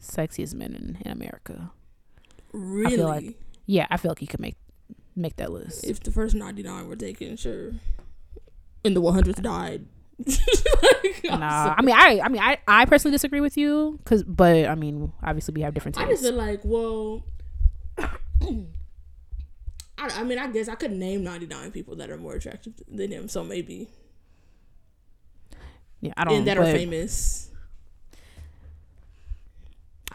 sexiest 0.00 0.54
men 0.54 0.74
in, 0.74 0.98
in 1.04 1.12
America, 1.12 1.70
really? 2.52 2.94
I 2.94 2.96
feel 2.96 3.06
like- 3.06 3.34
yeah, 3.66 3.86
I 3.90 3.96
feel 3.96 4.10
like 4.10 4.20
you 4.20 4.28
could 4.28 4.40
make 4.40 4.56
make 5.16 5.36
that 5.36 5.50
list. 5.50 5.84
if 5.84 5.98
the 6.00 6.10
first 6.10 6.34
99 6.34 6.88
were 6.88 6.94
taken, 6.96 7.36
sure. 7.36 7.72
And 8.84 8.94
the 8.94 9.00
100th 9.00 9.40
died. 9.42 9.86
like, 10.18 11.24
Nah. 11.24 11.74
I 11.76 11.82
mean, 11.82 11.96
I, 11.96 12.20
I 12.22 12.28
mean, 12.28 12.40
I, 12.42 12.58
I 12.68 12.84
personally 12.84 13.14
disagree 13.14 13.40
with 13.40 13.56
you, 13.56 13.98
cause, 14.04 14.22
but 14.22 14.66
I 14.66 14.74
mean, 14.74 15.12
obviously 15.22 15.54
we 15.54 15.62
have 15.62 15.72
different 15.74 15.98
I 15.98 16.04
just 16.06 16.22
feel 16.22 16.34
like, 16.34 16.60
well, 16.64 17.24
I, 17.98 18.08
I 19.98 20.22
mean, 20.24 20.38
I 20.38 20.48
guess 20.48 20.68
I 20.68 20.74
could 20.74 20.92
name 20.92 21.24
99 21.24 21.70
people 21.72 21.96
that 21.96 22.10
are 22.10 22.18
more 22.18 22.34
attractive 22.34 22.74
than 22.88 23.10
him, 23.10 23.28
so 23.28 23.42
maybe. 23.42 23.88
Yeah, 26.00 26.12
I 26.16 26.24
don't. 26.24 26.34
And 26.34 26.46
that 26.46 26.58
are 26.58 26.64
famous. 26.64 27.50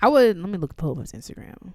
I 0.02 0.08
would 0.08 0.38
let 0.38 0.50
me 0.50 0.58
look 0.58 0.76
pull 0.78 0.92
up 0.94 1.00
his 1.00 1.12
Instagram. 1.12 1.74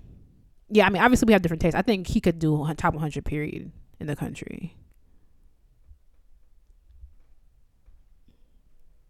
Yeah, 0.69 0.87
I 0.87 0.91
mean, 0.91 1.03
obviously 1.03 1.27
we 1.27 1.33
have 1.33 1.43
different 1.43 1.63
tastes. 1.63 1.77
I 1.77 1.83
think 1.83 2.09
he 2.09 2.21
could 2.21 2.39
do 2.39 2.67
top 2.77 2.95
100 2.95 3.25
period 3.25 3.71
in 4.01 4.07
the 4.07 4.17
country. 4.17 4.75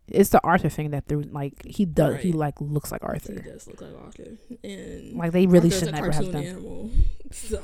It's 0.09 0.31
the 0.31 0.41
Arthur 0.45 0.69
thing 0.69 0.91
that 0.91 1.09
they're 1.09 1.19
like 1.23 1.65
he 1.65 1.85
does. 1.85 2.21
He 2.23 2.33
like 2.33 2.61
looks 2.61 2.93
like 2.93 3.03
Arthur. 3.03 3.33
He 3.43 3.51
does 3.51 3.67
look 3.67 3.81
like 3.81 3.91
Arthur. 4.01 4.37
And 4.63 5.15
Like 5.15 5.33
they 5.33 5.47
really 5.47 5.67
Arthur's 5.69 5.79
should 5.81 5.93
never 5.93 6.13
have 6.13 6.33
done. 6.33 6.43
animal. 6.45 6.91
So, 7.33 7.61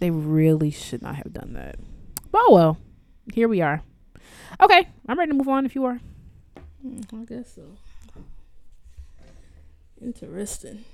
They 0.00 0.10
really 0.10 0.70
should 0.70 1.00
not 1.00 1.16
have 1.16 1.32
done 1.32 1.54
that. 1.54 1.76
Well, 2.30 2.52
well, 2.52 2.78
here 3.32 3.48
we 3.48 3.62
are. 3.62 3.82
Okay, 4.60 4.86
I'm 5.08 5.18
ready 5.18 5.30
to 5.32 5.36
move 5.38 5.48
on. 5.48 5.64
If 5.64 5.74
you 5.74 5.84
are. 5.86 5.98
mm, 6.86 7.22
I 7.22 7.24
guess 7.24 7.54
so. 7.54 7.62
Interesting. 10.02 10.84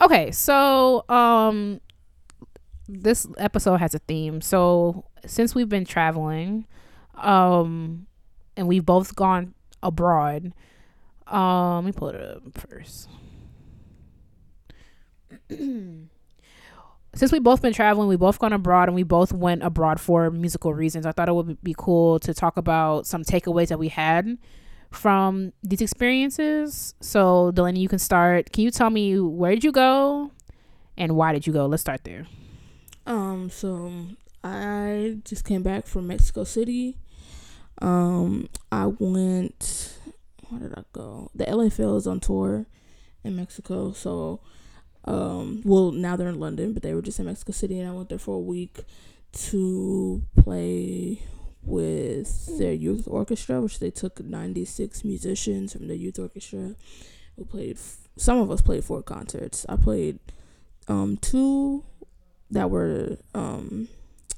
Okay, 0.00 0.30
so 0.32 1.04
um 1.08 1.80
this 2.88 3.26
episode 3.38 3.76
has 3.76 3.94
a 3.94 3.98
theme. 4.00 4.40
So 4.40 5.04
since 5.26 5.54
we've 5.54 5.68
been 5.68 5.84
traveling, 5.84 6.66
um 7.14 8.06
and 8.56 8.68
we've 8.68 8.84
both 8.84 9.14
gone 9.16 9.54
abroad, 9.82 10.52
um 11.26 11.76
let 11.76 11.84
me 11.84 11.92
pull 11.92 12.08
it 12.08 12.16
up 12.20 12.42
first. 12.58 13.08
since 17.14 17.30
we 17.30 17.38
both 17.38 17.60
been 17.60 17.72
traveling, 17.72 18.08
we 18.08 18.16
both 18.16 18.38
gone 18.38 18.52
abroad 18.52 18.88
and 18.88 18.94
we 18.94 19.02
both 19.02 19.32
went 19.32 19.62
abroad 19.62 20.00
for 20.00 20.30
musical 20.30 20.72
reasons. 20.72 21.04
I 21.06 21.12
thought 21.12 21.28
it 21.28 21.34
would 21.34 21.62
be 21.62 21.74
cool 21.76 22.18
to 22.20 22.32
talk 22.32 22.56
about 22.56 23.06
some 23.06 23.22
takeaways 23.22 23.68
that 23.68 23.78
we 23.78 23.88
had 23.88 24.38
from 24.90 25.52
these 25.62 25.80
experiences. 25.82 26.94
So, 27.00 27.50
Delaney, 27.52 27.80
you 27.80 27.88
can 27.88 27.98
start. 27.98 28.52
Can 28.52 28.64
you 28.64 28.70
tell 28.70 28.90
me 28.90 29.18
where 29.18 29.52
did 29.52 29.64
you 29.64 29.72
go 29.72 30.30
and 30.96 31.16
why 31.16 31.32
did 31.32 31.46
you 31.46 31.52
go? 31.52 31.66
Let's 31.66 31.82
start 31.82 32.04
there. 32.04 32.26
Um, 33.06 33.50
so 33.50 33.92
I 34.44 35.18
just 35.24 35.44
came 35.44 35.62
back 35.62 35.86
from 35.86 36.06
Mexico 36.06 36.44
City. 36.44 36.98
Um, 37.80 38.48
I 38.70 38.86
went. 38.86 39.98
Where 40.48 40.60
did 40.60 40.74
I 40.78 40.82
go? 40.92 41.30
The 41.34 41.70
Phil 41.74 41.96
is 41.96 42.06
on 42.06 42.20
tour 42.20 42.66
in 43.24 43.36
Mexico. 43.36 43.92
So, 43.92 44.40
um, 45.04 45.62
well 45.64 45.90
now 45.92 46.16
they're 46.16 46.28
in 46.28 46.40
London, 46.40 46.72
but 46.72 46.82
they 46.82 46.94
were 46.94 47.02
just 47.02 47.18
in 47.18 47.26
Mexico 47.26 47.52
City, 47.52 47.78
and 47.78 47.88
I 47.88 47.92
went 47.92 48.08
there 48.08 48.18
for 48.18 48.36
a 48.36 48.40
week 48.40 48.84
to 49.32 50.22
play 50.36 51.22
with 51.62 52.58
their 52.58 52.72
youth 52.72 53.06
orchestra, 53.08 53.60
which 53.60 53.78
they 53.78 53.90
took 53.90 54.22
ninety 54.22 54.64
six 54.64 55.04
musicians 55.04 55.72
from 55.72 55.88
the 55.88 55.96
youth 55.96 56.18
orchestra. 56.18 56.74
We 57.36 57.44
played. 57.44 57.78
Some 58.16 58.38
of 58.38 58.50
us 58.50 58.60
played 58.60 58.84
four 58.84 59.02
concerts. 59.02 59.64
I 59.68 59.76
played 59.76 60.18
um 60.88 61.16
two 61.16 61.84
that 62.52 62.70
were 62.70 63.18
um, 63.34 63.88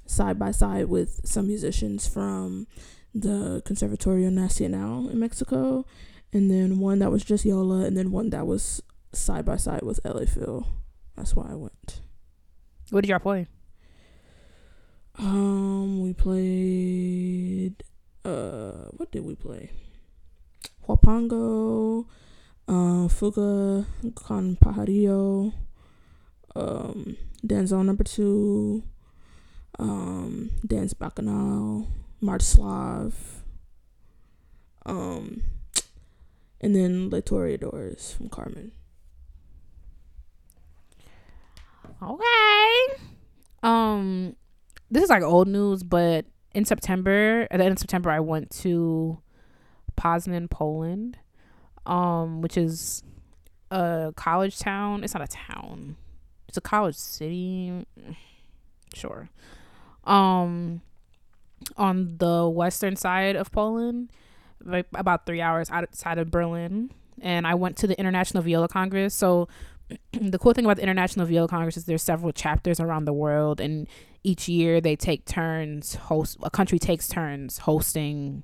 side 0.07 0.39
by 0.39 0.51
side 0.51 0.87
with 0.87 1.21
some 1.25 1.49
musicians 1.49 2.07
from 2.07 2.67
the 3.15 3.63
Conservatorio 3.65 4.31
Nacional 4.31 5.09
in 5.09 5.21
Mexico, 5.21 5.85
and 6.33 6.51
then 6.51 6.79
one 6.79 7.01
that 7.01 7.11
was 7.11 7.25
just 7.25 7.45
Yola, 7.45 7.85
and 7.85 7.97
then 7.97 8.11
one 8.11 8.31
that 8.31 8.47
was 8.47 8.83
side 9.13 9.45
by 9.45 9.57
side 9.57 9.83
with 9.83 10.01
LA 10.05 10.25
Phil. 10.25 10.67
That's 11.17 11.37
why 11.37 11.49
I 11.51 11.55
went. 11.55 12.01
What 12.91 13.03
did 13.03 13.11
y'all 13.11 13.19
play? 13.19 13.47
Um, 15.19 16.01
we 16.01 16.13
played. 16.13 17.85
Uh, 18.25 18.89
what 18.97 19.13
did 19.13 19.25
we 19.25 19.35
play? 19.35 19.71
Huapango, 20.89 22.07
uh, 22.69 23.09
Fuga 23.09 23.87
con 24.15 24.57
Pajarillo, 24.57 25.53
um, 26.57 27.17
Danzón 27.47 27.87
number 27.87 28.05
two, 28.05 28.83
um, 29.79 30.51
Dance 30.67 30.95
Bacchanal, 30.95 31.87
March 32.21 32.43
Slav, 32.43 33.43
um, 34.87 35.43
and 36.61 36.75
then 36.75 37.11
Le 37.11 37.23
Toreadors 37.23 38.15
from 38.15 38.29
Carmen. 38.29 38.73
Okay. 42.03 43.03
Um, 43.63 44.37
this 44.91 45.03
is 45.03 45.11
like 45.11 45.23
old 45.23 45.49
news, 45.49 45.83
but 45.83 46.27
in 46.55 46.65
September, 46.65 47.47
at 47.51 47.59
the 47.59 47.65
end 47.65 47.73
of 47.73 47.79
September, 47.79 48.11
I 48.11 48.21
went 48.21 48.51
to 48.63 49.19
Poznan, 49.97 50.51
Poland, 50.51 51.19
um, 51.87 52.41
which 52.43 52.57
is 52.57 53.03
a 53.71 54.13
college 54.17 54.59
town. 54.59 55.03
It's 55.03 55.15
not 55.15 55.23
a 55.23 55.27
town. 55.27 55.97
It's 56.49 56.57
a 56.57 56.61
college 56.61 56.97
city. 56.97 57.87
Sure. 58.95 59.29
Um, 60.05 60.83
on 61.77 62.17
the 62.19 62.49
western 62.49 62.97
side 62.97 63.37
of 63.37 63.51
Poland, 63.51 64.11
like 64.63 64.87
about 64.95 65.27
three 65.27 65.41
hours 65.41 65.71
outside 65.71 66.19
of 66.19 66.31
Berlin, 66.31 66.91
and 67.21 67.47
I 67.47 67.55
went 67.55 67.77
to 67.79 67.87
the 67.87 67.99
International 67.99 68.43
Viola 68.43 68.69
Congress. 68.69 69.15
So 69.15 69.49
the 70.13 70.39
cool 70.39 70.53
thing 70.53 70.65
about 70.65 70.77
the 70.77 70.83
International 70.83 71.27
Viola 71.27 71.49
Congress 71.49 71.77
is 71.77 71.85
there's 71.85 72.03
several 72.03 72.33
chapters 72.33 72.81
around 72.81 73.05
the 73.05 73.13
world, 73.13 73.61
and 73.61 73.89
each 74.23 74.49
year 74.49 74.81
they 74.81 74.97
take 74.97 75.25
turns 75.25 75.95
host. 75.95 76.37
A 76.43 76.51
country 76.51 76.79
takes 76.79 77.09
turns 77.09 77.59
hosting 77.59 78.43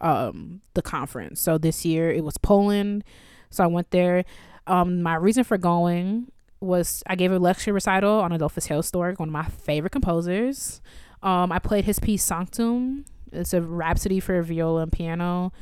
um 0.00 0.62
the 0.74 0.82
conference. 0.82 1.40
So 1.40 1.58
this 1.58 1.84
year 1.84 2.10
it 2.10 2.24
was 2.24 2.38
Poland, 2.38 3.04
so 3.50 3.64
I 3.64 3.66
went 3.66 3.90
there. 3.90 4.24
Um, 4.66 5.02
my 5.02 5.14
reason 5.14 5.44
for 5.44 5.58
going 5.58 6.30
was 6.60 7.02
I 7.06 7.16
gave 7.16 7.32
a 7.32 7.38
lecture 7.38 7.72
recital 7.72 8.20
on 8.20 8.32
Adolphus 8.32 8.68
Hailstork, 8.68 9.18
one 9.18 9.28
of 9.28 9.32
my 9.32 9.44
favorite 9.44 9.90
composers. 9.90 10.80
Um, 11.22 11.52
I 11.52 11.58
played 11.58 11.84
his 11.84 11.98
piece 11.98 12.22
Sanctum. 12.24 13.04
It's 13.32 13.54
a 13.54 13.62
rhapsody 13.62 14.20
for 14.20 14.40
viola 14.42 14.82
and 14.82 14.92
piano 14.92 15.52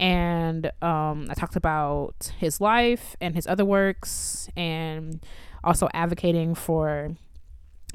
and 0.00 0.72
um, 0.80 1.26
I 1.28 1.34
talked 1.34 1.56
about 1.56 2.32
his 2.38 2.58
life 2.58 3.16
and 3.20 3.34
his 3.34 3.46
other 3.46 3.66
works, 3.66 4.48
and 4.56 5.24
also 5.62 5.90
advocating 5.92 6.54
for 6.54 7.14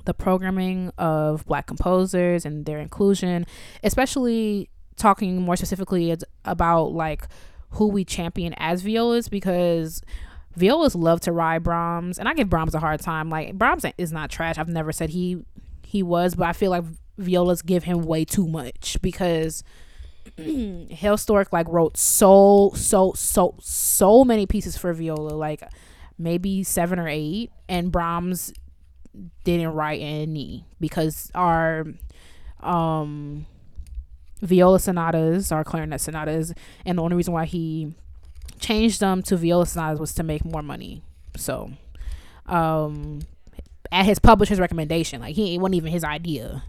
the 0.05 0.13
programming 0.13 0.91
of 0.99 1.43
Black 1.47 1.65
composers 1.65 2.45
and 2.45 2.67
their 2.67 2.77
inclusion, 2.77 3.47
especially 3.83 4.69
talking 4.97 5.41
more 5.41 5.55
specifically 5.55 6.15
about 6.45 6.93
like 6.93 7.27
who 7.71 7.87
we 7.87 8.05
champion 8.05 8.53
as 8.57 8.83
violas 8.83 9.27
because 9.27 10.03
violas 10.55 10.95
love 10.95 11.19
to 11.21 11.31
ride 11.31 11.63
Brahms, 11.63 12.19
and 12.19 12.27
I 12.27 12.33
give 12.33 12.49
Brahms 12.49 12.75
a 12.75 12.79
hard 12.79 13.01
time. 13.01 13.29
Like 13.29 13.53
Brahms 13.53 13.85
is 13.97 14.11
not 14.11 14.29
trash. 14.29 14.57
I've 14.57 14.69
never 14.69 14.91
said 14.91 15.09
he 15.09 15.43
he 15.83 16.03
was, 16.03 16.35
but 16.35 16.47
I 16.47 16.53
feel 16.53 16.71
like 16.71 16.83
violas 17.17 17.61
give 17.61 17.83
him 17.83 18.03
way 18.03 18.25
too 18.25 18.47
much 18.47 18.97
because 19.01 19.63
Hailstork 20.37 21.47
like 21.51 21.67
wrote 21.69 21.97
so 21.97 22.71
so 22.75 23.13
so 23.13 23.55
so 23.61 24.23
many 24.23 24.45
pieces 24.45 24.77
for 24.77 24.93
viola, 24.93 25.33
like 25.33 25.63
maybe 26.17 26.63
seven 26.63 26.99
or 26.99 27.07
eight, 27.07 27.51
and 27.69 27.91
Brahms 27.91 28.53
didn't 29.43 29.73
write 29.73 30.01
any 30.01 30.65
because 30.79 31.31
our 31.33 31.85
um 32.61 33.45
viola 34.41 34.79
sonatas, 34.79 35.51
our 35.51 35.63
clarinet 35.63 36.01
sonatas, 36.01 36.53
and 36.85 36.97
the 36.97 37.01
only 37.03 37.15
reason 37.15 37.33
why 37.33 37.45
he 37.45 37.93
changed 38.59 38.99
them 38.99 39.21
to 39.23 39.37
viola 39.37 39.65
sonatas 39.65 39.99
was 39.99 40.13
to 40.15 40.23
make 40.23 40.45
more 40.45 40.61
money. 40.61 41.01
So, 41.35 41.71
um, 42.45 43.21
at 43.91 44.05
his 44.05 44.19
publisher's 44.19 44.59
recommendation, 44.59 45.21
like 45.21 45.35
he 45.35 45.55
it 45.55 45.57
wasn't 45.59 45.75
even 45.75 45.91
his 45.91 46.03
idea. 46.03 46.63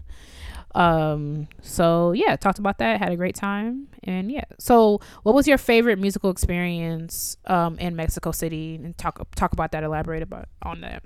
Um, 0.75 1.47
so 1.61 2.11
yeah, 2.11 2.35
talked 2.35 2.59
about 2.59 2.77
that, 2.79 2.99
had 2.99 3.11
a 3.11 3.15
great 3.15 3.35
time, 3.35 3.87
and 4.03 4.31
yeah. 4.31 4.43
So, 4.59 5.01
what 5.23 5.33
was 5.33 5.47
your 5.47 5.57
favorite 5.57 5.97
musical 5.97 6.29
experience 6.29 7.37
um 7.45 7.79
in 7.79 7.95
Mexico 7.95 8.31
City? 8.31 8.75
And 8.75 8.97
talk 8.97 9.25
talk 9.35 9.53
about 9.53 9.71
that, 9.71 9.83
elaborate 9.83 10.21
about 10.21 10.49
on 10.61 10.81
that. 10.81 11.03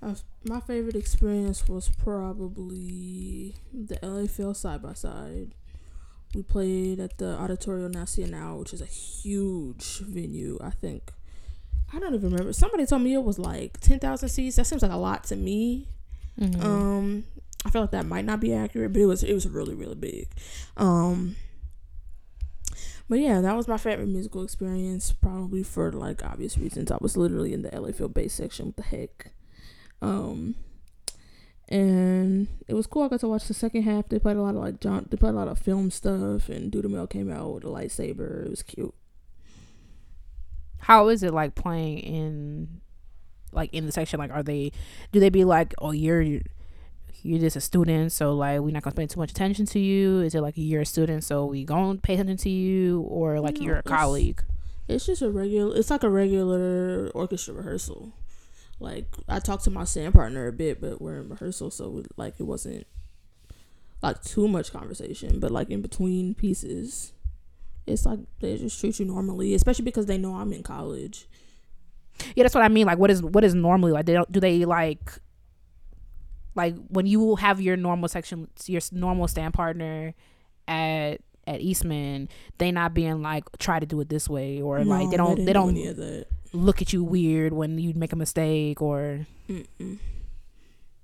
Uh, 0.00 0.14
my 0.44 0.60
favorite 0.60 0.94
experience 0.94 1.68
was 1.68 1.90
probably 2.02 3.54
the 3.72 3.98
LA 4.02 4.26
Phil 4.26 4.54
side 4.54 4.80
by 4.80 4.94
side. 4.94 5.54
We 6.34 6.42
played 6.42 7.00
at 7.00 7.18
the 7.18 7.36
Auditorio 7.38 7.90
Nacional, 7.92 8.58
which 8.58 8.72
is 8.72 8.82
a 8.82 8.86
huge 8.86 9.98
venue. 10.00 10.58
I 10.60 10.70
think 10.70 11.12
I 11.92 11.98
don't 11.98 12.14
even 12.14 12.30
remember. 12.30 12.52
Somebody 12.52 12.84
told 12.86 13.02
me 13.02 13.14
it 13.14 13.22
was 13.22 13.38
like 13.38 13.80
ten 13.80 13.98
thousand 13.98 14.28
seats. 14.28 14.56
That 14.56 14.66
seems 14.66 14.82
like 14.82 14.90
a 14.92 14.96
lot 14.96 15.24
to 15.24 15.36
me. 15.36 15.88
Mhm. 16.38 16.62
Um, 16.62 17.24
I 17.64 17.70
feel 17.70 17.80
like 17.82 17.90
that 17.92 18.06
might 18.06 18.24
not 18.26 18.40
be 18.40 18.52
accurate, 18.52 18.92
but 18.92 19.00
it 19.02 19.06
was 19.06 19.22
it 19.24 19.32
was 19.32 19.48
really 19.48 19.74
really 19.74 19.94
big. 19.94 20.28
Um, 20.76 21.36
but 23.08 23.20
yeah, 23.20 23.40
that 23.40 23.56
was 23.56 23.66
my 23.66 23.78
favorite 23.78 24.08
musical 24.08 24.42
experience, 24.42 25.12
probably 25.12 25.62
for 25.62 25.90
like 25.92 26.22
obvious 26.24 26.58
reasons. 26.58 26.90
I 26.90 26.98
was 27.00 27.16
literally 27.16 27.54
in 27.54 27.62
the 27.62 27.70
LA 27.74 27.92
Phil 27.92 28.08
bass 28.08 28.34
section. 28.34 28.66
What 28.66 28.76
the 28.76 28.82
heck? 28.82 29.32
Um, 30.02 30.56
and 31.68 32.48
it 32.66 32.74
was 32.74 32.86
cool. 32.86 33.02
I 33.02 33.08
got 33.08 33.20
to 33.20 33.28
watch 33.28 33.46
the 33.46 33.54
second 33.54 33.82
half. 33.82 34.08
They 34.08 34.18
played 34.18 34.36
a 34.36 34.42
lot 34.42 34.54
of 34.54 34.62
like 34.62 34.80
John. 34.80 35.06
They 35.10 35.16
played 35.16 35.34
a 35.34 35.36
lot 35.36 35.48
of 35.48 35.58
film 35.58 35.90
stuff, 35.90 36.48
and 36.48 36.72
Dudamel 36.72 37.10
came 37.10 37.30
out 37.30 37.52
with 37.52 37.64
a 37.64 37.68
lightsaber. 37.68 38.46
It 38.46 38.50
was 38.50 38.62
cute. 38.62 38.94
How 40.78 41.08
is 41.08 41.22
it 41.22 41.34
like 41.34 41.54
playing 41.54 41.98
in 41.98 42.80
like 43.52 43.72
in 43.74 43.84
the 43.84 43.92
section? 43.92 44.18
Like, 44.18 44.30
are 44.30 44.42
they 44.42 44.72
do 45.12 45.20
they 45.20 45.28
be 45.28 45.44
like, 45.44 45.74
oh, 45.78 45.90
you're 45.90 46.40
you're 47.22 47.40
just 47.40 47.56
a 47.56 47.60
student, 47.60 48.12
so 48.12 48.34
like 48.34 48.60
we're 48.60 48.70
not 48.70 48.82
gonna 48.82 48.96
pay 48.96 49.06
too 49.06 49.20
much 49.20 49.32
attention 49.32 49.66
to 49.66 49.78
you? 49.78 50.20
Is 50.20 50.34
it 50.34 50.40
like 50.40 50.54
you're 50.56 50.82
a 50.82 50.86
student, 50.86 51.24
so 51.24 51.46
we 51.46 51.64
gonna 51.64 51.98
pay 51.98 52.14
attention 52.14 52.38
to 52.38 52.50
you, 52.50 53.02
or 53.02 53.40
like 53.40 53.60
you're 53.60 53.76
a 53.76 53.82
colleague? 53.82 54.42
It's 54.86 55.04
just 55.04 55.20
a 55.20 55.30
regular. 55.30 55.76
It's 55.76 55.90
like 55.90 56.02
a 56.02 56.08
regular 56.08 57.10
orchestra 57.14 57.54
rehearsal. 57.54 58.12
Like 58.80 59.06
I 59.28 59.38
talked 59.40 59.64
to 59.64 59.70
my 59.70 59.84
sand 59.84 60.14
partner 60.14 60.46
a 60.46 60.52
bit, 60.52 60.80
but 60.80 61.00
we're 61.02 61.20
in 61.20 61.28
rehearsal, 61.28 61.70
so 61.70 62.04
like 62.16 62.34
it 62.38 62.44
wasn't 62.44 62.86
like 64.02 64.22
too 64.22 64.46
much 64.46 64.72
conversation. 64.72 65.40
But 65.40 65.50
like 65.50 65.70
in 65.70 65.82
between 65.82 66.34
pieces, 66.34 67.12
it's 67.86 68.06
like 68.06 68.20
they 68.40 68.56
just 68.56 68.78
treat 68.78 68.98
you 68.98 69.04
normally, 69.06 69.54
especially 69.54 69.84
because 69.84 70.06
they 70.06 70.18
know 70.18 70.34
I'm 70.36 70.52
in 70.52 70.62
college. 70.62 71.26
Yeah, 72.34 72.44
that's 72.44 72.54
what 72.54 72.64
I 72.64 72.68
mean. 72.68 72.86
Like, 72.86 72.98
what 72.98 73.10
is 73.10 73.22
what 73.22 73.44
is 73.44 73.54
normally 73.54 73.92
like? 73.92 74.06
They 74.06 74.12
don't 74.12 74.30
do 74.30 74.40
they 74.40 74.64
like 74.64 75.12
like 76.54 76.74
when 76.88 77.06
you 77.06 77.36
have 77.36 77.60
your 77.60 77.76
normal 77.76 78.08
section, 78.08 78.48
your 78.66 78.80
normal 78.92 79.28
stand 79.28 79.54
partner 79.54 80.14
at 80.66 81.20
at 81.46 81.60
Eastman, 81.60 82.28
they 82.58 82.70
not 82.70 82.92
being 82.94 83.22
like 83.22 83.44
try 83.58 83.80
to 83.80 83.86
do 83.86 84.00
it 84.00 84.08
this 84.08 84.28
way 84.28 84.60
or 84.60 84.84
like 84.84 85.10
they 85.10 85.16
don't 85.16 85.36
they 85.36 85.46
do 85.46 85.52
don't 85.54 85.70
any 85.70 85.86
of 85.86 85.96
that. 85.96 86.26
Look 86.52 86.80
at 86.80 86.92
you 86.92 87.04
weird 87.04 87.52
when 87.52 87.78
you'd 87.78 87.96
make 87.96 88.12
a 88.12 88.16
mistake 88.16 88.80
or 88.80 89.26
Mm-mm. 89.48 89.98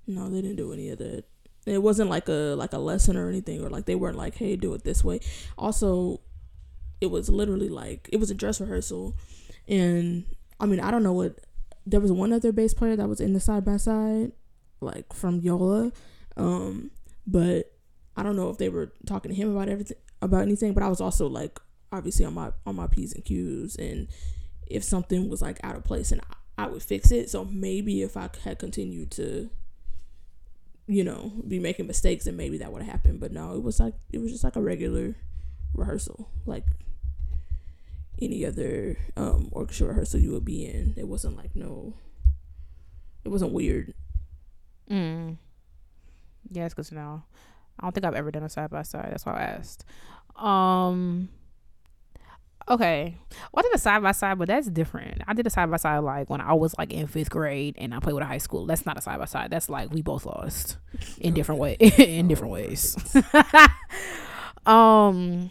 No, 0.06 0.28
they 0.28 0.42
didn't 0.42 0.56
do 0.56 0.72
any 0.72 0.90
of 0.90 0.98
that. 0.98 1.24
It 1.66 1.82
wasn't 1.82 2.10
like 2.10 2.28
a 2.28 2.54
like 2.56 2.72
a 2.74 2.78
lesson 2.78 3.16
or 3.16 3.28
anything, 3.28 3.64
or 3.64 3.70
like 3.70 3.86
they 3.86 3.94
weren't 3.94 4.18
like, 4.18 4.34
"Hey, 4.34 4.54
do 4.56 4.74
it 4.74 4.84
this 4.84 5.02
way." 5.02 5.20
Also, 5.56 6.20
it 7.00 7.06
was 7.06 7.30
literally 7.30 7.70
like 7.70 8.08
it 8.12 8.18
was 8.18 8.30
a 8.30 8.34
dress 8.34 8.60
rehearsal, 8.60 9.14
and 9.66 10.24
I 10.60 10.66
mean, 10.66 10.80
I 10.80 10.90
don't 10.90 11.02
know 11.02 11.12
what. 11.12 11.40
There 11.86 12.00
was 12.00 12.12
one 12.12 12.32
other 12.32 12.52
bass 12.52 12.72
player 12.74 12.96
that 12.96 13.08
was 13.08 13.20
in 13.20 13.32
the 13.32 13.40
side 13.40 13.64
by 13.64 13.76
side, 13.78 14.32
like 14.80 15.12
from 15.12 15.40
Yola, 15.40 15.92
um, 16.36 16.90
but 17.26 17.72
I 18.16 18.22
don't 18.22 18.36
know 18.36 18.50
if 18.50 18.58
they 18.58 18.68
were 18.68 18.92
talking 19.06 19.30
to 19.30 19.34
him 19.34 19.54
about 19.54 19.68
everything 19.68 19.96
about 20.20 20.42
anything. 20.42 20.74
But 20.74 20.82
I 20.82 20.88
was 20.88 21.00
also 21.00 21.26
like, 21.26 21.58
obviously 21.92 22.26
on 22.26 22.34
my 22.34 22.52
on 22.66 22.76
my 22.76 22.88
p's 22.88 23.14
and 23.14 23.24
q's, 23.24 23.76
and 23.76 24.08
if 24.66 24.84
something 24.84 25.28
was 25.28 25.42
like 25.42 25.58
out 25.62 25.76
of 25.76 25.84
place, 25.84 26.12
and 26.12 26.20
I, 26.58 26.64
I 26.64 26.66
would 26.68 26.82
fix 26.82 27.10
it. 27.10 27.30
So 27.30 27.44
maybe 27.44 28.02
if 28.02 28.16
I 28.16 28.28
had 28.44 28.58
continued 28.58 29.10
to, 29.12 29.50
you 30.86 31.04
know, 31.04 31.32
be 31.46 31.58
making 31.58 31.86
mistakes, 31.86 32.24
then 32.24 32.36
maybe 32.36 32.58
that 32.58 32.72
would 32.72 32.82
have 32.82 32.90
happened. 32.90 33.20
But 33.20 33.32
no, 33.32 33.54
it 33.54 33.62
was 33.62 33.80
like 33.80 33.94
it 34.12 34.18
was 34.18 34.32
just 34.32 34.44
like 34.44 34.56
a 34.56 34.62
regular 34.62 35.16
rehearsal, 35.74 36.28
like 36.46 36.64
any 38.20 38.46
other 38.46 38.96
um 39.16 39.48
orchestra 39.52 39.88
rehearsal 39.88 40.20
you 40.20 40.32
would 40.32 40.44
be 40.44 40.64
in. 40.64 40.94
It 40.96 41.08
wasn't 41.08 41.36
like 41.36 41.54
no, 41.54 41.94
it 43.24 43.28
wasn't 43.28 43.52
weird. 43.52 43.94
Mm. 44.90 45.38
Yeah, 46.50 46.66
it's 46.66 46.74
good 46.74 46.84
to 46.86 46.94
know. 46.94 47.22
I 47.80 47.86
don't 47.86 47.92
think 47.92 48.04
I've 48.04 48.14
ever 48.14 48.30
done 48.30 48.44
a 48.44 48.48
side 48.48 48.70
by 48.70 48.82
side. 48.82 49.08
That's 49.10 49.26
why 49.26 49.34
I 49.34 49.42
asked. 49.42 49.84
Um. 50.36 51.28
Okay, 52.68 53.18
well, 53.52 53.60
I 53.60 53.62
did 53.62 53.74
a 53.74 53.78
side 53.78 54.02
by 54.02 54.12
side, 54.12 54.38
but 54.38 54.48
that's 54.48 54.68
different. 54.68 55.20
I 55.28 55.34
did 55.34 55.46
a 55.46 55.50
side 55.50 55.70
by 55.70 55.76
side 55.76 55.98
like 55.98 56.30
when 56.30 56.40
I 56.40 56.54
was 56.54 56.74
like 56.78 56.92
in 56.92 57.06
fifth 57.06 57.28
grade 57.28 57.74
and 57.76 57.94
I 57.94 57.98
played 58.00 58.14
with 58.14 58.22
a 58.22 58.26
high 58.26 58.38
school. 58.38 58.64
That's 58.64 58.86
not 58.86 58.96
a 58.96 59.02
side 59.02 59.18
by 59.18 59.26
side. 59.26 59.50
That's 59.50 59.68
like 59.68 59.90
we 59.92 60.00
both 60.00 60.24
lost 60.24 60.78
in 61.18 61.34
different 61.34 61.60
way 61.60 61.74
in 61.98 62.26
different 62.28 62.52
ways. 62.52 62.96
um. 64.66 65.50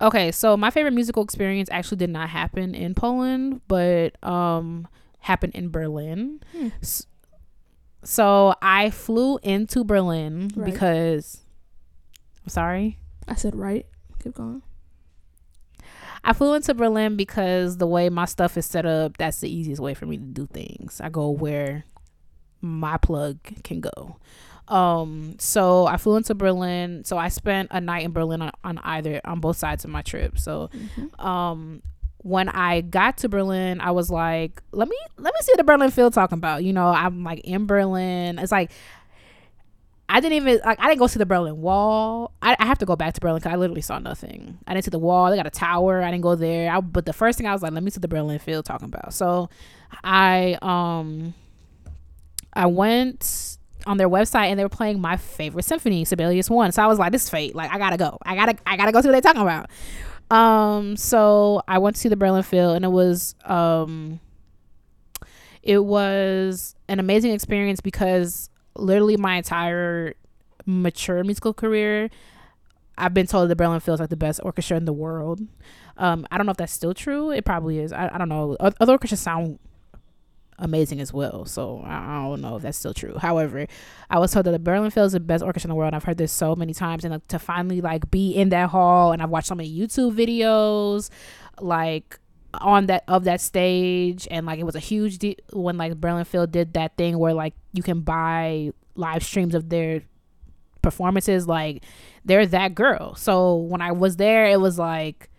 Okay, 0.00 0.32
so 0.32 0.56
my 0.56 0.70
favorite 0.70 0.92
musical 0.92 1.22
experience 1.22 1.68
actually 1.72 1.96
did 1.98 2.10
not 2.10 2.28
happen 2.28 2.74
in 2.74 2.94
Poland, 2.94 3.60
but 3.68 4.22
um 4.24 4.86
happened 5.20 5.54
in 5.54 5.70
Berlin. 5.70 6.40
Hmm. 6.52 6.68
So 8.02 8.54
I 8.60 8.90
flew 8.90 9.38
into 9.42 9.82
Berlin 9.84 10.50
Right. 10.54 10.70
because 10.72 11.40
I'm 12.44 12.50
sorry. 12.50 12.98
I 13.26 13.34
said 13.34 13.54
right. 13.54 13.86
Keep 14.22 14.34
going. 14.34 14.62
I 16.24 16.32
flew 16.32 16.54
into 16.54 16.74
Berlin 16.74 17.16
because 17.16 17.76
the 17.76 17.86
way 17.86 18.08
my 18.08 18.24
stuff 18.24 18.56
is 18.56 18.66
set 18.66 18.86
up, 18.86 19.18
that's 19.18 19.40
the 19.40 19.54
easiest 19.54 19.80
way 19.80 19.94
for 19.94 20.06
me 20.06 20.16
to 20.16 20.24
do 20.24 20.46
things. 20.46 21.00
I 21.00 21.10
go 21.10 21.30
where 21.30 21.84
my 22.60 22.96
plug 22.96 23.38
can 23.62 23.80
go. 23.80 24.16
Um, 24.68 25.36
so 25.38 25.86
I 25.86 25.98
flew 25.98 26.16
into 26.16 26.34
Berlin. 26.34 27.04
So 27.04 27.18
I 27.18 27.28
spent 27.28 27.68
a 27.70 27.80
night 27.80 28.04
in 28.04 28.12
Berlin 28.12 28.40
on, 28.40 28.52
on 28.64 28.78
either 28.78 29.20
on 29.24 29.40
both 29.40 29.58
sides 29.58 29.84
of 29.84 29.90
my 29.90 30.02
trip. 30.02 30.38
So 30.38 30.70
um 31.18 31.82
when 32.18 32.48
I 32.48 32.80
got 32.80 33.18
to 33.18 33.28
Berlin, 33.28 33.82
I 33.82 33.90
was 33.90 34.10
like, 34.10 34.62
let 34.72 34.88
me 34.88 34.96
let 35.18 35.34
me 35.34 35.40
see 35.42 35.52
what 35.52 35.58
the 35.58 35.64
Berlin 35.64 35.90
Phil 35.90 36.10
talking 36.10 36.38
about. 36.38 36.64
You 36.64 36.72
know, 36.72 36.86
I'm 36.86 37.22
like 37.22 37.40
in 37.40 37.66
Berlin. 37.66 38.38
It's 38.38 38.50
like 38.50 38.70
I 40.14 40.20
didn't 40.20 40.34
even 40.34 40.60
like 40.64 40.78
I 40.78 40.86
didn't 40.86 41.00
go 41.00 41.08
to 41.08 41.18
the 41.18 41.26
Berlin 41.26 41.60
Wall. 41.60 42.30
I, 42.40 42.54
I 42.60 42.66
have 42.66 42.78
to 42.78 42.86
go 42.86 42.94
back 42.94 43.14
to 43.14 43.20
Berlin 43.20 43.40
because 43.40 43.52
I 43.52 43.56
literally 43.56 43.80
saw 43.80 43.98
nothing. 43.98 44.58
I 44.64 44.72
didn't 44.72 44.84
see 44.84 44.90
the 44.90 44.98
wall. 45.00 45.28
They 45.28 45.36
got 45.36 45.48
a 45.48 45.50
tower. 45.50 46.04
I 46.04 46.12
didn't 46.12 46.22
go 46.22 46.36
there. 46.36 46.70
I, 46.70 46.80
but 46.80 47.04
the 47.04 47.12
first 47.12 47.36
thing 47.36 47.48
I 47.48 47.52
was 47.52 47.62
like, 47.62 47.72
let 47.72 47.82
me 47.82 47.90
see 47.90 47.98
the 47.98 48.06
Berlin 48.06 48.38
Phil 48.38 48.62
talking 48.62 48.84
about. 48.84 49.12
So 49.12 49.50
I 50.04 50.56
um 50.62 51.34
I 52.52 52.66
went 52.66 53.58
on 53.88 53.96
their 53.96 54.08
website 54.08 54.50
and 54.50 54.58
they 54.58 54.62
were 54.62 54.68
playing 54.68 55.00
my 55.00 55.16
favorite 55.16 55.64
symphony, 55.64 56.04
Sibelius 56.04 56.48
One. 56.48 56.70
So 56.70 56.84
I 56.84 56.86
was 56.86 57.00
like, 57.00 57.10
this 57.10 57.24
is 57.24 57.30
fate. 57.30 57.56
Like 57.56 57.72
I 57.72 57.78
gotta 57.78 57.96
go. 57.96 58.16
I 58.22 58.36
gotta 58.36 58.56
I 58.64 58.76
gotta 58.76 58.92
go 58.92 59.00
see 59.00 59.08
what 59.08 59.20
they're 59.20 59.32
talking 59.32 59.42
about. 59.42 59.68
Um, 60.30 60.96
so 60.96 61.60
I 61.66 61.78
went 61.78 61.96
to 61.96 62.00
see 62.00 62.08
the 62.08 62.16
Berlin 62.16 62.44
Phil 62.44 62.70
and 62.70 62.84
it 62.84 62.92
was 62.92 63.34
um 63.46 64.20
it 65.64 65.82
was 65.84 66.76
an 66.86 67.00
amazing 67.00 67.32
experience 67.32 67.80
because 67.80 68.48
literally 68.76 69.16
my 69.16 69.36
entire 69.36 70.14
mature 70.66 71.22
musical 71.22 71.52
career 71.52 72.10
I've 72.96 73.14
been 73.14 73.26
told 73.26 73.50
the 73.50 73.56
Berlin 73.56 73.80
Phil's 73.80 74.00
like 74.00 74.10
the 74.10 74.16
best 74.16 74.40
orchestra 74.42 74.76
in 74.76 74.84
the 74.84 74.92
world. 74.92 75.40
Um, 75.96 76.26
I 76.30 76.36
don't 76.36 76.46
know 76.46 76.52
if 76.52 76.56
that's 76.56 76.72
still 76.72 76.94
true. 76.94 77.30
It 77.30 77.44
probably 77.44 77.78
is. 77.78 77.92
I, 77.92 78.10
I 78.12 78.18
don't 78.18 78.28
know. 78.28 78.56
Other 78.60 78.92
orchestras 78.92 79.20
sound 79.20 79.58
amazing 80.58 81.00
as 81.00 81.12
well. 81.12 81.44
So 81.44 81.82
I, 81.84 82.28
don't 82.28 82.40
know 82.40 82.56
if 82.56 82.62
that's 82.62 82.78
still 82.78 82.94
true. 82.94 83.18
However, 83.18 83.66
I 84.10 84.18
was 84.18 84.32
told 84.32 84.46
that 84.46 84.52
the 84.52 84.58
Berlin 84.58 84.90
Phil 84.90 85.04
is 85.04 85.12
the 85.12 85.20
best 85.20 85.42
orchestra 85.42 85.68
in 85.68 85.70
the 85.70 85.74
world. 85.74 85.94
I've 85.94 86.04
heard 86.04 86.18
this 86.18 86.32
so 86.32 86.54
many 86.54 86.72
times, 86.72 87.04
and 87.04 87.12
like, 87.12 87.26
to 87.28 87.38
finally 87.38 87.80
like 87.80 88.10
be 88.10 88.30
in 88.30 88.50
that 88.50 88.70
hall, 88.70 89.12
and 89.12 89.20
I've 89.20 89.30
watched 89.30 89.48
so 89.48 89.56
many 89.56 89.76
YouTube 89.76 90.14
videos, 90.14 91.10
like 91.60 92.20
on 92.60 92.86
that 92.86 93.04
of 93.08 93.24
that 93.24 93.40
stage, 93.40 94.26
and 94.30 94.46
like 94.46 94.58
it 94.58 94.64
was 94.64 94.74
a 94.74 94.80
huge 94.80 95.18
deal 95.18 95.34
when 95.52 95.76
like 95.76 96.00
Berlin 96.00 96.24
Phil 96.24 96.46
did 96.46 96.74
that 96.74 96.96
thing 96.96 97.18
where 97.18 97.34
like 97.34 97.54
you 97.72 97.82
can 97.82 98.00
buy 98.00 98.72
live 98.94 99.24
streams 99.24 99.54
of 99.54 99.68
their 99.68 100.02
performances. 100.82 101.48
Like 101.48 101.84
they're 102.24 102.46
that 102.46 102.74
girl. 102.74 103.14
So 103.16 103.56
when 103.56 103.80
I 103.80 103.92
was 103.92 104.16
there, 104.16 104.46
it 104.46 104.60
was 104.60 104.78
like 104.78 105.30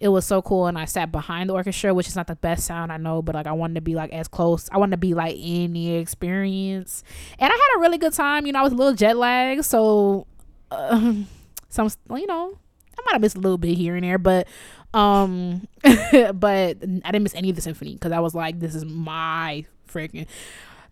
it 0.00 0.08
was 0.08 0.24
so 0.24 0.40
cool 0.40 0.66
and 0.66 0.78
I 0.78 0.86
sat 0.86 1.12
behind 1.12 1.50
the 1.50 1.54
orchestra, 1.54 1.92
which 1.92 2.08
is 2.08 2.16
not 2.16 2.26
the 2.26 2.36
best 2.36 2.64
sound 2.66 2.90
I 2.90 2.96
know, 2.96 3.20
but 3.20 3.34
like 3.34 3.46
I 3.46 3.52
wanted 3.52 3.74
to 3.74 3.80
be 3.82 3.94
like 3.94 4.12
as 4.12 4.28
close. 4.28 4.68
I 4.72 4.78
wanted 4.78 4.92
to 4.92 4.96
be 4.96 5.12
like 5.12 5.36
in 5.36 5.74
the 5.74 5.94
experience. 5.96 7.04
And 7.38 7.52
I 7.52 7.54
had 7.54 7.78
a 7.78 7.80
really 7.80 7.98
good 7.98 8.14
time. 8.14 8.46
You 8.46 8.52
know, 8.52 8.60
I 8.60 8.62
was 8.62 8.72
a 8.72 8.76
little 8.76 8.94
jet 8.94 9.16
lagged, 9.16 9.64
so 9.64 10.26
some 10.70 11.90
you 12.10 12.26
know, 12.26 12.58
I 12.98 13.02
might 13.04 13.12
have 13.12 13.20
missed 13.20 13.36
a 13.36 13.40
little 13.40 13.58
bit 13.58 13.76
here 13.76 13.94
and 13.94 14.04
there, 14.04 14.18
but 14.18 14.48
um 14.92 15.68
but 15.82 16.78
I 16.82 17.10
didn't 17.10 17.22
miss 17.22 17.34
any 17.34 17.50
of 17.50 17.56
the 17.56 17.62
symphony 17.62 17.94
because 17.94 18.12
I 18.12 18.20
was 18.20 18.34
like 18.34 18.58
this 18.58 18.74
is 18.74 18.84
my 18.84 19.64
freaking 19.88 20.26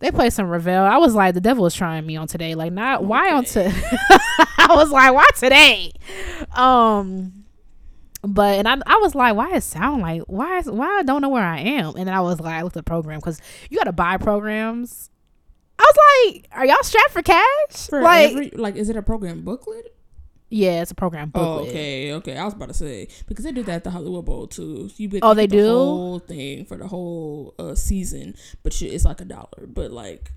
they 0.01 0.11
played 0.13 0.33
some 0.33 0.49
Ravel. 0.49 0.85
I 0.85 0.97
was 0.99 1.15
like, 1.15 1.35
the 1.35 1.41
devil 1.41 1.67
is 1.67 1.75
trying 1.75 2.07
me 2.07 2.17
on 2.17 2.29
today. 2.29 2.55
Like, 2.55 2.73
not 2.73 3.05
why 3.05 3.33
on 3.33 3.45
to. 3.47 3.65
I 4.59 4.69
was 4.71 4.91
like, 4.91 5.13
why 5.13 5.27
today? 5.35 5.93
Um, 6.53 7.45
but 8.23 8.59
and 8.59 8.69
I, 8.69 8.77
I 8.87 8.97
was 8.99 9.15
like, 9.15 9.35
why 9.35 9.55
it 9.55 9.63
sound 9.63 10.03
like 10.03 10.23
why 10.23 10.59
is 10.59 10.71
why 10.71 10.99
I 10.99 11.03
don't 11.03 11.23
know 11.23 11.29
where 11.29 11.45
I 11.45 11.61
am? 11.61 11.97
And 11.97 12.07
then 12.07 12.15
I 12.15 12.21
was 12.21 12.41
like, 12.41 12.55
I 12.55 12.63
looked 12.63 12.77
at 12.77 12.85
the 12.85 12.89
program 12.89 13.19
because 13.19 13.41
you 13.71 13.77
got 13.77 13.85
to 13.85 13.93
buy 13.93 14.17
programs. 14.17 15.11
I 15.79 15.83
was 15.83 16.35
like, 16.35 16.49
are 16.53 16.67
y'all 16.67 16.83
strapped 16.83 17.11
for 17.11 17.23
cash? 17.23 17.87
For 17.89 18.03
like, 18.03 18.31
every, 18.31 18.51
like, 18.51 18.75
is 18.75 18.89
it 18.89 18.97
a 18.97 19.03
program 19.03 19.43
booklet? 19.43 19.95
Yeah, 20.51 20.83
it's 20.83 20.91
a 20.91 20.95
program 20.95 21.31
Oh, 21.35 21.57
booklet. 21.59 21.69
okay, 21.71 22.13
okay. 22.15 22.37
I 22.37 22.45
was 22.45 22.55
about 22.55 22.69
to 22.69 22.75
say 22.75 23.09
because 23.27 23.45
they 23.45 23.53
did 23.53 23.67
that 23.67 23.75
at 23.77 23.85
the 23.85 23.91
Hollywood 23.91 24.25
Bowl 24.25 24.47
too. 24.47 24.91
You 24.97 25.09
get, 25.09 25.21
Oh, 25.23 25.35
they 25.35 25.47
get 25.47 25.57
the 25.57 25.63
do? 25.63 25.69
whole 25.69 26.19
thing 26.19 26.65
for 26.65 26.77
the 26.77 26.87
whole 26.89 27.55
uh, 27.59 27.75
season, 27.75 28.35
but 28.63 28.73
shit, 28.73 28.93
it's 28.93 29.05
like 29.05 29.21
a 29.21 29.25
dollar. 29.25 29.67
But 29.67 29.91
like, 29.91 30.33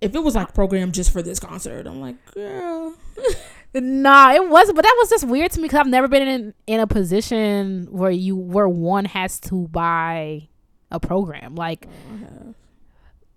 if 0.00 0.14
it 0.14 0.22
was 0.22 0.34
like 0.34 0.54
program 0.54 0.92
just 0.92 1.12
for 1.12 1.22
this 1.22 1.38
concert, 1.40 1.86
I'm 1.86 2.00
like, 2.00 2.16
girl, 2.32 2.94
Nah, 3.74 4.32
it 4.32 4.48
wasn't. 4.48 4.74
But 4.76 4.82
that 4.84 4.96
was 4.98 5.10
just 5.10 5.24
weird 5.28 5.52
to 5.52 5.60
me 5.60 5.64
because 5.68 5.78
I've 5.80 5.86
never 5.86 6.08
been 6.08 6.26
in 6.26 6.54
in 6.66 6.80
a 6.80 6.86
position 6.88 7.86
where 7.90 8.10
you 8.10 8.34
where 8.36 8.68
one 8.68 9.04
has 9.04 9.38
to 9.40 9.68
buy 9.68 10.48
a 10.90 10.98
program. 10.98 11.54
Like, 11.54 11.86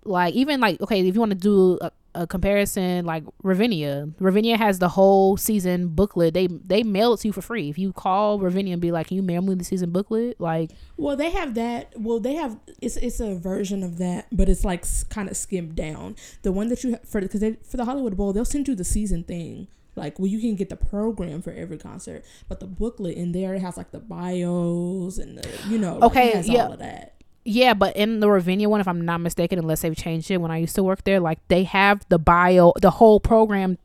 like 0.05 0.33
even 0.33 0.59
like 0.59 0.81
okay, 0.81 1.07
if 1.07 1.13
you 1.13 1.19
want 1.19 1.31
to 1.31 1.37
do 1.37 1.77
a, 1.81 1.91
a 2.15 2.27
comparison, 2.27 3.05
like 3.05 3.23
Ravinia, 3.41 4.09
Ravinia 4.19 4.57
has 4.57 4.79
the 4.79 4.89
whole 4.89 5.37
season 5.37 5.87
booklet. 5.89 6.33
They 6.33 6.47
they 6.47 6.83
mail 6.83 7.13
it 7.13 7.21
to 7.21 7.27
you 7.29 7.33
for 7.33 7.41
free. 7.41 7.69
If 7.69 7.77
you 7.77 7.93
call 7.93 8.39
Ravinia 8.39 8.73
and 8.73 8.81
be 8.81 8.91
like, 8.91 9.07
"Can 9.07 9.17
you 9.17 9.23
mail 9.23 9.41
me 9.41 9.55
the 9.55 9.63
season 9.63 9.91
booklet?" 9.91 10.39
Like, 10.39 10.71
Well, 10.97 11.15
they 11.15 11.31
have 11.31 11.55
that. 11.55 11.93
Well, 11.97 12.19
they 12.19 12.35
have 12.35 12.57
it's 12.81 12.97
it's 12.97 13.19
a 13.19 13.35
version 13.35 13.83
of 13.83 13.97
that, 13.97 14.27
but 14.31 14.49
it's 14.49 14.63
like 14.63 14.85
kind 15.09 15.29
of 15.29 15.35
skimmed 15.37 15.75
down. 15.75 16.15
The 16.43 16.51
one 16.51 16.67
that 16.69 16.83
you 16.83 16.97
for 17.05 17.21
because 17.21 17.39
they 17.39 17.53
for 17.63 17.77
the 17.77 17.85
Hollywood 17.85 18.15
Bowl, 18.17 18.33
they'll 18.33 18.45
send 18.45 18.67
you 18.67 18.75
the 18.75 18.83
season 18.83 19.23
thing. 19.23 19.67
Like, 19.95 20.17
well, 20.17 20.27
you 20.27 20.39
can 20.39 20.55
get 20.55 20.69
the 20.69 20.75
program 20.75 21.41
for 21.43 21.51
every 21.51 21.77
concert, 21.77 22.25
but 22.49 22.59
the 22.59 22.65
booklet 22.65 23.15
in 23.15 23.31
there 23.31 23.53
it 23.53 23.61
has 23.61 23.77
like 23.77 23.91
the 23.91 23.99
bios 23.99 25.17
and 25.19 25.37
the 25.37 25.49
you 25.69 25.77
know 25.77 25.95
like, 25.97 26.11
Okay, 26.11 26.31
has 26.31 26.49
yeah. 26.49 26.65
all 26.65 26.73
of 26.73 26.79
that. 26.79 27.13
Yeah, 27.45 27.73
but 27.73 27.95
in 27.95 28.19
the 28.21 28.29
Ravinia 28.29 28.69
one, 28.69 28.79
if 28.81 28.87
I'm 28.87 29.01
not 29.03 29.19
mistaken, 29.19 29.59
unless 29.59 29.81
they've 29.81 29.95
changed 29.95 30.31
it, 30.31 30.37
when 30.37 30.51
I 30.51 30.57
used 30.57 30.75
to 30.75 30.83
work 30.83 31.03
there, 31.03 31.19
like 31.19 31.39
they 31.49 31.63
have 31.63 32.05
the 32.09 32.17
bio, 32.19 32.73
the 32.81 32.91
whole 32.91 33.19
program 33.19 33.77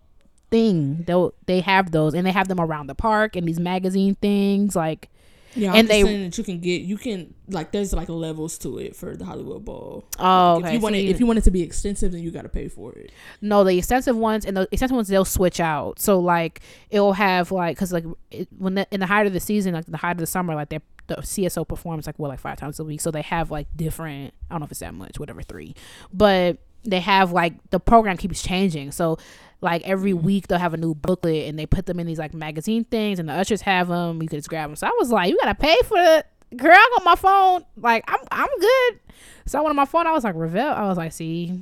thing. 0.51 1.05
They 1.07 1.29
they 1.47 1.61
have 1.61 1.90
those, 1.90 2.14
and 2.14 2.27
they 2.27 2.33
have 2.33 2.49
them 2.49 2.61
around 2.61 2.87
the 2.87 2.94
park 2.94 3.37
and 3.37 3.47
these 3.47 3.59
magazine 3.61 4.14
things. 4.16 4.75
Like, 4.77 5.09
Yeah, 5.55 5.71
And 5.71 5.79
and 5.79 5.88
they- 5.88 6.03
saying 6.03 6.23
that 6.25 6.38
you 6.38 6.44
can 6.44 6.61
get 6.61 6.83
you 6.83 6.97
can 6.99 7.35
like 7.49 7.73
there's 7.73 7.92
like 7.92 8.09
levels 8.09 8.59
to 8.59 8.79
it 8.79 8.94
for 8.94 9.16
the 9.16 9.25
Hollywood 9.25 9.64
Bowl. 9.64 10.05
oh, 10.18 10.61
Like, 10.62 10.64
okay. 10.64 10.68
If 10.68 10.75
you 10.75 10.81
want 10.81 10.94
so 10.94 10.99
it, 10.99 11.03
you- 11.05 11.11
if 11.11 11.21
you 11.21 11.27
want 11.27 11.38
it 11.38 11.44
to 11.44 11.51
be 11.51 11.62
extensive, 11.62 12.12
then 12.12 12.23
you 12.23 12.31
got 12.31 12.42
to 12.42 12.49
pay 12.49 12.68
for 12.68 12.92
it. 12.92 13.11
no, 13.40 13.64
the 13.64 13.77
extensive 13.77 14.16
ones 14.16 14.44
and 14.44 14.57
the 14.57 14.68
extensive 14.71 14.94
ones 14.94 15.09
they'll 15.09 15.25
switch 15.25 15.59
out. 15.59 15.99
So 15.99 16.21
like 16.21 16.61
it'll 16.90 17.14
have 17.14 17.51
like 17.51 17.77
because 17.77 17.92
like 17.92 18.05
it, 18.31 18.47
when 18.57 18.75
the, 18.77 18.87
in 18.92 19.01
the 19.01 19.07
height 19.07 19.27
of 19.27 19.33
the 19.33 19.40
season, 19.40 19.75
like 19.75 19.87
the 19.87 19.97
height 19.97 20.12
of 20.12 20.18
the 20.18 20.27
summer, 20.27 20.55
like 20.55 20.68
they 20.68 20.79
the 21.09 21.16
CSO 21.16 21.66
performs 21.66 22.07
like 22.07 22.18
what 22.18 22.29
like 22.29 22.38
five 22.38 22.59
times 22.59 22.79
a 22.79 22.85
week. 22.85 23.01
So 23.01 23.11
they 23.11 23.23
have 23.23 23.51
like 23.51 23.66
different. 23.77 24.33
I 24.49 24.55
don't 24.55 24.61
know 24.61 24.64
if 24.64 24.71
it's 24.71 24.81
that 24.81 24.94
much, 24.94 25.18
whatever 25.18 25.42
three, 25.42 25.75
but 26.12 26.59
they 26.85 27.01
have 27.01 27.33
like 27.33 27.55
the 27.71 27.81
program 27.81 28.16
keeps 28.16 28.42
changing. 28.42 28.92
So 28.92 29.18
like 29.61 29.83
every 29.83 30.12
week 30.12 30.47
they'll 30.47 30.59
have 30.59 30.75
a 30.75 30.79
new 30.79 30.94
booklet 30.94 31.49
and 31.49 31.59
they 31.59 31.66
put 31.66 31.87
them 31.87 31.99
in 31.99 32.07
these 32.07 32.18
like 32.18 32.33
magazine 32.33 32.85
things 32.85 33.18
and 33.18 33.29
the 33.29 33.33
ushers 33.33 33.62
have 33.62 33.88
them. 33.88 34.23
You 34.23 34.29
can 34.29 34.38
just 34.38 34.49
grab 34.49 34.71
them. 34.71 34.77
So 34.77 34.87
I 34.87 34.92
was 34.99 35.11
like, 35.11 35.31
you 35.31 35.38
gotta 35.38 35.55
pay 35.55 35.77
for 35.85 35.99
it. 35.99 36.27
Girl, 36.57 36.73
I 36.73 36.90
got 36.97 37.05
my 37.05 37.16
phone. 37.16 37.64
Like 37.77 38.05
I'm 38.07 38.21
I'm 38.31 38.59
good. 38.61 39.01
So 39.47 39.59
I 39.59 39.62
went 39.62 39.71
on 39.71 39.77
my 39.77 39.85
phone. 39.85 40.07
I 40.07 40.12
was 40.12 40.25
like 40.25 40.35
Ravel. 40.37 40.73
I 40.73 40.87
was 40.87 40.97
like, 40.97 41.12
see, 41.12 41.61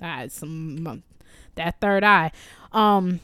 I 0.00 0.28
some 0.28 1.02
that 1.56 1.80
third 1.80 2.04
eye. 2.04 2.32
Um, 2.72 3.20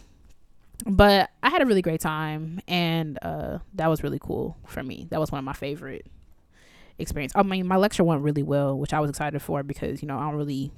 but 0.87 1.31
I 1.43 1.51
had 1.51 1.63
a 1.63 1.67
really 1.67 1.83
great 1.83 2.01
time, 2.01 2.61
and 2.67 3.19
uh, 3.23 3.59
that 3.75 3.89
was 3.89 4.03
really 4.03 4.19
cool 4.21 4.57
for 4.67 4.83
me. 4.83 5.07
That 5.11 5.21
was 5.21 5.31
one 5.31 5.39
of 5.39 5.45
my 5.45 5.53
favorite 5.53 6.07
experience. 6.99 7.33
I 7.35 7.43
mean, 7.43 7.67
my 7.67 7.77
lecture 7.77 8.05
went 8.05 8.23
really 8.23 8.43
well, 8.43 8.79
which 8.79 8.93
I 8.93 9.01
was 9.01 9.11
excited 9.11 9.41
for 9.43 9.63
because 9.63 10.03
you 10.03 10.09
know 10.09 10.19
I 10.19 10.23
don't 10.23 10.37
really. 10.37 10.73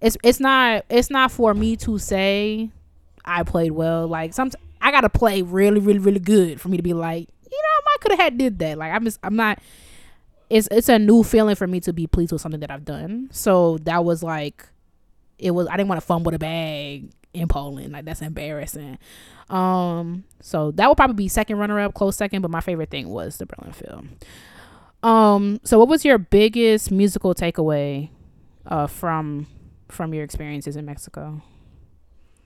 It's 0.00 0.16
it's 0.22 0.40
not 0.40 0.84
it's 0.88 1.10
not 1.10 1.30
for 1.30 1.52
me 1.52 1.76
to 1.78 1.98
say 1.98 2.70
I 3.24 3.42
played 3.42 3.72
well. 3.72 4.06
Like 4.06 4.32
some 4.32 4.50
I 4.80 4.90
gotta 4.90 5.10
play 5.10 5.42
really 5.42 5.80
really 5.80 5.98
really 5.98 6.20
good 6.20 6.60
for 6.60 6.68
me 6.68 6.76
to 6.76 6.82
be 6.82 6.94
like 6.94 7.28
you 7.44 7.58
know 7.58 7.90
I 7.94 7.96
could 8.00 8.12
have 8.12 8.20
had 8.20 8.38
did 8.38 8.58
that. 8.60 8.78
Like 8.78 8.92
I'm 8.92 9.04
just 9.04 9.18
I'm 9.22 9.36
not. 9.36 9.58
It's 10.48 10.68
it's 10.70 10.88
a 10.88 10.98
new 10.98 11.22
feeling 11.22 11.54
for 11.54 11.66
me 11.66 11.80
to 11.80 11.92
be 11.92 12.06
pleased 12.06 12.32
with 12.32 12.40
something 12.40 12.60
that 12.60 12.70
I've 12.70 12.84
done. 12.84 13.28
So 13.30 13.78
that 13.82 14.04
was 14.04 14.22
like, 14.22 14.66
it 15.38 15.52
was 15.52 15.68
I 15.68 15.76
didn't 15.76 15.88
want 15.88 16.00
to 16.00 16.06
fumble 16.06 16.32
the 16.32 16.38
bag 16.38 17.10
in 17.34 17.48
Poland. 17.48 17.92
Like 17.92 18.04
that's 18.04 18.22
embarrassing. 18.22 18.98
Um, 19.48 20.24
so 20.40 20.70
that 20.72 20.88
would 20.88 20.96
probably 20.96 21.14
be 21.14 21.28
second 21.28 21.58
runner 21.58 21.80
up, 21.80 21.94
close 21.94 22.16
second. 22.16 22.42
But 22.42 22.50
my 22.50 22.60
favorite 22.60 22.90
thing 22.90 23.08
was 23.08 23.38
the 23.38 23.46
Berlin 23.46 23.72
Phil. 23.72 24.04
Um, 25.02 25.60
so 25.64 25.78
what 25.78 25.88
was 25.88 26.04
your 26.04 26.18
biggest 26.18 26.90
musical 26.90 27.34
takeaway, 27.34 28.10
uh, 28.66 28.86
from 28.86 29.46
from 29.88 30.14
your 30.14 30.24
experiences 30.24 30.76
in 30.76 30.84
Mexico? 30.84 31.42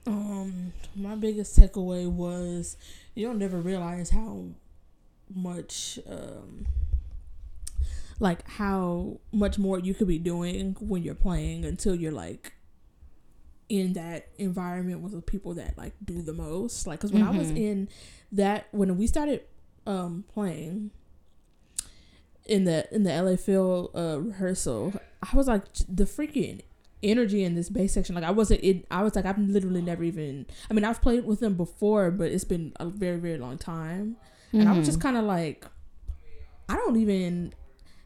Um, 0.07 0.73
my 0.95 1.15
biggest 1.15 1.59
takeaway 1.59 2.07
was 2.07 2.77
you 3.15 3.25
don't 3.27 3.39
never 3.39 3.59
realize 3.59 4.11
how 4.11 4.45
much 5.33 5.97
um 6.07 6.67
like 8.19 8.47
how 8.47 9.19
much 9.31 9.57
more 9.57 9.79
you 9.79 9.93
could 9.93 10.07
be 10.07 10.19
doing 10.19 10.75
when 10.79 11.01
you're 11.01 11.15
playing 11.15 11.65
until 11.65 11.95
you're 11.95 12.11
like 12.11 12.53
in 13.69 13.93
that 13.93 14.27
environment 14.37 15.01
with 15.01 15.11
the 15.13 15.21
people 15.21 15.53
that 15.55 15.77
like 15.77 15.93
do 16.03 16.21
the 16.21 16.33
most. 16.33 16.85
Like 16.87 16.99
because 16.99 17.11
when 17.11 17.23
i 17.23 17.31
was 17.31 17.47
Mhm. 17.51 17.57
in 17.57 17.89
that 18.31 18.67
when 18.71 18.95
we 18.97 19.07
started 19.07 19.41
um 19.87 20.23
playing 20.33 20.91
in 22.45 22.65
the 22.65 22.87
in 22.93 23.03
the 23.03 23.11
LA 23.11 23.35
Phil 23.35 23.89
uh 23.95 24.19
rehearsal 24.21 24.93
i 25.23 25.35
was 25.35 25.47
like 25.47 25.63
the 25.89 26.03
freaking 26.05 26.61
energy 27.01 27.43
in 27.43 27.55
this 27.55 27.69
bass 27.69 27.93
section 27.93 28.15
like 28.15 28.23
i 28.23 28.31
wasn't 28.31 28.59
in 28.61 28.83
i 28.91 29.01
was 29.03 29.15
like 29.15 29.25
i've 29.25 29.37
literally 29.37 29.81
never 29.81 30.03
even 30.03 30.45
i 30.69 30.73
mean 30.73 30.83
i've 30.83 31.01
played 31.01 31.25
with 31.25 31.39
them 31.39 31.55
before 31.55 32.09
but 32.11 32.31
it's 32.31 32.43
been 32.43 32.71
a 32.79 32.85
very 32.87 33.17
very 33.17 33.37
long 33.37 33.57
time. 33.57 34.15
And 34.53 34.69
i 34.69 34.71
was 34.77 34.85
just 34.87 35.01
kind 35.01 35.17
of 35.17 35.25
like 35.25 35.65
i 36.69 36.75
don't 36.75 36.95
even 36.97 37.53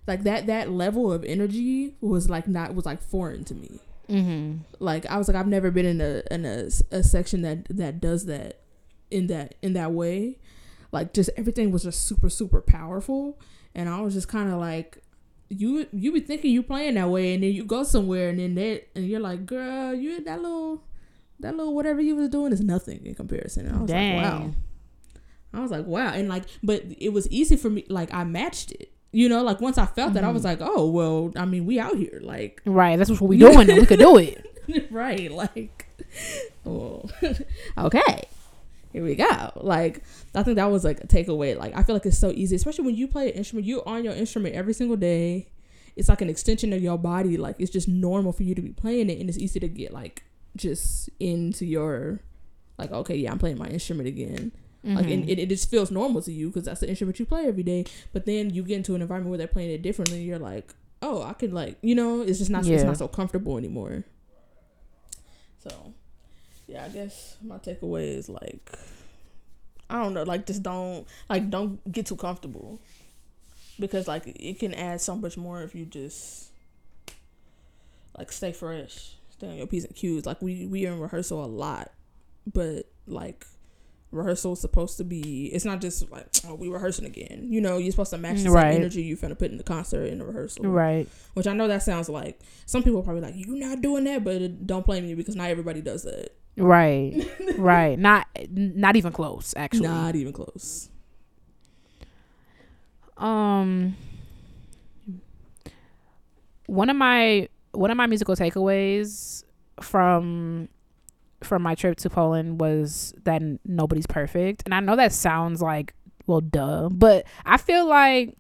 like 0.08 0.24
that 0.24 0.48
that 0.48 0.72
level 0.72 1.12
of 1.14 1.24
energy 1.24 1.96
was 2.02 2.30
like 2.30 2.48
not 2.48 2.74
was 2.76 2.86
like 2.86 3.02
foreign 3.02 3.44
to 3.46 3.54
me 3.56 3.80
Mm-hmm. 4.10 4.57
like 4.80 5.05
i 5.05 5.18
was 5.18 5.28
like 5.28 5.38
i've 5.38 5.47
never 5.47 5.70
been 5.70 5.86
in 5.86 6.01
a 6.01 6.24
in 6.32 6.45
a, 6.45 6.70
a 6.91 7.03
section 7.03 7.43
that 7.43 7.66
that 7.70 8.01
does 8.01 8.26
that 8.26 8.60
in 9.12 9.28
that 9.28 9.55
in 9.62 9.74
that 9.74 9.91
way. 9.91 10.38
Like 10.91 11.14
just 11.14 11.30
everything 11.38 11.72
was 11.72 11.84
just 11.84 12.05
super 12.05 12.30
super 12.30 12.62
powerful. 12.62 13.39
And 13.76 13.88
i 13.88 14.01
was 14.01 14.14
just 14.14 14.28
kind 14.28 14.51
of 14.51 14.60
like 14.60 15.03
you 15.49 15.88
you 15.91 16.12
be 16.12 16.20
thinking 16.20 16.51
you 16.51 16.62
playing 16.62 16.95
that 16.95 17.10
way 17.10 17.34
and 17.34 17.43
then 17.43 17.51
you 17.51 17.64
go 17.64 17.84
somewhere 17.84 18.30
and 18.30 18.39
then 18.39 18.55
that 18.55 18.88
and 18.95 19.07
you're 19.07 19.20
like 19.20 19.45
girl 19.47 19.95
you 19.95 20.24
that 20.24 20.41
little 20.41 20.84
that 21.39 21.55
little 21.55 21.74
whatever 21.74 22.01
you 22.01 22.16
was 22.16 22.30
doing 22.30 22.51
is 22.51 22.62
nothing 22.62 23.05
in 23.05 23.16
comparison. 23.16 23.66
And 23.68 23.76
i 23.76 23.82
was 23.82 23.89
Dang. 23.89 24.18
like 24.18 24.32
wow. 24.32 24.51
I 25.53 25.60
was 25.62 25.72
like 25.72 25.86
wow. 25.86 26.14
And 26.14 26.30
like 26.30 26.43
but 26.62 26.84
it 26.97 27.14
was 27.14 27.30
easy 27.30 27.55
for 27.55 27.70
me 27.70 27.86
like 27.89 28.14
i 28.14 28.24
matched 28.24 28.72
it 28.72 28.91
you 29.12 29.28
know 29.28 29.43
like 29.43 29.60
once 29.60 29.78
i 29.78 29.86
felt 29.86 30.14
that 30.14 30.24
i 30.24 30.30
was 30.30 30.43
mm-hmm. 30.43 30.62
like 30.62 30.72
oh 30.76 30.89
well 30.89 31.32
i 31.36 31.45
mean 31.45 31.66
we 31.66 31.80
out 31.80 31.95
here 31.95 32.20
like 32.22 32.62
Right, 32.66 32.97
that's 32.97 33.10
what 33.10 33.22
we 33.22 33.38
doing. 33.38 33.68
we 33.68 33.86
could 33.86 33.99
do 33.99 34.18
it. 34.18 34.45
right 34.91 35.32
like 35.32 35.88
oh 36.66 37.10
okay 37.78 38.28
here 38.93 39.03
we 39.03 39.16
go 39.16 39.51
like 39.55 40.03
i 40.36 40.43
think 40.43 40.57
that 40.57 40.70
was 40.70 40.84
like 40.84 41.03
a 41.03 41.07
takeaway 41.07 41.57
like 41.57 41.76
i 41.76 41.82
feel 41.82 41.95
like 41.95 42.05
it's 42.05 42.18
so 42.18 42.32
easy 42.32 42.55
especially 42.55 42.86
when 42.86 42.95
you 42.95 43.07
play 43.07 43.32
an 43.32 43.38
instrument 43.38 43.66
you're 43.66 43.88
on 43.88 44.03
your 44.03 44.14
instrument 44.14 44.53
every 44.53 44.74
single 44.74 44.95
day 44.95 45.47
it's 45.99 46.07
like 46.07 46.22
an 46.22 46.30
extension 46.30 46.72
of 46.72 46.82
your 46.82 46.97
body. 46.97 47.36
Like 47.36 47.57
it's 47.60 47.72
just 47.72 47.89
normal 47.89 48.32
for 48.32 48.43
you 48.43 48.55
to 48.55 48.62
be 48.62 48.72
playing 48.72 49.10
it, 49.10 49.20
and 49.20 49.28
it's 49.28 49.38
easy 49.38 49.60
to 49.60 49.68
get 49.68 49.91
like 49.91 50.24
just 50.55 51.10
into 51.20 51.66
your 51.66 52.22
like 52.78 52.91
okay, 52.91 53.18
yeah, 53.18 53.32
I'm 53.32 53.38
playing 53.38 53.57
my 53.57 53.68
instrument 53.68 54.07
again. 54.07 54.53
Like 54.82 55.06
Mm-hmm. 55.06 55.12
and 55.12 55.30
it, 55.30 55.40
it 55.40 55.50
just 55.50 55.70
feels 55.70 55.92
normal 55.92 56.22
to 56.22 56.32
you 56.32 56.48
because 56.48 56.64
that's 56.64 56.80
the 56.80 56.88
instrument 56.88 57.20
you 57.20 57.26
play 57.26 57.46
every 57.46 57.64
day. 57.64 57.86
But 58.14 58.26
then 58.26 58.50
you 58.50 58.64
get 58.64 58.78
into 58.78 58.96
an 58.96 59.02
environment 59.02 59.30
where 59.30 59.38
they're 59.38 59.48
playing 59.48 59.72
it 59.72 59.82
differently. 59.82 60.22
You're 60.22 60.40
like, 60.40 60.74
oh, 61.02 61.22
I 61.22 61.34
could 61.34 61.52
like 61.54 61.78
you 61.82 61.96
know, 61.96 62.22
it's 62.22 62.40
just 62.40 62.50
not 62.50 62.66
it's 62.66 62.84
not 62.84 62.98
so 62.98 63.08
comfortable 63.08 63.58
anymore. 63.58 64.06
So, 65.60 65.94
yeah, 66.68 66.86
I 66.86 66.90
guess 66.90 67.36
my 67.44 67.58
takeaway 67.58 68.16
is 68.18 68.30
like, 68.30 68.72
I 69.90 70.02
don't 70.02 70.14
know, 70.14 70.24
like 70.24 70.46
just 70.46 70.64
don't 70.64 71.06
like 71.30 71.50
don't 71.50 71.92
get 71.92 72.06
too 72.06 72.16
comfortable 72.16 72.80
because 73.80 74.08
like 74.08 74.24
it 74.28 74.60
can 74.60 74.74
add 74.74 75.02
so 75.02 75.16
much 75.16 75.36
more 75.36 75.62
if 75.62 75.76
you 75.76 75.86
just 75.86 76.52
like 78.18 78.32
stay 78.32 78.52
fresh, 78.54 79.16
stay 79.32 79.48
on 79.50 79.56
your 79.56 79.68
p's 79.68 79.84
and 79.84 79.96
q's. 79.96 80.26
Like 80.26 80.42
we 80.42 80.68
we 80.68 80.86
are 80.88 80.94
in 80.94 81.00
rehearsal 81.00 81.44
a 81.44 81.48
lot, 81.48 81.92
but 82.52 82.86
like 83.08 83.46
rehearsal 84.12 84.53
is 84.53 84.60
supposed 84.60 84.97
to 84.97 85.03
be 85.03 85.47
it's 85.53 85.66
not 85.66 85.80
just 85.82 86.10
like 86.12 86.26
oh 86.47 86.55
we 86.55 86.68
rehearsing 86.68 87.05
again 87.05 87.45
you 87.49 87.62
know 87.62 87.78
you're 87.78 87.91
supposed 87.91 88.10
to 88.10 88.18
match 88.18 88.38
the 88.38 88.43
same 88.43 88.53
Right. 88.53 88.74
energy 88.76 89.03
you 89.03 89.16
finna 89.16 89.38
put 89.38 89.51
in 89.51 89.57
the 89.57 89.64
concert 89.64 90.05
in 90.05 90.18
the 90.18 90.26
rehearsal 90.26 90.66
right. 90.66 91.07
which 91.36 91.45
i 91.45 91.53
know 91.53 91.68
that 91.68 91.84
sounds 91.84 92.10
like 92.10 92.39
some 92.66 92.82
people 92.82 92.99
are 93.01 93.03
probably 93.03 93.22
like 93.22 93.36
you're 93.38 93.55
not 93.55 93.82
doing 93.82 94.05
that 94.05 94.24
but 94.24 94.41
it, 94.41 94.66
don't 94.66 94.86
blame 94.86 95.05
me 95.05 95.14
because 95.14 95.36
not 95.36 95.49
everybody 95.49 95.82
does 95.82 96.03
that 96.03 96.30
Right. 96.57 97.16
right. 97.57 97.97
Not 97.97 98.28
not 98.51 98.97
even 98.97 99.14
close, 99.14 99.53
actually. 99.55 99.88
not 99.88 100.16
even 100.16 100.34
close 100.34 100.89
Um 103.18 103.95
one 106.66 106.89
of 106.89 106.95
my 106.97 107.47
one 107.72 107.91
of 107.91 107.97
my 107.97 108.07
musical 108.07 108.36
takeaways 108.36 109.43
from 109.82 110.68
from 111.44 111.62
my 111.62 111.76
trip 111.76 111.98
to 111.98 112.10
Poland 112.10 112.60
was 112.60 113.14
that 113.24 113.42
nobody's 113.66 114.08
perfect. 114.08 114.64
And 114.66 114.74
I 114.74 114.80
know 114.80 114.96
that 114.96 115.14
sounds 115.14 115.62
like 115.62 115.94
well 116.28 116.42
duh, 116.42 116.90
but 116.90 117.26
I 117.46 117.58
feel 117.58 117.88
like 117.88 118.36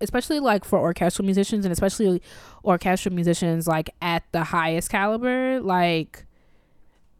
especially 0.00 0.40
like 0.40 0.64
for 0.64 0.78
orchestral 0.78 1.26
musicians 1.26 1.64
and 1.64 1.72
especially 1.72 2.22
orchestral 2.64 3.14
musicians 3.14 3.66
like 3.68 3.90
at 4.00 4.24
the 4.32 4.44
highest 4.44 4.90
caliber, 4.90 5.60
like 5.60 6.24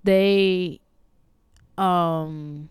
they 0.03 0.81
um 1.79 2.69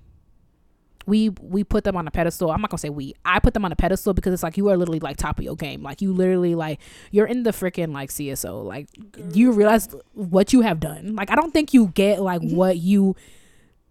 we 1.09 1.29
we 1.41 1.63
put 1.63 1.83
them 1.83 1.97
on 1.97 2.07
a 2.07 2.11
pedestal. 2.11 2.51
I'm 2.51 2.61
not 2.61 2.69
gonna 2.69 2.77
say 2.79 2.89
we. 2.89 3.13
I 3.25 3.39
put 3.39 3.53
them 3.53 3.65
on 3.65 3.71
a 3.71 3.75
pedestal 3.75 4.13
because 4.13 4.33
it's 4.33 4.43
like 4.43 4.55
you 4.57 4.69
are 4.69 4.77
literally 4.77 4.99
like 4.99 5.17
top 5.17 5.39
of 5.39 5.43
your 5.45 5.55
game. 5.55 5.83
Like 5.83 6.01
you 6.01 6.13
literally 6.13 6.55
like 6.55 6.79
you're 7.11 7.25
in 7.25 7.43
the 7.43 7.51
freaking 7.51 7.93
like 7.93 8.09
CSO. 8.09 8.63
Like 8.63 8.87
you 9.33 9.51
realize 9.51 9.89
what 10.13 10.53
you 10.53 10.61
have 10.61 10.79
done. 10.79 11.15
Like 11.15 11.29
I 11.31 11.35
don't 11.35 11.51
think 11.51 11.73
you 11.73 11.87
get 11.87 12.21
like 12.21 12.41
what 12.43 12.77
you 12.77 13.15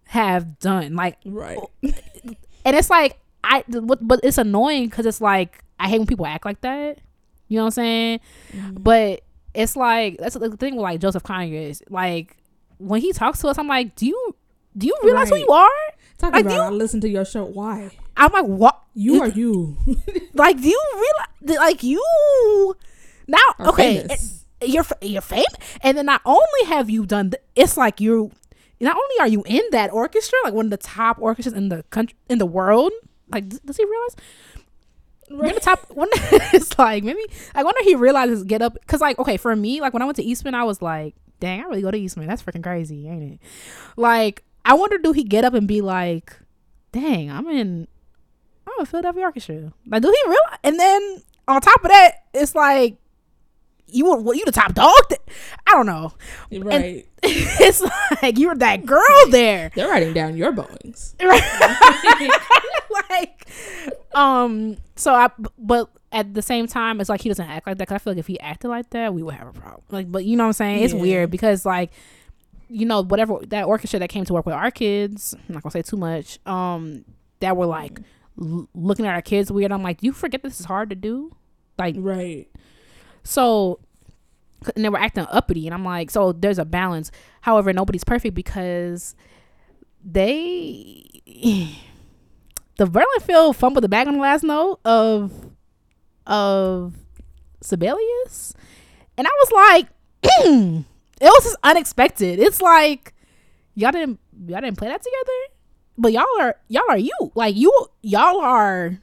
have 0.05 0.57
done. 0.59 0.95
Like 0.95 1.17
right 1.25 1.59
and 1.83 2.75
it's 2.75 2.89
like 2.89 3.19
I 3.43 3.63
but 3.67 4.05
but 4.07 4.19
it's 4.23 4.37
annoying 4.37 4.85
because 4.89 5.05
it's 5.05 5.21
like 5.21 5.63
I 5.79 5.87
hate 5.89 5.99
when 5.99 6.07
people 6.07 6.25
act 6.25 6.45
like 6.45 6.61
that. 6.61 6.99
You 7.47 7.57
know 7.57 7.63
what 7.63 7.67
I'm 7.67 7.71
saying? 7.71 8.19
Mm-hmm. 8.53 8.83
But 8.83 9.21
it's 9.53 9.75
like 9.75 10.17
that's 10.17 10.35
the 10.35 10.55
thing 10.57 10.75
with 10.75 10.83
like 10.83 10.99
Joseph 10.99 11.23
Conyers. 11.23 11.81
Like 11.89 12.37
when 12.77 13.01
he 13.01 13.11
talks 13.13 13.39
to 13.41 13.47
us, 13.47 13.57
I'm 13.57 13.67
like, 13.67 13.95
do 13.95 14.05
you 14.05 14.35
do 14.77 14.87
you 14.87 14.95
realize 15.03 15.31
Right. 15.31 15.39
who 15.41 15.45
you 15.47 15.51
are? 15.51 15.69
Talking 16.19 16.33
Like, 16.35 16.45
about 16.45 16.53
you- 16.55 16.61
i 16.61 16.69
listen 16.69 17.01
to 17.01 17.09
your 17.09 17.25
show. 17.25 17.45
Why? 17.45 17.89
I'm 18.15 18.31
like, 18.31 18.45
what? 18.45 18.79
you 18.93 19.21
are 19.21 19.27
you. 19.29 19.77
Like 20.33 20.61
do 20.61 20.67
you 20.69 20.83
realize 20.93 21.59
like 21.59 21.83
you 21.83 22.75
now 23.27 23.37
are 23.59 23.69
okay 23.69 23.97
it- 23.97 24.21
you're 24.69 24.85
you're 25.01 25.21
famous 25.21 25.47
and 25.81 25.97
then 25.97 26.05
not 26.05 26.21
only 26.25 26.63
have 26.67 26.89
you 26.89 27.05
done 27.05 27.31
th- 27.31 27.41
it's 27.55 27.77
like 27.77 27.99
you 28.01 28.31
not 28.81 28.95
only 28.95 29.15
are 29.21 29.27
you 29.27 29.43
in 29.45 29.61
that 29.71 29.91
orchestra 29.93 30.37
like 30.43 30.53
one 30.53 30.65
of 30.65 30.71
the 30.71 30.77
top 30.77 31.17
orchestras 31.19 31.53
in 31.55 31.69
the 31.69 31.83
country 31.91 32.17
in 32.29 32.37
the 32.39 32.45
world 32.45 32.91
like 33.31 33.47
does 33.49 33.77
he 33.77 33.85
realize? 33.85 34.15
You're 35.29 35.53
the 35.53 35.59
top 35.59 35.85
one 35.91 36.09
it's 36.13 36.77
like 36.79 37.03
maybe 37.03 37.21
i 37.55 37.63
wonder 37.63 37.79
if 37.81 37.87
he 37.87 37.95
realizes 37.95 38.43
get 38.43 38.61
up 38.61 38.73
because 38.73 38.99
like 39.01 39.19
okay 39.19 39.37
for 39.37 39.55
me 39.55 39.79
like 39.79 39.93
when 39.93 40.01
i 40.01 40.05
went 40.05 40.15
to 40.17 40.23
eastman 40.23 40.55
i 40.55 40.63
was 40.63 40.81
like 40.81 41.13
dang 41.39 41.61
i 41.61 41.63
really 41.65 41.81
go 41.83 41.91
to 41.91 41.97
eastman 41.99 42.27
that's 42.27 42.41
freaking 42.41 42.63
crazy 42.63 43.07
ain't 43.07 43.33
it? 43.33 43.39
Like 43.95 44.43
i 44.65 44.73
wonder 44.73 44.97
do 44.97 45.11
he 45.11 45.23
get 45.23 45.43
up 45.45 45.53
and 45.53 45.67
be 45.67 45.81
like 45.81 46.37
dang 46.91 47.29
i'm 47.31 47.47
in 47.47 47.87
I'm 48.67 48.81
in 48.81 48.85
Philadelphia 48.85 49.23
Orchestra. 49.23 49.73
Like, 49.87 50.03
do 50.03 50.09
he 50.11 50.29
realize? 50.29 50.59
And 50.63 50.79
then 50.79 51.23
on 51.47 51.59
top 51.59 51.83
of 51.83 51.89
that, 51.89 52.17
it's 52.35 52.53
like 52.53 52.97
you 53.87 54.05
were 54.05 54.35
you 54.35 54.45
the 54.45 54.51
top 54.51 54.75
dog. 54.75 54.93
th- 55.09 55.19
I 55.65 55.71
don't 55.71 55.87
know. 55.87 56.13
right 56.51 57.07
it's 57.23 57.81
like 58.21 58.37
you 58.37 58.47
were 58.49 58.55
that 58.57 58.85
girl 58.85 59.01
there. 59.31 59.71
they're 59.73 59.89
writing 59.89 60.13
down 60.13 60.37
your 60.37 60.51
bones 60.51 61.15
like, 63.09 63.47
um. 64.13 64.77
So 64.95 65.13
I, 65.15 65.29
but 65.57 65.89
at 66.11 66.33
the 66.33 66.41
same 66.43 66.67
time, 66.67 66.99
it's 67.01 67.09
like 67.09 67.21
he 67.21 67.29
doesn't 67.29 67.49
act 67.49 67.65
like 67.65 67.77
that. 67.79 67.87
Cause 67.87 67.95
I 67.95 67.97
feel 67.99 68.13
like 68.13 68.19
if 68.19 68.27
he 68.27 68.39
acted 68.39 68.67
like 68.67 68.89
that, 68.91 69.13
we 69.15 69.23
would 69.23 69.33
have 69.35 69.47
a 69.47 69.53
problem. 69.53 69.81
Like, 69.89 70.11
but 70.11 70.25
you 70.25 70.35
know 70.37 70.43
what 70.43 70.47
I'm 70.49 70.53
saying? 70.53 70.83
It's 70.83 70.93
Yeah. 70.93 71.01
weird 71.01 71.31
because 71.31 71.65
like. 71.65 71.91
You 72.69 72.85
know, 72.85 73.01
whatever 73.03 73.39
that 73.47 73.65
orchestra 73.65 73.99
that 73.99 74.09
came 74.09 74.25
to 74.25 74.33
work 74.33 74.45
with 74.45 74.55
our 74.55 74.69
kids, 74.71 75.33
I'm 75.47 75.53
not 75.55 75.63
gonna 75.63 75.71
say 75.71 75.81
too 75.81 75.97
much. 75.97 76.39
Um, 76.45 77.03
that 77.39 77.57
were 77.57 77.65
like 77.65 77.99
l- 78.39 78.69
looking 78.75 79.05
at 79.05 79.13
our 79.15 79.21
kids 79.21 79.51
weird. 79.51 79.71
I'm 79.71 79.81
like, 79.83 80.03
you 80.03 80.13
forget 80.13 80.43
this 80.43 80.59
is 80.59 80.65
hard 80.67 80.89
to 80.91 80.95
do. 80.95 81.35
Like, 81.77 81.95
right 81.97 82.47
So, 83.23 83.79
and 84.75 84.83
they 84.83 84.89
were 84.89 84.99
acting 84.99 85.25
uppity, 85.31 85.65
and 85.65 85.73
I'm 85.73 85.85
like, 85.85 86.11
so 86.11 86.31
there's 86.33 86.59
a 86.59 86.65
balance. 86.65 87.09
However, 87.41 87.71
nobody's 87.73 88.03
perfect 88.03 88.35
because 88.35 89.15
they, 90.03 91.05
the 92.77 92.85
Berlin 92.85 93.07
Phil 93.21 93.53
fumbled 93.53 93.83
the 93.83 93.89
bag 93.89 94.07
on 94.07 94.15
the 94.15 94.19
last 94.19 94.43
note 94.43 94.79
of 94.85 95.31
of 96.27 96.95
Sibelius, 97.61 98.53
and 99.17 99.25
I 99.25 99.31
was 99.43 99.51
like, 99.51 100.83
it 101.19 101.25
was 101.25 101.43
just 101.43 101.57
unexpected. 101.63 102.39
It's 102.39 102.61
like 102.61 103.13
y'all 103.75 103.91
didn't 103.91 104.19
y'all 104.47 104.61
didn't 104.61 104.77
play 104.77 104.87
that 104.87 105.01
together, 105.01 105.55
but 105.97 106.11
y'all 106.11 106.25
are 106.39 106.55
y'all 106.67 106.83
are 106.89 106.97
you. 106.97 107.31
Like 107.35 107.55
you 107.55 107.71
y'all 108.01 108.39
are 108.39 108.97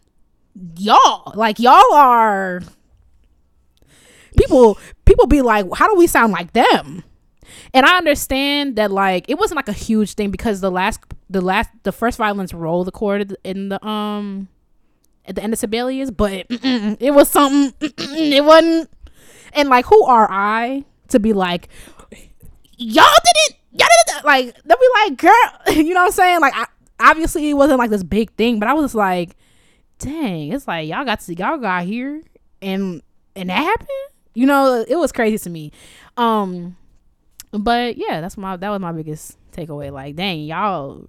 y'all. 0.77 1.33
Like 1.35 1.59
y'all 1.59 1.93
are 1.93 2.63
people 4.37 4.79
people 5.05 5.27
be 5.27 5.43
like 5.43 5.67
how 5.75 5.89
do 5.89 5.99
we 5.99 6.07
sound 6.07 6.33
like 6.33 6.53
them? 6.53 7.03
And 7.73 7.87
i 7.87 7.97
understand 7.97 8.77
that 8.77 8.91
like 8.91 9.25
it 9.29 9.39
wasn't 9.39 9.57
like 9.57 9.69
a 9.69 9.73
huge 9.73 10.15
thing 10.15 10.31
because 10.31 10.61
the 10.61 10.71
last 10.71 11.01
the 11.31 11.41
last 11.41 11.71
the 11.85 11.93
first 11.93 12.19
violence 12.19 12.53
roll 12.53 12.85
the 12.85 12.91
chord 12.91 13.37
in 13.45 13.69
the 13.69 13.85
um 13.87 14.49
at 15.27 15.37
the 15.37 15.43
end 15.43 15.53
of 15.53 15.59
sibelius 15.59 16.11
but 16.11 16.47
it 16.51 17.15
was 17.15 17.29
something 17.29 17.73
it 17.81 18.45
wasn't. 18.45 18.91
And 19.53 19.69
like 19.69 19.87
who 19.87 20.05
are 20.05 20.29
i 20.31 20.85
to 21.09 21.21
be 21.21 21.33
like 21.33 21.69
y'all 22.77 23.05
didn't 23.25 23.61
y'all 23.73 23.89
didn't 24.07 24.25
like 24.25 24.63
they'll 24.65 24.79
be 24.79 24.89
like 25.05 25.17
girl 25.17 25.75
you 25.85 25.95
know 25.95 26.01
what 26.01 26.07
i'm 26.07 26.13
saying? 26.13 26.41
Like 26.41 26.55
I, 26.57 26.67
obviously 26.99 27.49
it 27.51 27.55
wasn't 27.55 27.79
like 27.79 27.91
this 27.91 28.03
big 28.03 28.31
thing 28.33 28.59
but 28.59 28.69
i 28.69 28.73
was 28.73 28.95
like 28.95 29.37
dang 29.99 30.53
it's 30.53 30.67
like 30.67 30.89
y'all 30.89 31.05
got 31.05 31.19
to 31.19 31.25
see 31.25 31.35
y'all 31.35 31.59
got 31.59 31.85
here 31.85 32.23
and 32.63 33.03
and 33.35 33.51
that 33.51 33.63
happened? 33.63 33.89
You 34.35 34.47
know 34.47 34.85
it 34.89 34.97
was 34.97 35.13
crazy 35.13 35.39
to 35.39 35.51
me. 35.51 35.73
Um 36.17 36.77
but 37.53 37.97
yeah 37.97 38.21
that's 38.21 38.37
my 38.37 38.57
that 38.57 38.71
was 38.71 38.81
my 38.81 38.93
biggest 38.93 39.39
takeaway 39.53 39.91
like 39.91 40.17
dang 40.17 40.41
y'all 40.41 41.07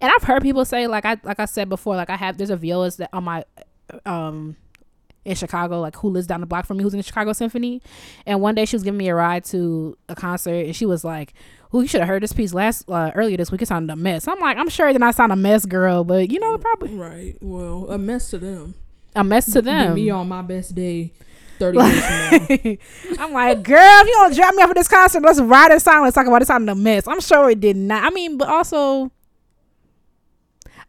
and 0.00 0.12
i've 0.12 0.24
heard 0.24 0.42
people 0.42 0.64
say 0.64 0.86
like 0.86 1.04
i 1.04 1.16
like 1.22 1.38
i 1.38 1.44
said 1.44 1.68
before 1.68 1.94
like 1.94 2.10
i 2.10 2.16
have 2.16 2.36
there's 2.36 2.50
a 2.50 2.56
violist 2.56 2.98
that 2.98 3.10
on 3.12 3.22
my 3.22 3.44
um 4.06 4.56
in 5.24 5.34
chicago 5.34 5.80
like 5.80 5.96
who 5.96 6.08
lives 6.08 6.26
down 6.26 6.40
the 6.40 6.46
block 6.46 6.66
from 6.66 6.76
me 6.76 6.82
who's 6.82 6.94
in 6.94 6.98
the 6.98 7.02
chicago 7.02 7.32
symphony 7.32 7.80
and 8.26 8.40
one 8.40 8.54
day 8.54 8.64
she 8.64 8.76
was 8.76 8.82
giving 8.82 8.98
me 8.98 9.08
a 9.08 9.14
ride 9.14 9.44
to 9.44 9.96
a 10.08 10.14
concert 10.14 10.66
and 10.66 10.76
she 10.76 10.86
was 10.86 11.04
like 11.04 11.32
"Well, 11.72 11.82
you 11.82 11.88
should 11.88 12.00
have 12.00 12.08
heard 12.08 12.22
this 12.22 12.32
piece 12.32 12.52
last 12.54 12.88
uh, 12.88 13.10
earlier 13.14 13.36
this 13.36 13.50
week 13.50 13.62
it 13.62 13.68
sounded 13.68 13.92
a 13.92 13.96
mess 13.96 14.28
i'm 14.28 14.38
like 14.40 14.56
i'm 14.56 14.68
sure 14.68 14.88
it 14.88 14.92
did 14.92 15.00
not 15.00 15.14
sound 15.14 15.32
a 15.32 15.36
mess 15.36 15.66
girl 15.66 16.04
but 16.04 16.30
you 16.30 16.38
know 16.38 16.58
probably 16.58 16.94
right 16.94 17.36
well 17.40 17.90
a 17.90 17.98
mess 17.98 18.30
to 18.30 18.38
them 18.38 18.74
a 19.16 19.24
mess 19.24 19.52
to 19.52 19.62
them 19.62 19.94
me 19.94 20.10
on 20.10 20.28
my 20.28 20.42
best 20.42 20.74
day 20.74 21.12
30 21.58 21.78
years 21.78 22.00
from 22.04 23.16
now 23.16 23.24
I'm 23.24 23.32
like, 23.32 23.62
girl, 23.62 23.78
if 23.78 24.06
you 24.06 24.12
don't 24.14 24.34
drop 24.34 24.54
me 24.54 24.62
off 24.62 24.70
at 24.70 24.76
this 24.76 24.88
concert, 24.88 25.22
let's 25.22 25.40
ride 25.40 25.72
in 25.72 25.80
silence. 25.80 26.14
Talk 26.14 26.26
about 26.26 26.42
it 26.42 26.46
sounding 26.46 26.68
a 26.68 26.74
mess. 26.74 27.06
I'm 27.06 27.20
sure 27.20 27.50
it 27.50 27.60
did 27.60 27.76
not. 27.76 28.04
I 28.04 28.10
mean, 28.10 28.36
but 28.36 28.48
also, 28.48 29.10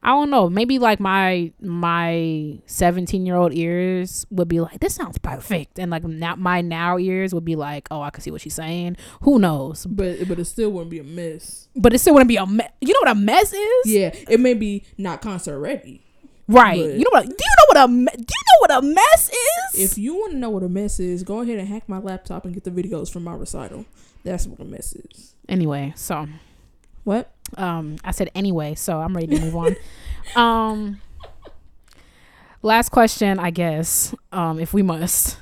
I 0.05 0.09
don't 0.09 0.29
know. 0.29 0.49
Maybe 0.49 0.77
like 0.77 0.99
my 0.99 1.51
my 1.59 2.59
17 2.67 3.25
year 3.25 3.35
old 3.35 3.53
ears 3.53 4.25
would 4.29 4.47
be 4.47 4.59
like, 4.61 4.79
this 4.79 4.93
sounds 4.93 5.17
perfect, 5.17 5.79
and 5.79 5.89
like 5.91 6.03
now 6.03 6.35
my 6.35 6.61
now 6.61 6.97
ears 6.99 7.33
would 7.33 7.43
be 7.43 7.55
like, 7.55 7.87
oh, 7.89 8.01
I 8.01 8.11
can 8.11 8.21
see 8.21 8.29
what 8.29 8.41
she's 8.41 8.53
saying. 8.53 8.97
Who 9.23 9.39
knows? 9.39 9.85
but 9.87 10.27
but 10.27 10.37
it 10.39 10.45
still 10.45 10.71
wouldn't 10.71 10.91
be 10.91 10.99
a 10.99 11.03
mess 11.03 11.67
But 11.75 11.93
it 11.93 11.99
still 11.99 12.13
wouldn't 12.13 12.27
be 12.29 12.37
a 12.37 12.45
mess. 12.45 12.69
You 12.81 12.93
know 12.93 12.99
what 13.01 13.11
a 13.11 13.15
mess 13.15 13.51
is? 13.51 13.85
yeah 13.85 14.11
it 14.29 14.39
may 14.39 14.53
be 14.53 14.83
not 14.97 15.21
concert 15.21 15.59
ready 15.59 16.01
Right. 16.47 16.79
But- 16.79 16.91
you 16.99 16.99
know 16.99 17.09
what? 17.11 17.25
Do 17.25 17.31
you 17.31 17.55
know 17.57 17.65
what 17.69 17.77
a 17.77 17.87
do 17.87 18.33
you 18.37 18.43
know 18.47 18.59
what 18.59 18.71
a 18.71 18.81
mess 18.83 19.31
is? 19.73 19.91
If 19.91 19.97
you 19.97 20.13
want 20.13 20.33
to 20.33 20.37
know 20.37 20.51
what 20.51 20.61
a 20.61 20.69
mess 20.69 20.99
is, 20.99 21.23
go 21.23 21.39
ahead 21.39 21.57
and 21.57 21.67
hack 21.67 21.89
my 21.89 21.97
laptop 21.97 22.45
and 22.45 22.53
get 22.53 22.63
the 22.63 22.69
videos 22.69 23.11
from 23.11 23.23
my 23.23 23.33
recital. 23.33 23.85
That's 24.23 24.45
what 24.45 24.59
a 24.59 24.65
mess 24.65 24.93
is. 24.93 25.33
anyway, 25.49 25.93
so 25.95 26.27
What? 27.05 27.31
um 27.57 27.95
I 28.03 28.11
said 28.11 28.29
anyway, 28.35 28.75
so 28.75 28.99
I'm 28.99 29.15
ready 29.15 29.27
to 29.37 29.41
move 29.41 29.55
on. 29.55 29.75
Um 30.35 30.99
last 32.61 32.89
question, 32.89 33.39
I 33.39 33.51
guess, 33.51 34.13
um, 34.33 34.59
if 34.59 34.73
we 34.73 34.81
must, 34.81 35.37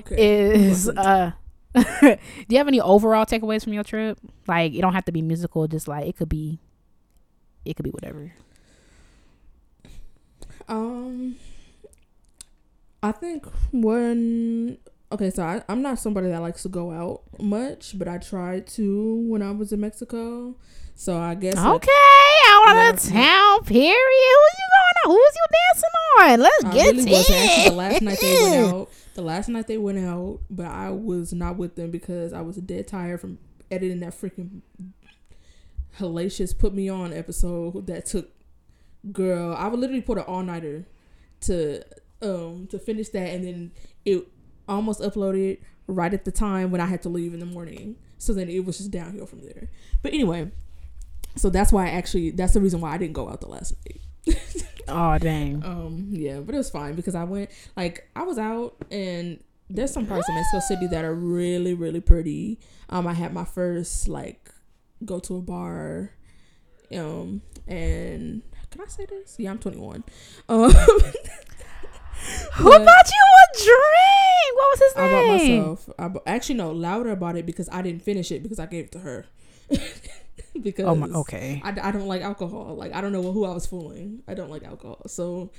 Okay. 0.00 0.52
is 0.54 0.88
uh 0.88 1.32
do 1.74 2.16
you 2.48 2.58
have 2.58 2.68
any 2.68 2.80
overall 2.80 3.24
takeaways 3.26 3.64
from 3.64 3.72
your 3.72 3.82
trip? 3.84 4.18
Like 4.46 4.74
it 4.74 4.80
don't 4.80 4.92
have 4.94 5.06
to 5.06 5.12
be 5.12 5.22
musical, 5.22 5.66
just 5.66 5.88
like 5.88 6.06
it 6.06 6.16
could 6.16 6.28
be 6.28 6.60
it 7.64 7.74
could 7.74 7.84
be 7.84 7.90
whatever. 7.90 8.32
Um, 10.68 11.36
I 13.02 13.12
think 13.12 13.46
when 13.72 14.78
okay, 15.10 15.30
so 15.30 15.42
I, 15.42 15.62
I'm 15.68 15.80
not 15.82 15.98
somebody 15.98 16.28
that 16.28 16.40
likes 16.42 16.62
to 16.64 16.68
go 16.68 16.90
out 16.90 17.22
much, 17.40 17.98
but 17.98 18.08
I 18.08 18.18
tried 18.18 18.66
to 18.68 19.16
when 19.28 19.42
I 19.42 19.50
was 19.52 19.72
in 19.72 19.80
Mexico. 19.80 20.56
So 21.00 21.16
I 21.16 21.36
guess 21.36 21.54
Okay, 21.56 21.90
out 22.48 22.74
Yeah. 22.74 22.90
of 22.90 23.00
the 23.00 23.08
town, 23.10 23.62
period. 23.64 23.94
Who 23.94 24.48
you 24.58 24.68
going 24.74 24.96
on? 25.04 25.10
Who's 25.12 25.34
you 25.36 25.46
dancing 25.70 25.90
on? 26.18 26.40
Let's 26.40 26.64
I 26.64 26.72
get 26.74 26.90
really 26.96 27.04
to 27.04 27.10
wasn't. 27.12 27.38
Actually, 27.38 27.60
it. 27.60 27.68
the 27.70 27.72
last 27.76 28.02
night 28.02 28.18
they 28.20 28.42
went 28.42 28.54
out. 28.74 28.88
The 29.14 29.22
last 29.22 29.48
night 29.48 29.66
they 29.68 29.78
went 29.78 29.98
out, 30.00 30.40
but 30.50 30.66
I 30.66 30.90
was 30.90 31.32
not 31.32 31.56
with 31.56 31.76
them 31.76 31.92
because 31.92 32.32
I 32.32 32.40
was 32.40 32.56
dead 32.56 32.88
tired 32.88 33.20
from 33.20 33.38
editing 33.70 34.00
that 34.00 34.12
freaking 34.12 34.62
hellacious 35.98 36.56
"Put 36.58 36.74
Me 36.74 36.88
On" 36.88 37.12
episode 37.12 37.86
that 37.86 38.06
took. 38.06 38.30
Girl, 39.12 39.54
I 39.56 39.68
would 39.68 39.78
literally 39.78 40.02
put 40.02 40.18
an 40.18 40.24
all 40.24 40.42
nighter 40.42 40.84
to 41.42 41.82
um 42.22 42.66
to 42.70 42.78
finish 42.80 43.10
that, 43.10 43.28
and 43.30 43.44
then 43.46 43.70
it 44.04 44.26
almost 44.68 45.00
uploaded 45.00 45.58
right 45.86 46.12
at 46.12 46.24
the 46.24 46.32
time 46.32 46.72
when 46.72 46.80
I 46.80 46.86
had 46.86 47.02
to 47.02 47.08
leave 47.08 47.32
in 47.34 47.38
the 47.40 47.46
morning. 47.46 47.94
So 48.18 48.32
then 48.34 48.48
it 48.48 48.64
was 48.64 48.78
just 48.78 48.90
downhill 48.90 49.26
from 49.26 49.42
there. 49.42 49.70
But 50.02 50.12
anyway, 50.12 50.50
so 51.38 51.50
that's 51.50 51.72
why 51.72 51.86
I 51.86 51.90
actually 51.90 52.30
that's 52.30 52.54
the 52.54 52.60
reason 52.60 52.80
why 52.80 52.92
I 52.92 52.98
didn't 52.98 53.14
go 53.14 53.28
out 53.28 53.40
the 53.40 53.48
last 53.48 53.74
night. 53.86 54.00
Oh 54.90 55.18
dang. 55.18 55.62
Um, 55.66 56.06
yeah, 56.12 56.40
but 56.40 56.54
it 56.54 56.58
was 56.58 56.70
fine 56.70 56.94
because 56.94 57.14
I 57.14 57.24
went 57.24 57.50
like 57.76 58.08
I 58.16 58.22
was 58.22 58.38
out 58.38 58.74
and 58.90 59.38
there's 59.68 59.92
some 59.92 60.06
parts 60.06 60.26
of 60.30 60.34
Mexico 60.34 60.60
City 60.60 60.86
that 60.86 61.04
are 61.04 61.14
really, 61.14 61.74
really 61.74 62.00
pretty. 62.00 62.58
Um, 62.88 63.06
I 63.06 63.12
had 63.12 63.34
my 63.34 63.44
first 63.44 64.08
like 64.08 64.50
go 65.04 65.18
to 65.20 65.36
a 65.36 65.40
bar, 65.42 66.12
um, 66.96 67.42
and 67.66 68.40
can 68.70 68.80
I 68.80 68.86
say 68.86 69.04
this? 69.04 69.36
Yeah, 69.38 69.50
I'm 69.50 69.58
21. 69.58 70.04
Um, 70.48 70.70
Who 72.54 72.70
bought 72.70 73.10
you 73.10 73.24
a 73.34 73.56
drink? 73.58 74.54
What 74.54 74.70
was 74.70 74.78
his 74.80 74.96
name? 74.96 75.04
I 75.04 75.10
bought 75.12 75.28
myself. 75.28 75.90
I 75.98 76.08
bu- 76.08 76.20
actually 76.26 76.54
no, 76.56 76.70
Louder 76.72 77.14
bought 77.14 77.36
it 77.36 77.44
because 77.46 77.68
I 77.70 77.82
didn't 77.82 78.02
finish 78.02 78.32
it 78.32 78.42
because 78.42 78.58
I 78.58 78.64
gave 78.66 78.86
it 78.86 78.92
to 78.92 79.00
her. 79.00 79.26
because 80.62 80.84
Oh 80.86 80.94
my. 80.94 81.06
Okay. 81.08 81.60
I, 81.64 81.70
I 81.88 81.90
don't 81.92 82.06
like 82.06 82.22
alcohol. 82.22 82.74
Like 82.76 82.92
I 82.94 83.00
don't 83.00 83.12
know 83.12 83.32
who 83.32 83.44
I 83.44 83.52
was 83.54 83.66
fooling. 83.66 84.22
I 84.28 84.34
don't 84.34 84.50
like 84.50 84.64
alcohol. 84.64 85.02
So, 85.06 85.50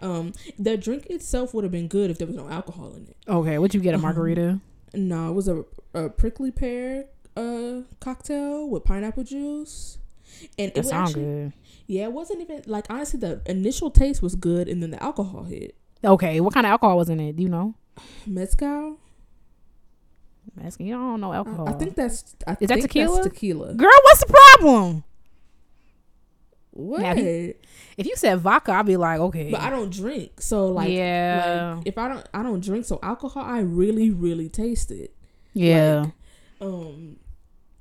um, 0.00 0.32
the 0.58 0.76
drink 0.76 1.06
itself 1.06 1.54
would 1.54 1.64
have 1.64 1.72
been 1.72 1.88
good 1.88 2.10
if 2.10 2.18
there 2.18 2.26
was 2.26 2.36
no 2.36 2.48
alcohol 2.48 2.94
in 2.94 3.06
it. 3.08 3.16
Okay. 3.28 3.58
What'd 3.58 3.74
you 3.74 3.80
get? 3.80 3.92
A 3.92 3.96
Um, 3.96 4.02
margarita? 4.02 4.60
No, 4.94 5.30
it 5.30 5.34
was 5.34 5.48
a, 5.48 5.64
a 5.94 6.08
prickly 6.08 6.50
pear 6.50 7.06
uh 7.36 7.82
cocktail 8.00 8.68
with 8.68 8.84
pineapple 8.84 9.24
juice. 9.24 9.98
And 10.58 10.68
it 10.68 10.74
That 10.74 10.80
was 10.80 10.88
sounds 10.88 11.14
good. 11.14 11.52
yeah, 11.86 12.04
it 12.04 12.12
wasn't 12.12 12.40
even 12.42 12.62
like 12.66 12.86
honestly 12.90 13.18
the 13.20 13.40
initial 13.46 13.90
taste 13.90 14.22
was 14.22 14.34
good 14.34 14.68
and 14.68 14.82
then 14.82 14.90
the 14.90 15.02
alcohol 15.02 15.44
hit. 15.44 15.74
Okay. 16.04 16.40
What 16.40 16.52
kind 16.54 16.66
of 16.66 16.70
alcohol 16.72 16.96
was 16.98 17.08
in 17.08 17.20
it? 17.20 17.36
Do 17.36 17.42
you 17.42 17.48
know? 17.48 17.74
Mezcal. 18.26 18.98
Ask- 20.62 20.80
You 20.80 20.94
don't 20.94 21.20
know 21.20 21.32
alcohol. 21.32 21.68
I, 21.68 21.72
think 21.72 21.94
that's. 21.94 22.34
I 22.46 22.52
Is 22.60 22.68
that 22.68 22.78
think 22.78 22.82
tequila? 22.82 23.16
That's 23.22 23.28
tequila. 23.28 23.74
Girl, 23.74 23.90
what's 24.04 24.20
the 24.24 24.32
problem? 24.58 25.04
What? 26.70 27.00
Now, 27.00 27.12
If 27.16 28.06
you 28.06 28.16
said 28.16 28.38
vodka, 28.40 28.72
I'd 28.72 28.84
be 28.86 28.96
like, 28.98 29.18
okay. 29.18 29.50
but 29.50 29.60
I 29.60 29.70
don't 29.70 29.90
drink, 29.90 30.42
so 30.42 30.66
like, 30.68 30.90
yeah. 30.90 31.74
like 31.78 31.86
if 31.86 31.96
I 31.96 32.08
don't, 32.08 32.28
I 32.34 32.42
don't 32.42 32.62
drink. 32.62 32.84
So 32.84 32.98
alcohol, 33.02 33.42
I 33.42 33.60
really, 33.60 34.10
really 34.10 34.48
taste 34.50 34.90
it. 34.90 35.14
yeah. 35.54 36.06
Um, 36.60 37.16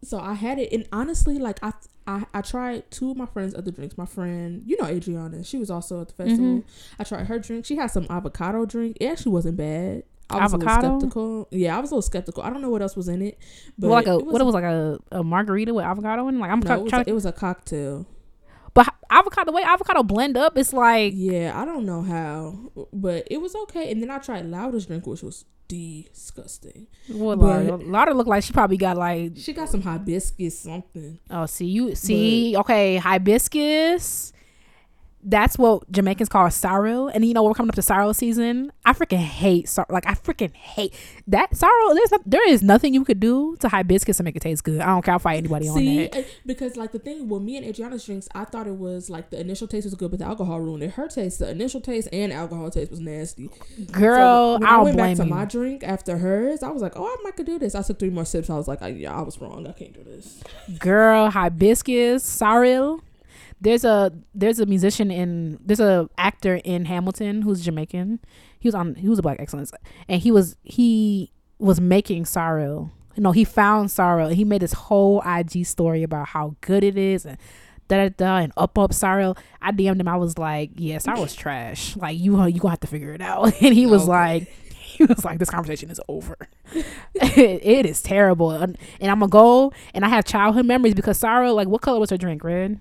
so 0.03 0.19
I 0.19 0.33
had 0.33 0.59
it, 0.59 0.71
and 0.71 0.87
honestly, 0.93 1.39
like 1.39 1.59
I, 1.63 1.73
I, 2.07 2.25
I 2.33 2.41
tried 2.41 2.89
two 2.91 3.11
of 3.11 3.17
my 3.17 3.25
friends' 3.25 3.55
other 3.55 3.71
drinks. 3.71 3.97
My 3.97 4.05
friend, 4.05 4.61
you 4.65 4.77
know, 4.79 4.87
Adriana, 4.87 5.43
she 5.43 5.57
was 5.57 5.69
also 5.69 6.01
at 6.01 6.09
the 6.09 6.13
festival. 6.13 6.45
Mhm. 6.59 6.63
I 6.99 7.03
tried 7.03 7.25
her 7.27 7.39
drink. 7.39 7.65
She 7.65 7.75
had 7.75 7.87
some 7.87 8.05
avocado 8.09 8.65
drink. 8.65 8.97
It 9.01 9.07
actually 9.07 9.31
wasn't 9.33 9.57
bad. 9.57 10.03
I 10.29 10.43
was 10.43 10.53
a 10.53 10.55
Avocado? 10.55 10.81
little 10.81 10.99
skeptical. 10.99 11.47
Yeah, 11.51 11.77
I 11.77 11.79
was 11.79 11.91
a 11.91 11.93
little 11.95 12.01
skeptical. 12.01 12.43
I 12.43 12.49
don't 12.49 12.61
know 12.61 12.69
what 12.69 12.81
else 12.81 12.95
was 12.95 13.07
in 13.07 13.21
it, 13.21 13.37
but 13.77 13.87
Well, 13.87 13.95
like 13.95 14.07
a 14.07 14.15
it 14.17 14.25
what 14.25 14.41
it 14.41 14.45
was 14.45 14.53
like 14.55 14.63
a, 14.63 14.99
a 15.11 15.23
margarita 15.23 15.73
with 15.73 15.85
avocado 15.85 16.27
in. 16.27 16.35
it? 16.35 16.39
Like 16.39 16.51
I'm 16.51 16.59
No, 16.59 16.65
try- 16.65 16.75
it 16.77 16.81
was, 16.83 16.89
trying 16.89 17.03
to, 17.05 17.09
it 17.11 17.13
was 17.13 17.25
a 17.25 17.31
cocktail. 17.31 18.07
but 18.73 18.87
avocado 19.11 19.45
the 19.45 19.55
way 19.55 19.61
avocado 19.63 20.01
blend 20.03 20.35
up, 20.35 20.57
it's 20.57 20.73
like 20.73 21.13
Yeah, 21.15 21.51
I 21.55 21.63
don't 21.65 21.85
know 21.85 22.01
how, 22.01 22.55
but 22.91 23.27
it 23.29 23.39
was 23.39 23.55
okay. 23.55 23.91
And 23.91 24.01
then 24.01 24.09
I 24.09 24.17
tried 24.17 24.45
Loudest 24.47 24.87
drink, 24.87 25.05
which 25.05 25.21
was 25.21 25.45
disgusting. 25.67 26.87
what 27.07 27.39
But- 27.39 27.85
Lauder 27.85 28.13
looked 28.13 28.29
like 28.29 28.43
she 28.43 28.53
probably 28.53 28.77
got 28.77 28.97
like 28.97 29.33
She 29.35 29.53
got 29.53 29.69
some 29.69 29.81
hibiscus 29.81 30.59
something. 30.59 31.19
oh 31.29 31.45
see 31.45 31.65
you 31.67 31.93
see 31.95 32.55
okay 32.57 32.97
hibiscus. 32.97 34.31
That's 35.27 35.57
what 35.57 35.91
Jamaicans 35.91 36.29
call 36.29 36.49
sorrel, 36.51 37.07
and 37.07 37.25
you 37.25 37.33
know 37.33 37.43
we're 37.43 37.55
coming 37.55 37.69
up 37.69 37.75
to 37.75 37.81
sorrel 37.81 38.13
season. 38.13 38.71
I 38.85 38.93
freaking 38.93 39.17
hate 39.17 39.67
sor- 39.67 39.87
like 39.89 40.05
I 40.05 40.13
freaking 40.13 40.53
hate 40.53 40.93
that 41.27 41.55
sorrel. 41.57 41.95
There's 41.95 42.11
no, 42.11 42.19
there 42.27 42.47
is 42.47 42.61
nothing 42.61 42.93
you 42.93 43.03
could 43.03 43.19
do 43.19 43.55
to 43.61 43.67
hibiscus 43.69 44.17
to 44.17 44.23
make 44.23 44.35
it 44.35 44.41
taste 44.41 44.63
good. 44.63 44.79
I 44.81 44.85
don't 44.87 45.01
care. 45.03 45.13
I'll 45.15 45.19
fight 45.19 45.37
anybody 45.37 45.67
on 45.67 45.83
that. 45.83 46.25
because 46.45 46.77
like 46.77 46.91
the 46.91 46.99
thing, 46.99 47.27
well, 47.27 47.39
me 47.39 47.57
and 47.57 47.65
Adriana's 47.65 48.05
drinks, 48.05 48.29
I 48.35 48.45
thought 48.45 48.67
it 48.67 48.75
was 48.75 49.09
like 49.09 49.31
the 49.31 49.39
initial 49.39 49.67
taste 49.67 49.85
was 49.85 49.95
good, 49.95 50.11
but 50.11 50.19
the 50.19 50.25
alcohol 50.25 50.59
ruined 50.59 50.83
it. 50.83 50.91
Her 50.91 51.07
taste, 51.07 51.39
the 51.39 51.49
initial 51.49 51.81
taste 51.81 52.07
and 52.13 52.31
alcohol 52.31 52.69
taste 52.69 52.91
was 52.91 52.99
nasty. 52.99 53.49
Girl, 53.91 54.57
so 54.57 54.59
when 54.59 54.63
I 54.69 54.75
I 54.75 54.81
went 54.83 54.95
blame 54.97 55.17
back 55.17 55.17
to 55.17 55.23
you. 55.29 55.35
my 55.35 55.45
drink 55.45 55.83
after 55.83 56.17
hers, 56.19 56.61
I 56.61 56.69
was 56.69 56.81
like, 56.81 56.93
oh, 56.95 57.05
I 57.05 57.15
might 57.23 57.35
could 57.35 57.45
do 57.47 57.59
this. 57.59 57.75
I 57.75 57.81
took 57.81 57.99
three 57.99 58.09
more 58.09 58.25
sips. 58.25 58.49
I 58.49 58.55
was 58.55 58.67
like, 58.67 58.81
I, 58.81 58.89
yeah, 58.89 59.17
I 59.17 59.21
was 59.21 59.39
wrong. 59.41 59.65
I 59.67 59.71
can't 59.71 59.93
do 59.93 60.03
this. 60.03 60.41
girl 60.79 61.29
hibiscus 61.31 62.23
sorrel 62.23 63.01
there's 63.61 63.83
a 63.85 64.11
there's 64.33 64.59
a 64.59 64.65
musician 64.65 65.09
in 65.11 65.57
there's 65.65 65.79
a 65.79 66.09
actor 66.17 66.55
in 66.63 66.85
hamilton 66.85 67.41
who's 67.41 67.61
jamaican. 67.63 68.19
He 68.59 68.67
was 68.67 68.75
on 68.75 68.95
he 68.95 69.07
was 69.07 69.19
a 69.19 69.21
black 69.21 69.39
excellence. 69.39 69.71
And 70.09 70.21
he 70.21 70.31
was 70.31 70.57
he 70.63 71.31
was 71.59 71.79
making 71.79 72.25
sorrel 72.25 72.91
no 73.17 73.31
he 73.31 73.43
found 73.45 73.91
sorrel. 73.91 74.27
And 74.27 74.35
he 74.35 74.43
made 74.43 74.61
this 74.61 74.73
whole 74.73 75.23
ig 75.25 75.65
story 75.65 76.03
about 76.03 76.27
how 76.29 76.55
good 76.61 76.83
it 76.83 76.97
is 76.97 77.25
and 77.25 77.37
da 77.87 78.07
da 78.07 78.09
da 78.17 78.37
and 78.37 78.51
up 78.57 78.77
up 78.77 78.93
sorrel. 78.93 79.37
i 79.61 79.71
dm'd 79.71 80.01
him. 80.01 80.07
I 80.07 80.17
was 80.17 80.37
like 80.37 80.71
yes, 80.75 81.07
I 81.07 81.17
was 81.17 81.33
trash. 81.35 81.95
Like 81.95 82.17
you 82.19 82.43
you 82.47 82.59
gonna 82.59 82.71
have 82.71 82.79
to 82.81 82.87
figure 82.87 83.13
it 83.13 83.21
out. 83.21 83.53
And 83.61 83.73
he 83.73 83.85
was 83.85 84.03
Okay. 84.03 84.11
like 84.11 84.47
he 84.73 85.05
was 85.05 85.23
like 85.25 85.39
this 85.39 85.49
conversation 85.49 85.89
is 85.89 85.99
over. 86.09 86.35
It, 86.73 86.85
it 87.63 87.85
is 87.85 88.01
terrible. 88.01 88.51
And, 88.51 88.77
and 88.99 89.09
i'm 89.11 89.19
gonna 89.19 89.29
go 89.29 89.71
and 89.93 90.03
i 90.05 90.09
have 90.09 90.25
childhood 90.25 90.65
memories 90.65 90.93
because 90.93 91.17
sorrel 91.17 91.55
like 91.55 91.67
what 91.69 91.81
color 91.81 91.99
was 91.99 92.09
her 92.09 92.17
drink? 92.17 92.43
Red 92.43 92.79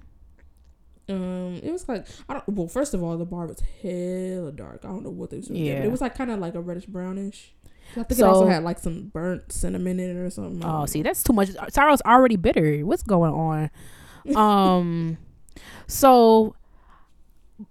Um, 1.09 1.61
it 1.63 1.71
was 1.71 1.87
like 1.89 2.07
I 2.29 2.35
don't. 2.35 2.49
Well, 2.49 2.69
first 2.69 2.95
of 2.95 3.03
all, 3.03 3.17
the 3.19 3.25
bar 3.27 3.47
was 3.47 3.61
hella 3.83 4.53
dark. 4.53 4.81
I 4.85 4.89
don't 4.89 5.03
know 5.05 5.11
what 5.11 5.31
they 5.31 5.37
was 5.39 5.49
doing. 5.49 5.65
there, 5.65 5.75
Yeah. 5.75 5.81
but 5.81 5.87
it 5.89 5.91
was 5.91 6.01
like 6.01 6.15
kind 6.15 6.31
of 6.31 6.39
like 6.39 6.55
a 6.55 6.61
reddish 6.61 6.87
brownish. 6.87 7.53
I 7.93 8.03
think 8.05 8.19
it 8.19 8.23
also 8.23 8.47
had 8.47 8.65
like 8.65 8.79
some 8.79 9.11
burnt 9.13 9.53
cinnamon 9.53 10.01
in 10.01 10.17
it 10.17 10.21
or 10.21 10.31
something. 10.31 10.65
Oh, 10.65 10.87
see, 10.87 11.03
that's 11.03 11.23
too 11.23 11.35
much. 11.35 11.51
Sorrel's 11.71 12.01
already 12.07 12.37
bitter. 12.37 12.79
What's 12.81 13.03
going 13.03 13.33
on? 13.33 13.71
Um, 14.35 15.19
so 15.87 16.57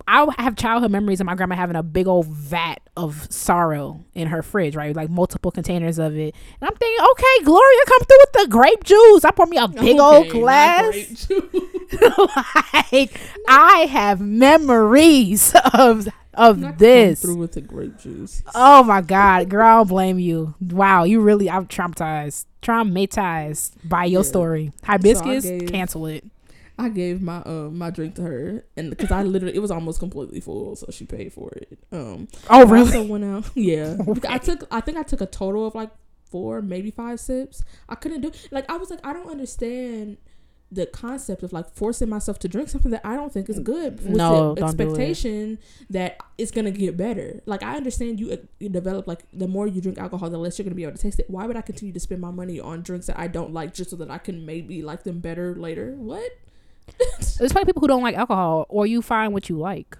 I 0.07 0.25
have 0.37 0.55
childhood 0.55 0.91
memories 0.91 1.19
of 1.19 1.25
my 1.25 1.35
grandma 1.35 1.55
having 1.55 1.75
a 1.75 1.83
big 1.83 2.07
old 2.07 2.27
vat 2.27 2.79
of 2.95 3.27
sorrel 3.31 4.05
in 4.13 4.27
her 4.27 4.41
fridge, 4.41 4.75
right? 4.75 4.95
Like 4.95 5.09
multiple 5.09 5.51
containers 5.51 5.99
of 5.99 6.15
it. 6.15 6.33
And 6.61 6.69
I'm 6.69 6.75
thinking, 6.75 7.05
okay, 7.11 7.43
Gloria, 7.43 7.79
come 7.87 7.99
through 7.99 8.17
with 8.19 8.31
the 8.33 8.47
grape 8.49 8.83
juice. 8.85 9.25
I 9.25 9.31
pour 9.31 9.45
me 9.45 9.57
a 9.57 9.67
big 9.67 9.99
old 9.99 10.27
Okay, 10.27 10.39
not 10.39 10.39
glass. 10.39 11.27
like 12.91 13.19
I 13.47 13.87
have 13.91 14.21
memories 14.21 15.53
of 15.73 16.07
of 16.33 16.79
this. 16.79 17.21
through 17.21 17.35
with 17.37 17.51
the 17.51 17.61
grape 17.61 17.99
juice. 17.99 18.41
Oh 18.55 18.83
my 18.83 19.01
God, 19.01 19.49
girl, 19.49 19.65
I 19.67 19.75
don't 19.77 19.87
blame 19.89 20.17
you. 20.17 20.55
Wow, 20.61 21.03
you 21.03 21.19
really, 21.21 21.49
I'm 21.49 21.67
traumatized, 21.67 22.45
traumatized 22.61 23.73
by 23.83 24.05
your 24.05 24.21
Yeah. 24.23 24.27
story. 24.29 24.71
Hibiscus, 24.83 25.43
gave- 25.43 25.67
cancel 25.69 26.05
it. 26.07 26.23
I 26.77 26.89
gave 26.89 27.21
my 27.21 27.37
um 27.43 27.77
my 27.77 27.89
drink 27.91 28.15
to 28.15 28.23
her, 28.23 28.65
and 28.75 28.89
because 28.89 29.11
I 29.11 29.23
literally 29.23 29.55
it 29.55 29.59
was 29.59 29.71
almost 29.71 29.99
completely 29.99 30.39
full, 30.39 30.75
so 30.75 30.87
she 30.91 31.05
paid 31.05 31.31
for 31.33 31.51
it. 31.51 31.77
Um, 31.91 32.27
Oh, 32.49 32.59
I 32.59 32.63
really? 32.63 32.79
also 32.97 33.03
went 33.03 33.23
out. 33.25 33.49
Yeah, 33.55 33.97
I 34.29 34.37
took. 34.39 34.65
I 34.71 34.81
think 34.81 34.97
I 34.97 35.03
took 35.03 35.21
a 35.21 35.25
total 35.27 35.67
of 35.67 35.75
like 35.75 35.91
four, 36.31 36.61
maybe 36.63 36.89
five 36.91 37.19
sips. 37.19 37.63
I 37.87 37.95
couldn't 37.95 38.21
do 38.21 38.31
like 38.51 38.69
I 38.69 38.77
was 38.77 38.89
like 38.89 39.05
I 39.05 39.13
don't 39.13 39.29
understand 39.29 40.17
the 40.71 40.87
concept 40.87 41.43
of 41.43 41.53
like 41.53 41.69
forcing 41.69 42.09
myself 42.09 42.39
to 42.39 42.47
drink 42.47 42.67
something 42.67 42.89
that 42.89 43.01
I 43.05 43.15
don't 43.15 43.31
think 43.31 43.47
is 43.47 43.59
good 43.59 43.97
with 44.03 44.07
No, 44.17 44.55
the 44.55 44.61
don't 44.61 44.75
do 44.75 44.83
it. 44.85 44.87
expectation 44.87 45.59
that 45.91 46.17
it's 46.39 46.49
gonna 46.49 46.71
get 46.71 46.97
better. 46.97 47.41
Like 47.45 47.61
I 47.61 47.75
understand 47.75 48.19
you, 48.19 48.35
you 48.59 48.69
develop 48.69 49.05
like 49.05 49.19
the 49.31 49.47
more 49.47 49.67
you 49.67 49.81
drink 49.81 49.99
alcohol, 49.99 50.31
the 50.31 50.39
less 50.39 50.57
you're 50.57 50.63
gonna 50.63 50.73
be 50.73 50.81
able 50.81 50.95
to 50.95 51.01
taste 51.01 51.19
it. 51.19 51.29
Why 51.29 51.45
would 51.45 51.55
I 51.57 51.61
continue 51.61 51.93
to 51.93 51.99
spend 51.99 52.21
my 52.21 52.31
money 52.31 52.59
on 52.59 52.81
drinks 52.81 53.05
that 53.05 53.19
I 53.19 53.27
don't 53.27 53.53
like 53.53 53.75
just 53.75 53.91
so 53.91 53.95
that 53.97 54.09
I 54.09 54.17
can 54.17 54.47
maybe 54.47 54.81
like 54.81 55.03
them 55.03 55.19
better 55.19 55.53
later? 55.53 55.93
What? 55.95 56.31
There's 57.37 57.51
probably 57.51 57.65
people 57.65 57.81
who 57.81 57.87
don't 57.87 58.03
like 58.03 58.15
alcohol, 58.15 58.65
or 58.69 58.85
you 58.85 59.01
find 59.01 59.33
what 59.33 59.49
you 59.49 59.57
like. 59.57 59.97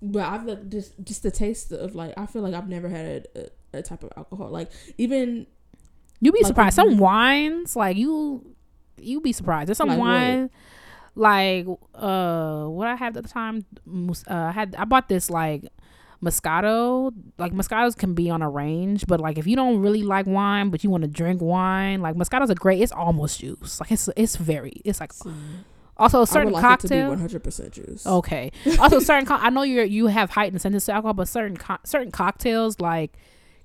But 0.00 0.22
I've 0.24 0.44
like, 0.44 0.68
just 0.68 0.92
just 1.02 1.22
the 1.24 1.30
taste 1.30 1.72
of 1.72 1.94
like 1.94 2.14
I 2.16 2.26
feel 2.26 2.42
like 2.42 2.54
I've 2.54 2.68
never 2.68 2.88
had 2.88 3.26
a, 3.34 3.78
a 3.78 3.82
type 3.82 4.02
of 4.04 4.12
alcohol 4.16 4.48
like 4.50 4.70
even 4.96 5.46
You'd 6.20 6.32
be 6.34 6.40
Like 6.40 6.48
surprised. 6.48 6.76
Some 6.76 6.90
you- 6.92 6.96
wines, 6.96 7.76
like 7.76 7.96
you, 7.96 8.44
you'd 9.00 9.22
be 9.22 9.32
surprised. 9.32 9.68
There's 9.68 9.78
some 9.78 9.88
Like 9.88 9.98
what? 10.00 10.06
wine, 10.06 10.50
like 11.14 11.66
uh, 11.94 12.64
what 12.66 12.88
I 12.88 12.96
had 12.96 13.16
at 13.16 13.22
the 13.22 13.28
time. 13.28 13.64
Uh, 13.88 14.34
I 14.34 14.50
had 14.52 14.74
I 14.76 14.84
bought 14.84 15.08
this 15.08 15.30
like 15.30 15.64
Moscato. 16.22 17.12
Like 17.38 17.52
Moscatos 17.52 17.96
can 17.96 18.14
be 18.14 18.30
on 18.30 18.42
a 18.42 18.48
range, 18.48 19.06
but 19.06 19.20
like 19.20 19.38
if 19.38 19.46
you 19.46 19.56
don't 19.56 19.80
really 19.80 20.02
like 20.02 20.26
wine, 20.26 20.70
but 20.70 20.82
you 20.84 20.90
want 20.90 21.02
to 21.02 21.08
drink 21.08 21.40
wine, 21.40 22.00
like 22.02 22.16
Moscato's 22.16 22.50
a 22.50 22.54
great. 22.54 22.80
It's 22.82 22.92
almost 22.92 23.40
juice. 23.40 23.80
Like 23.80 23.92
it's 23.92 24.08
it's 24.16 24.36
very. 24.36 24.80
It's 24.84 25.00
like 25.00 25.12
also 25.96 26.22
I 26.22 26.24
certain 26.24 26.52
like 26.52 26.62
it 26.64 26.80
to 26.80 26.88
be 26.88 26.94
cocktail. 26.94 27.08
100 27.10 27.44
percent 27.44 27.72
juice. 27.72 28.06
Okay. 28.06 28.50
Also, 28.78 29.00
certain 29.00 29.26
co- 29.26 29.34
I 29.34 29.50
know 29.50 29.62
you're 29.62 29.84
you 29.84 30.06
have 30.06 30.30
heightened 30.30 30.60
sensitive 30.60 30.84
to 30.86 30.92
alcohol, 30.92 31.14
but 31.14 31.28
certain 31.28 31.56
co- 31.56 31.78
certain 31.84 32.10
cocktails 32.12 32.78
like 32.80 33.12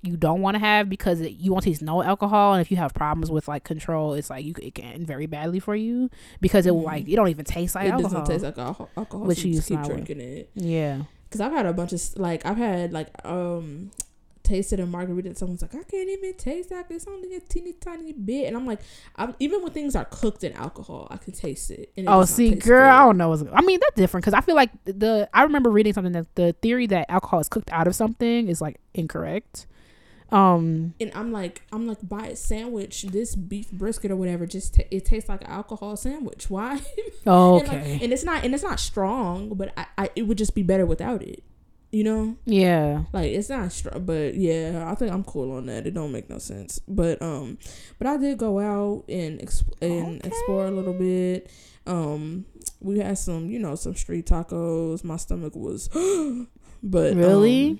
you 0.02 0.18
don't 0.18 0.42
want 0.42 0.56
to 0.56 0.60
have 0.60 0.90
because 0.90 1.22
it, 1.22 1.32
you 1.34 1.54
want 1.54 1.64
to 1.64 1.70
taste 1.70 1.82
no 1.82 2.04
alcohol, 2.04 2.54
and 2.54 2.62
if 2.62 2.70
you 2.72 2.78
have 2.78 2.94
problems 2.94 3.32
with 3.32 3.48
like 3.48 3.64
control, 3.64 4.14
it's 4.16 4.30
like 4.30 4.44
you 4.46 4.54
it 4.62 4.76
can 4.76 4.86
end 4.86 5.08
very 5.08 5.28
badly 5.28 5.60
for 5.60 5.76
you 5.76 6.10
because 6.42 6.66
it 6.66 6.72
will, 6.76 6.82
Mhm. 6.82 6.86
like 6.86 7.08
it 7.08 7.16
don't 7.16 7.30
even 7.30 7.46
taste 7.46 7.76
like 7.76 7.90
alcohol. 7.90 8.00
it 8.00 8.04
alcohol. 8.04 8.26
doesn't 8.26 8.34
taste 8.34 8.44
like 8.58 8.58
alcohol. 8.68 8.90
alcohol 8.98 9.26
Which 9.28 9.38
so 9.40 9.44
you 9.46 9.50
you 9.52 9.56
just 9.58 9.70
keep 9.70 9.82
drinking 9.84 10.20
it. 10.20 10.50
yeah. 10.56 11.04
Cause 11.34 11.42
I've 11.42 11.52
had 11.52 11.66
a 11.66 11.74
bunch 11.74 11.92
of 11.94 12.02
like 12.18 12.46
I've 12.46 12.58
had 12.58 12.94
like 12.94 13.10
um 13.26 13.92
tasted 14.44 14.78
a 14.80 14.86
margarita 14.86 15.30
and 15.30 15.38
someone's 15.38 15.62
like 15.62 15.74
I 15.74 15.84
can't 15.84 16.10
even 16.10 16.34
taste 16.36 16.70
that. 16.70 16.86
It's 16.90 17.08
only 17.08 17.34
a 17.36 17.40
teeny 17.40 17.74
tiny 17.74 18.12
bit, 18.14 18.46
and 18.48 18.56
I'm 18.58 18.66
like, 18.68 18.82
I'm, 19.16 19.34
even 19.40 19.62
when 19.64 19.72
things 19.72 19.96
are 19.96 20.04
cooked 20.06 20.44
in 20.44 20.52
alcohol, 20.54 21.08
I 21.10 21.16
can 21.18 21.32
taste 21.34 21.72
it. 21.72 21.92
And 21.98 22.06
it 22.06 22.10
Oh, 22.10 22.26
see, 22.26 22.54
girl, 22.56 22.92
I 22.92 23.06
don't 23.06 23.18
know. 23.18 23.30
what's- 23.30 23.44
I 23.54 23.62
mean, 23.62 23.80
that's 23.80 23.96
different 23.96 24.24
because 24.26 24.34
I 24.34 24.42
feel 24.42 24.56
like 24.56 24.70
the 24.86 25.30
I 25.34 25.44
remember 25.44 25.70
reading 25.72 25.94
something 25.94 26.14
that 26.14 26.28
the 26.36 26.54
theory 26.62 26.88
that 26.88 27.10
alcohol 27.10 27.40
is 27.40 27.48
cooked 27.50 27.72
out 27.72 27.88
of 27.88 27.96
something 27.96 28.48
is 28.48 28.62
like 28.62 28.80
incorrect. 28.94 29.66
Um. 30.34 30.94
And 31.00 31.12
I'm 31.16 31.32
like, 31.32 31.62
I'm 31.72 31.88
like, 31.88 32.00
buy 32.08 32.28
a 32.28 32.36
sandwich, 32.36 33.04
this 33.04 33.36
beef 33.36 33.72
brisket 33.72 34.10
or 34.12 34.16
whatever. 34.16 34.46
Just 34.48 34.76
ta 34.76 34.84
it 34.92 35.06
tastes 35.06 35.30
like 35.30 35.42
an 35.42 35.48
alcohol 35.52 35.96
sandwich. 35.96 36.50
Why? 36.50 36.82
oh, 37.28 37.60
And, 37.60 37.68
like, 37.68 37.78
Okay. 37.78 38.00
and 38.02 38.12
it's 38.12 38.24
not, 38.24 38.44
and 38.44 38.54
it's 38.54 38.64
not 38.64 38.80
strong, 38.80 39.50
but 39.56 39.72
I, 39.78 39.86
I, 39.98 40.10
it 40.16 40.24
would 40.24 40.38
just 40.38 40.56
be 40.56 40.64
better 40.64 40.86
without 40.86 41.22
it. 41.22 41.44
You 41.92 42.04
know, 42.04 42.38
yeah. 42.46 43.04
like 43.14 43.30
it's 43.32 43.50
not 43.50 43.72
strong, 43.72 44.04
but 44.06 44.34
yeah, 44.34 44.90
I 44.92 44.96
think 44.96 45.12
I'm 45.12 45.24
cool 45.24 45.52
on 45.52 45.68
that. 45.68 45.86
It 45.86 45.94
don't 45.94 46.12
make 46.12 46.28
no 46.28 46.40
sense, 46.40 46.80
but 46.88 47.22
um, 47.22 47.60
but 48.00 48.08
I 48.08 48.18
did 48.18 48.40
go 48.40 48.58
out 48.60 49.04
and 49.08 49.40
exp- 49.40 49.80
and 49.80 50.18
Okay. 50.18 50.28
explore 50.28 50.66
a 50.66 50.72
little 50.72 50.94
bit. 50.94 51.52
Um, 51.86 52.46
we 52.80 52.98
had 52.98 53.20
some, 53.20 53.48
you 53.52 53.60
know, 53.60 53.76
some 53.76 53.94
street 53.94 54.26
tacos. 54.26 55.04
My 55.04 55.18
stomach 55.18 55.56
was, 55.56 55.88
but 56.84 57.16
Really? 57.16 57.70
um, 57.72 57.80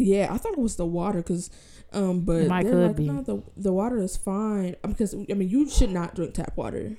yeah, 0.00 0.28
I 0.32 0.38
thought 0.38 0.52
it 0.52 0.58
was 0.58 0.76
the 0.76 0.86
water 0.86 1.18
because, 1.18 1.50
um, 1.92 2.20
but 2.22 2.46
Might 2.46 2.64
they're 2.64 2.72
could 2.72 2.86
like, 2.88 2.96
be. 2.96 3.06
no, 3.08 3.22
the 3.22 3.42
the 3.56 3.72
water 3.72 3.98
is 3.98 4.16
fine 4.16 4.76
because 4.86 5.14
I 5.14 5.34
mean 5.34 5.48
you 5.48 5.68
should 5.68 5.90
not 5.90 6.14
drink 6.14 6.34
tap 6.34 6.56
water 6.56 6.96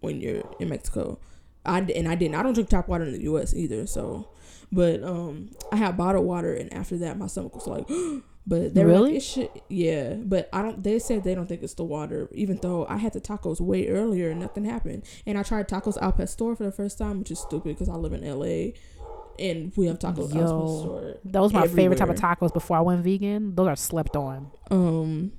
when 0.00 0.20
you're 0.20 0.42
in 0.58 0.68
Mexico. 0.68 1.18
I 1.64 1.80
d- 1.80 1.94
and 1.94 2.08
I 2.08 2.14
didn't. 2.14 2.34
I 2.36 2.42
don't 2.42 2.54
drink 2.54 2.70
tap 2.70 2.88
water 2.88 3.04
in 3.04 3.12
the 3.12 3.22
U.S. 3.24 3.54
either. 3.54 3.86
So, 3.86 4.30
but 4.72 5.02
um, 5.04 5.50
I 5.70 5.76
had 5.76 5.96
bottled 5.96 6.24
water, 6.26 6.54
and 6.54 6.72
after 6.72 6.96
that, 6.98 7.18
my 7.18 7.26
stomach 7.26 7.54
was 7.54 7.66
like, 7.66 7.86
but 8.46 8.72
they 8.74 8.82
Really? 8.82 9.10
like, 9.10 9.16
it 9.18 9.22
should, 9.22 9.50
yeah. 9.68 10.14
But 10.14 10.48
I 10.54 10.62
don't. 10.62 10.82
They 10.82 10.98
said 10.98 11.22
they 11.22 11.34
don't 11.34 11.46
think 11.46 11.62
it's 11.62 11.74
the 11.74 11.84
water, 11.84 12.30
even 12.32 12.58
though 12.62 12.86
I 12.88 12.96
had 12.96 13.12
the 13.12 13.20
tacos 13.20 13.60
way 13.60 13.88
earlier 13.88 14.30
and 14.30 14.40
nothing 14.40 14.64
happened. 14.64 15.04
And 15.26 15.36
I 15.36 15.42
tried 15.42 15.68
tacos 15.68 15.98
al 16.00 16.12
pastor 16.12 16.56
for 16.56 16.64
the 16.64 16.72
first 16.72 16.96
time, 16.96 17.18
which 17.18 17.30
is 17.30 17.38
stupid 17.40 17.74
because 17.76 17.90
I 17.90 17.94
live 17.96 18.14
in 18.14 18.24
L.A. 18.24 18.72
and 19.40 19.72
we 19.76 19.86
have 19.86 19.98
tacos 19.98 20.34
Yo. 20.34 21.16
Those 21.24 21.52
my 21.52 21.66
favorite 21.66 21.98
type 21.98 22.08
of 22.08 22.16
tacos 22.16 22.52
before 22.52 22.76
I 22.76 22.80
went 22.80 23.02
vegan. 23.02 23.54
Those 23.54 23.68
are 23.68 23.76
slept 23.76 24.16
on. 24.16 24.50
Um, 24.70 25.32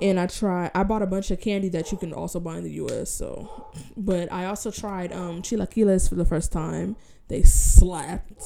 and 0.00 0.18
I 0.20 0.26
tried. 0.26 0.70
I 0.74 0.84
bought 0.84 1.02
a 1.02 1.06
bunch 1.06 1.30
of 1.30 1.40
candy 1.40 1.68
that 1.70 1.90
you 1.90 1.98
can 1.98 2.12
also 2.12 2.38
buy 2.40 2.58
in 2.58 2.64
the 2.64 2.72
U.S. 2.72 3.10
So, 3.10 3.70
but 3.96 4.32
I 4.32 4.46
also 4.46 4.70
tried 4.70 5.12
um 5.12 5.42
chilaquiles 5.42 6.08
for 6.08 6.14
the 6.14 6.24
first 6.24 6.52
time. 6.52 6.96
They 7.28 7.42
slapped. 7.42 8.42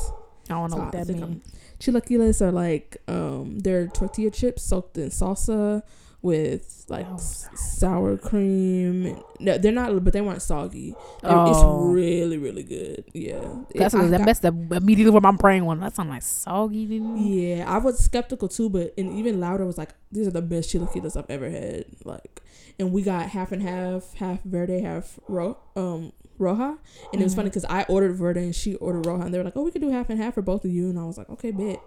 I 0.50 0.54
don't 0.54 0.70
know 0.70 0.76
So 0.76 0.82
what 0.84 0.94
I 0.94 1.04
that 1.04 1.14
means. 1.14 1.44
Chilaquiles 1.78 2.40
are 2.40 2.52
like 2.52 2.96
um 3.08 3.58
they're 3.60 3.86
tortilla 3.88 4.30
chips 4.30 4.62
soaked 4.62 4.96
in 4.98 5.10
salsa 5.10 5.82
with 6.22 6.84
like 6.88 7.06
Oh, 7.10 7.16
sour. 7.18 8.16
cream. 8.16 9.16
No, 9.40 9.58
they're 9.58 9.72
not, 9.72 10.04
but 10.04 10.12
they 10.12 10.20
weren't 10.20 10.40
soggy. 10.42 10.94
Oh. 11.24 11.50
It's 11.50 11.94
really, 11.94 12.38
really 12.38 12.62
good. 12.62 13.04
Yeah, 13.12 13.40
That's 13.74 13.94
It- 13.94 14.10
that, 14.10 14.24
that's 14.24 14.38
the 14.40 14.48
immediately 14.48 15.10
what 15.10 15.22
my 15.22 15.32
brain 15.32 15.64
went. 15.64 15.80
That 15.80 15.94
sounds 15.94 16.10
like 16.10 16.22
soggy. 16.22 16.84
Yeah, 17.16 17.64
I 17.68 17.78
was 17.78 17.98
skeptical 17.98 18.48
too, 18.48 18.70
but 18.70 18.94
and 18.96 19.18
even 19.18 19.40
louder 19.40 19.66
was 19.66 19.78
like, 19.78 19.90
these 20.12 20.26
are 20.26 20.30
the 20.32 20.42
best 20.42 20.70
chilaquiles 20.72 21.16
I've 21.16 21.28
ever 21.30 21.50
had. 21.50 21.86
Like, 22.04 22.40
and 22.78 22.92
we 22.92 23.02
got 23.02 23.28
half 23.30 23.50
and 23.52 23.62
half, 23.62 24.14
half 24.14 24.42
verde, 24.44 24.80
half 24.80 25.18
ro- 25.28 25.58
um 25.76 26.12
roja, 26.38 26.76
and 27.12 27.20
it 27.20 27.24
was 27.24 27.32
Mhm. 27.34 27.36
funny 27.36 27.48
because 27.50 27.64
I 27.66 27.82
ordered 27.84 28.14
verde 28.16 28.40
and 28.42 28.54
she 28.54 28.74
ordered 28.76 29.04
roja, 29.04 29.24
and 29.24 29.34
they 29.34 29.38
were 29.38 29.44
like, 29.44 29.56
oh, 29.56 29.62
we 29.62 29.70
could 29.70 29.82
do 29.82 29.90
half 29.90 30.08
and 30.10 30.20
half 30.20 30.34
for 30.34 30.42
both 30.42 30.64
of 30.64 30.70
you, 30.72 30.88
and 30.90 30.98
I 30.98 31.04
was 31.04 31.18
like, 31.18 31.30
okay, 31.30 31.50
bet. 31.50 31.80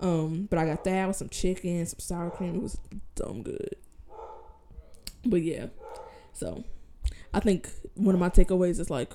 Um, 0.00 0.46
but 0.50 0.58
I 0.58 0.66
got 0.66 0.84
that 0.84 1.06
with 1.06 1.16
some 1.16 1.28
chicken, 1.28 1.84
some 1.86 1.98
sour 1.98 2.30
cream. 2.30 2.56
It 2.56 2.62
was 2.62 2.78
dumb 3.14 3.42
good. 3.42 3.76
But 5.24 5.42
yeah, 5.42 5.66
so 6.32 6.64
I 7.32 7.40
think 7.40 7.70
one 7.94 8.14
of 8.14 8.20
my 8.20 8.30
takeaways 8.30 8.78
is 8.80 8.90
like. 8.90 9.12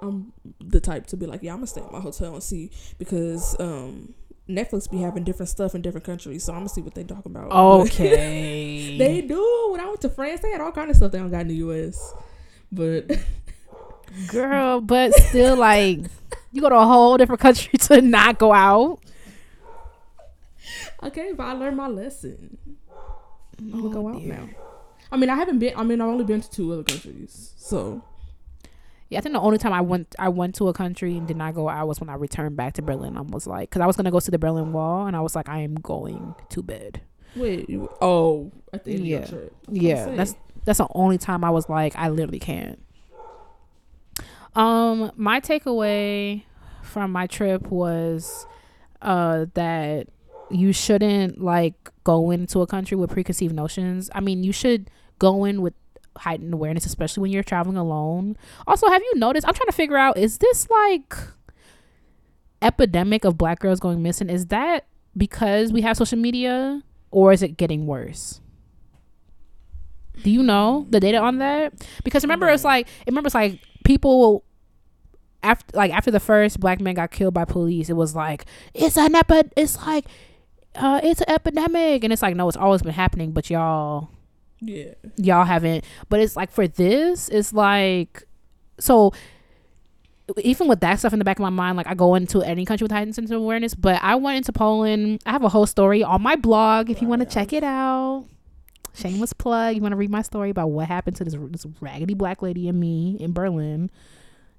I'm 0.00 0.32
the 0.58 0.80
type 0.80 1.06
to 1.06 1.16
be 1.16 1.26
like, 1.26 1.44
yeah, 1.44 1.52
I'm 1.52 1.58
gonna 1.58 1.68
stay 1.68 1.80
at 1.80 1.92
my 1.92 2.00
hotel 2.00 2.34
and 2.34 2.42
see 2.42 2.72
because 2.98 3.54
um 3.60 4.14
Netflix 4.48 4.90
be 4.90 4.98
having 4.98 5.22
different 5.22 5.48
stuff 5.48 5.76
in 5.76 5.82
different 5.82 6.04
countries, 6.04 6.42
so 6.42 6.52
I'm 6.52 6.60
gonna 6.60 6.70
see 6.70 6.80
what 6.80 6.94
they 6.96 7.04
talking 7.04 7.30
about. 7.30 7.52
Okay. 7.86 8.98
they 8.98 9.20
do. 9.20 9.68
When 9.70 9.80
I 9.80 9.86
went 9.86 10.00
to 10.00 10.08
France, 10.08 10.40
they 10.40 10.50
had 10.50 10.60
all 10.60 10.72
kind 10.72 10.90
of 10.90 10.96
stuff 10.96 11.12
they 11.12 11.18
don't 11.18 11.30
got 11.30 11.42
in 11.42 11.48
the 11.48 11.54
U.S. 11.56 12.14
But 12.72 13.12
Girl, 14.28 14.80
but 14.80 15.14
still, 15.14 15.56
like, 15.56 16.00
you 16.52 16.60
go 16.60 16.68
to 16.68 16.76
a 16.76 16.86
whole 16.86 17.16
different 17.16 17.40
country 17.40 17.78
to 17.78 18.02
not 18.02 18.38
go 18.38 18.52
out. 18.52 18.98
Okay, 21.02 21.32
but 21.36 21.44
I 21.44 21.52
learned 21.52 21.76
my 21.76 21.88
lesson. 21.88 22.56
I'm 23.58 23.70
gonna 23.70 23.88
go 23.94 24.06
Oh, 24.08 24.14
out 24.14 24.20
dear. 24.20 24.34
now. 24.34 24.48
I 25.10 25.16
mean, 25.16 25.28
I 25.30 25.36
haven't 25.36 25.58
been. 25.58 25.74
I 25.76 25.82
mean, 25.82 26.00
I've 26.00 26.08
only 26.08 26.24
been 26.24 26.40
to 26.40 26.50
two 26.50 26.72
other 26.72 26.82
countries, 26.84 27.52
so 27.56 28.02
Yeah, 29.10 29.18
I 29.18 29.20
think 29.22 29.34
the 29.34 29.40
only 29.40 29.58
time 29.58 29.72
I 29.74 29.80
went 29.82 30.14
I 30.18 30.28
went 30.30 30.54
to 30.56 30.68
a 30.68 30.72
country 30.72 31.16
and 31.18 31.28
did 31.28 31.36
not 31.36 31.54
go 31.54 31.68
out 31.68 31.86
was 31.86 32.00
when 32.00 32.08
I 32.08 32.14
returned 32.14 32.56
back 32.56 32.72
to 32.74 32.82
Berlin. 32.82 33.16
I 33.16 33.20
was 33.20 33.46
like, 33.46 33.68
because 33.70 33.82
I 33.82 33.86
was 33.86 33.96
gonna 33.96 34.10
go 34.10 34.20
to 34.20 34.30
the 34.30 34.38
Berlin 34.38 34.72
Wall, 34.72 35.06
and 35.06 35.14
I 35.14 35.20
was 35.20 35.34
like, 35.36 35.48
I 35.48 35.58
am 35.58 35.74
going 35.74 36.34
to 36.50 36.62
bed. 36.62 37.02
wait. 37.36 37.68
You, 37.68 37.88
oh, 38.00 38.50
at 38.72 38.84
the 38.84 38.94
end 38.94 39.06
Yeah. 39.06 39.26
I 39.32 39.48
Yeah, 39.70 40.06
that's 40.16 40.34
that's 40.64 40.78
the 40.78 40.86
only 40.94 41.18
time 41.18 41.44
I 41.44 41.50
was 41.50 41.68
like, 41.68 41.94
I 41.96 42.08
literally 42.08 42.38
can't. 42.38 42.78
Um, 44.54 45.10
my 45.16 45.40
takeaway 45.40 46.44
from 46.82 47.10
my 47.12 47.26
trip 47.26 47.70
was 47.70 48.46
uh 49.00 49.46
that 49.54 50.08
you 50.52 50.72
shouldn't 50.72 51.40
like 51.40 51.74
go 52.04 52.30
into 52.30 52.60
a 52.60 52.66
country 52.66 52.96
with 52.96 53.10
preconceived 53.10 53.54
notions. 53.54 54.10
I 54.14 54.20
mean, 54.20 54.44
you 54.44 54.52
should 54.52 54.90
go 55.18 55.44
in 55.44 55.62
with 55.62 55.74
heightened 56.16 56.52
awareness, 56.52 56.86
especially 56.86 57.22
when 57.22 57.30
you're 57.30 57.42
traveling 57.42 57.76
alone. 57.76 58.36
Also, 58.66 58.88
have 58.88 59.02
you 59.02 59.12
noticed? 59.16 59.46
I'm 59.46 59.54
trying 59.54 59.66
to 59.66 59.72
figure 59.72 59.96
out 59.96 60.16
is 60.18 60.38
this 60.38 60.68
like 60.70 61.14
epidemic 62.60 63.24
of 63.24 63.36
black 63.36 63.58
girls 63.60 63.80
going 63.80 64.02
missing? 64.02 64.30
Is 64.30 64.46
that 64.46 64.86
because 65.16 65.72
we 65.72 65.82
have 65.82 65.96
social 65.96 66.18
media, 66.18 66.82
or 67.10 67.32
is 67.32 67.42
it 67.42 67.56
getting 67.56 67.86
worse? 67.86 68.40
Do 70.22 70.30
you 70.30 70.42
know 70.42 70.86
the 70.90 71.00
data 71.00 71.18
on 71.18 71.38
that? 71.38 71.72
Because 72.04 72.22
remember, 72.22 72.48
it's 72.48 72.64
like 72.64 72.86
remember 73.06 73.28
it's 73.28 73.34
like 73.34 73.60
people 73.84 74.44
after 75.42 75.76
like 75.76 75.92
after 75.92 76.10
the 76.10 76.20
first 76.20 76.60
black 76.60 76.80
man 76.80 76.94
got 76.94 77.10
killed 77.10 77.34
by 77.34 77.44
police, 77.44 77.88
it 77.90 77.96
was 77.96 78.14
like 78.14 78.44
it's 78.74 78.96
an 78.96 79.14
epi- 79.14 79.50
it's 79.56 79.76
like 79.78 80.04
uh 80.74 81.00
it's 81.02 81.20
an 81.20 81.30
epidemic, 81.30 82.04
and 82.04 82.12
it's 82.12 82.22
like 82.22 82.36
no, 82.36 82.48
it's 82.48 82.56
always 82.56 82.82
been 82.82 82.92
happening, 82.92 83.32
but 83.32 83.50
y'all 83.50 84.10
yeah. 84.60 84.94
y'all 85.16 85.44
haven't. 85.44 85.84
But 86.08 86.20
it's 86.20 86.36
like 86.36 86.50
for 86.50 86.66
this, 86.68 87.28
it's 87.28 87.52
like 87.52 88.24
so. 88.78 89.12
Even 90.40 90.68
with 90.68 90.80
that 90.80 90.98
stuff 90.98 91.12
in 91.12 91.18
the 91.18 91.24
back 91.24 91.38
of 91.38 91.42
my 91.42 91.50
mind, 91.50 91.76
like 91.76 91.88
I 91.88 91.94
go 91.94 92.14
into 92.14 92.40
any 92.42 92.64
country 92.64 92.84
with 92.84 92.92
heightened 92.92 93.14
sense 93.14 93.30
of 93.30 93.38
awareness, 93.38 93.74
but 93.74 94.00
I 94.02 94.14
went 94.14 94.38
into 94.38 94.52
Poland. 94.52 95.20
I 95.26 95.32
have 95.32 95.42
a 95.42 95.48
whole 95.48 95.66
story 95.66 96.02
on 96.02 96.22
my 96.22 96.36
blog 96.36 96.88
if 96.90 97.02
you 97.02 97.08
want 97.08 97.20
to 97.20 97.26
check 97.26 97.52
it 97.52 97.64
out. 97.64 98.26
shameless 98.94 99.32
plug. 99.32 99.74
You 99.74 99.82
want 99.82 99.92
to 99.92 99.96
read 99.96 100.10
my 100.10 100.22
story 100.22 100.50
about 100.50 100.70
what 100.70 100.88
happened 100.88 101.16
to 101.16 101.24
this 101.24 101.34
this 101.50 101.66
raggedy 101.80 102.14
black 102.14 102.40
lady 102.40 102.68
and 102.68 102.78
me 102.78 103.16
in 103.20 103.32
Berlin? 103.32 103.90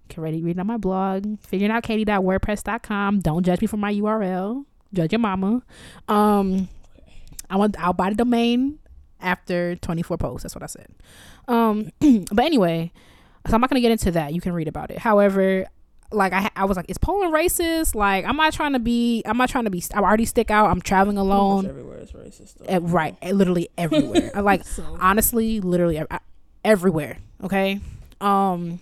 Can 0.09 0.21
ready 0.21 0.43
read 0.43 0.57
it 0.57 0.59
on 0.59 0.67
my 0.67 0.77
blog. 0.77 1.39
Figuring 1.39 1.71
out 1.71 1.83
Katie.wordpress.com. 1.83 3.21
Don't 3.21 3.45
judge 3.45 3.61
me 3.61 3.67
for 3.67 3.77
my 3.77 3.93
URL. 3.93 4.65
Judge 4.93 5.11
your 5.11 5.19
mama. 5.19 5.61
Um, 6.07 6.69
I 7.49 7.55
want 7.57 7.75
I'll 7.79 7.93
buy 7.93 8.09
the 8.09 8.15
domain 8.15 8.79
after 9.19 9.75
24 9.77 10.17
posts. 10.17 10.43
That's 10.43 10.55
what 10.55 10.63
I 10.63 10.67
said. 10.67 10.87
Um, 11.47 11.91
but 12.31 12.45
anyway, 12.45 12.91
so 13.47 13.55
I'm 13.55 13.61
not 13.61 13.69
gonna 13.69 13.81
get 13.81 13.91
into 13.91 14.11
that. 14.11 14.33
You 14.33 14.41
can 14.41 14.53
read 14.53 14.67
about 14.67 14.91
it. 14.91 14.99
However, 14.99 15.65
like 16.11 16.33
I, 16.33 16.49
I 16.55 16.65
was 16.65 16.77
like, 16.77 16.89
is 16.89 16.97
Poland 16.97 17.33
racist? 17.33 17.95
Like, 17.95 18.25
I'm 18.25 18.35
not 18.37 18.53
trying 18.53 18.73
to 18.73 18.79
be. 18.79 19.23
I'm 19.25 19.37
not 19.37 19.49
trying 19.49 19.65
to 19.65 19.69
be. 19.71 19.83
I 19.93 19.99
already 19.99 20.25
stick 20.25 20.51
out. 20.51 20.69
I'm 20.69 20.81
traveling 20.81 21.17
alone. 21.17 21.65
everywhere 21.65 21.99
is 21.99 22.11
racist. 22.11 22.55
Eh, 22.65 22.79
right, 22.81 23.15
eh, 23.21 23.31
literally 23.31 23.69
everywhere. 23.77 24.31
Like 24.41 24.65
So, 24.65 24.97
honestly, 24.99 25.59
literally 25.59 25.97
ev- 25.97 26.07
everywhere. 26.63 27.17
Okay. 27.43 27.79
Um, 28.21 28.79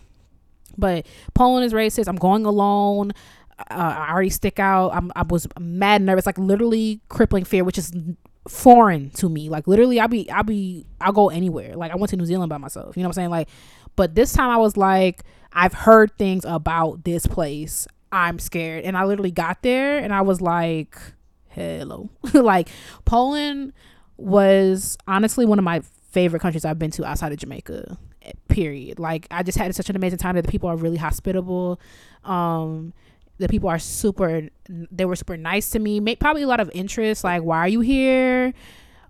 but 0.78 1.06
Poland 1.34 1.66
is 1.66 1.74
racist. 1.74 2.08
I'm 2.08 2.16
going 2.18 2.46
alone. 2.46 3.14
Uh, 3.70 3.96
I 4.08 4.12
already 4.12 4.30
stick 4.30 4.60
out. 4.60 4.90
I'm, 4.94 5.12
I 5.16 5.24
was 5.24 5.48
mad 5.60 6.02
nervous, 6.02 6.26
like 6.26 6.38
literally 6.38 7.02
crippling 7.10 7.44
fear, 7.46 7.64
which 7.64 7.78
is 7.78 7.92
foreign 8.48 9.10
to 9.12 9.30
me. 9.30 9.50
Like 9.50 9.68
literally, 9.68 10.00
I'll 10.00 10.08
be, 10.08 10.30
I'll 10.32 10.44
be, 10.44 10.86
I'll 11.00 11.12
go 11.14 11.30
anywhere. 11.30 11.76
Like 11.76 11.92
I 11.92 11.96
went 11.96 12.10
to 12.12 12.18
New 12.18 12.26
Zealand 12.26 12.50
by 12.50 12.58
myself. 12.58 12.98
You 12.98 13.04
know 13.04 13.10
what 13.10 13.18
I'm 13.18 13.22
saying? 13.22 13.30
Like, 13.30 13.50
but 13.96 14.16
this 14.16 14.34
time 14.34 14.50
I 14.50 14.58
was 14.58 14.78
like, 14.78 15.24
I've 15.54 15.74
heard 15.74 16.18
things 16.18 16.46
about 16.46 17.04
this 17.04 17.26
place. 17.28 17.88
I'm 18.12 18.40
scared, 18.40 18.84
and 18.84 18.98
I 18.98 19.06
literally 19.06 19.32
got 19.32 19.62
there, 19.62 19.98
and 19.98 20.14
I 20.14 20.22
was 20.22 20.42
like, 20.42 20.98
hello, 21.50 22.10
like 22.34 22.70
Poland 23.06 23.74
was 24.18 24.98
honestly 25.08 25.46
one 25.46 25.58
of 25.60 25.66
my 25.66 25.82
favorite 26.12 26.40
countries 26.42 26.66
I've 26.66 26.78
been 26.80 26.92
to 26.92 27.06
outside 27.06 27.32
of 27.32 27.38
Jamaica. 27.40 27.98
eh, 28.24 28.32
Period. 28.50 29.00
Like 29.00 29.28
I 29.32 29.44
just 29.44 29.58
had 29.58 29.74
such 29.76 29.90
an 29.90 29.96
amazing 29.96 30.20
time. 30.20 30.36
That 30.36 30.44
the 30.46 30.52
people 30.52 30.70
are 30.70 30.76
really 30.76 30.98
hospitable. 30.98 31.80
Um, 32.26 32.94
the 33.42 33.48
people 33.48 33.70
are 33.70 33.80
super. 33.80 34.48
They 34.70 35.06
were 35.06 35.16
super 35.16 35.36
nice 35.36 35.72
to 35.72 35.80
me. 35.80 36.00
May, 36.00 36.16
probably 36.16 36.44
a 36.44 36.48
lot 36.48 36.60
of 36.60 36.70
interest. 36.74 37.24
Like, 37.24 37.42
why 37.42 37.58
are 37.58 37.68
you 37.68 37.82
here? 37.82 38.54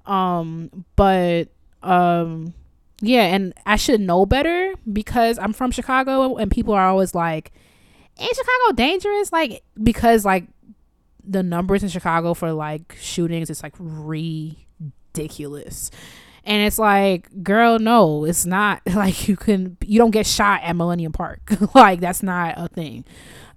Um, 0.05 0.85
but 0.95 1.49
um, 1.83 2.53
yeah, 3.01 3.23
and 3.23 3.53
I 3.65 3.75
should 3.75 3.99
know 3.99 4.25
better 4.25 4.73
because 4.91 5.37
I'm 5.37 5.53
from 5.53 5.71
Chicago, 5.71 6.37
and 6.37 6.49
people 6.49 6.73
are 6.73 6.87
always 6.87 7.13
like, 7.13 7.51
"Ain't 8.19 8.35
Chicago 8.35 8.75
dangerous?" 8.75 9.33
Like 9.33 9.63
because 9.81 10.25
like 10.25 10.47
the 11.23 11.43
numbers 11.43 11.83
in 11.83 11.89
Chicago 11.89 12.33
for 12.33 12.53
like 12.53 12.95
shootings 12.99 13.49
is 13.49 13.61
like 13.61 13.75
ridiculous. 13.77 15.91
And 16.43 16.65
it's 16.65 16.79
like, 16.79 17.43
girl, 17.43 17.77
no, 17.77 18.25
it's 18.25 18.45
not 18.45 18.81
like 18.93 19.27
you 19.27 19.35
can 19.35 19.77
you 19.85 19.99
don't 19.99 20.11
get 20.11 20.25
shot 20.25 20.61
at 20.63 20.75
Millennium 20.75 21.11
Park. 21.11 21.41
like 21.75 21.99
that's 21.99 22.23
not 22.23 22.55
a 22.57 22.69
thing. 22.69 23.03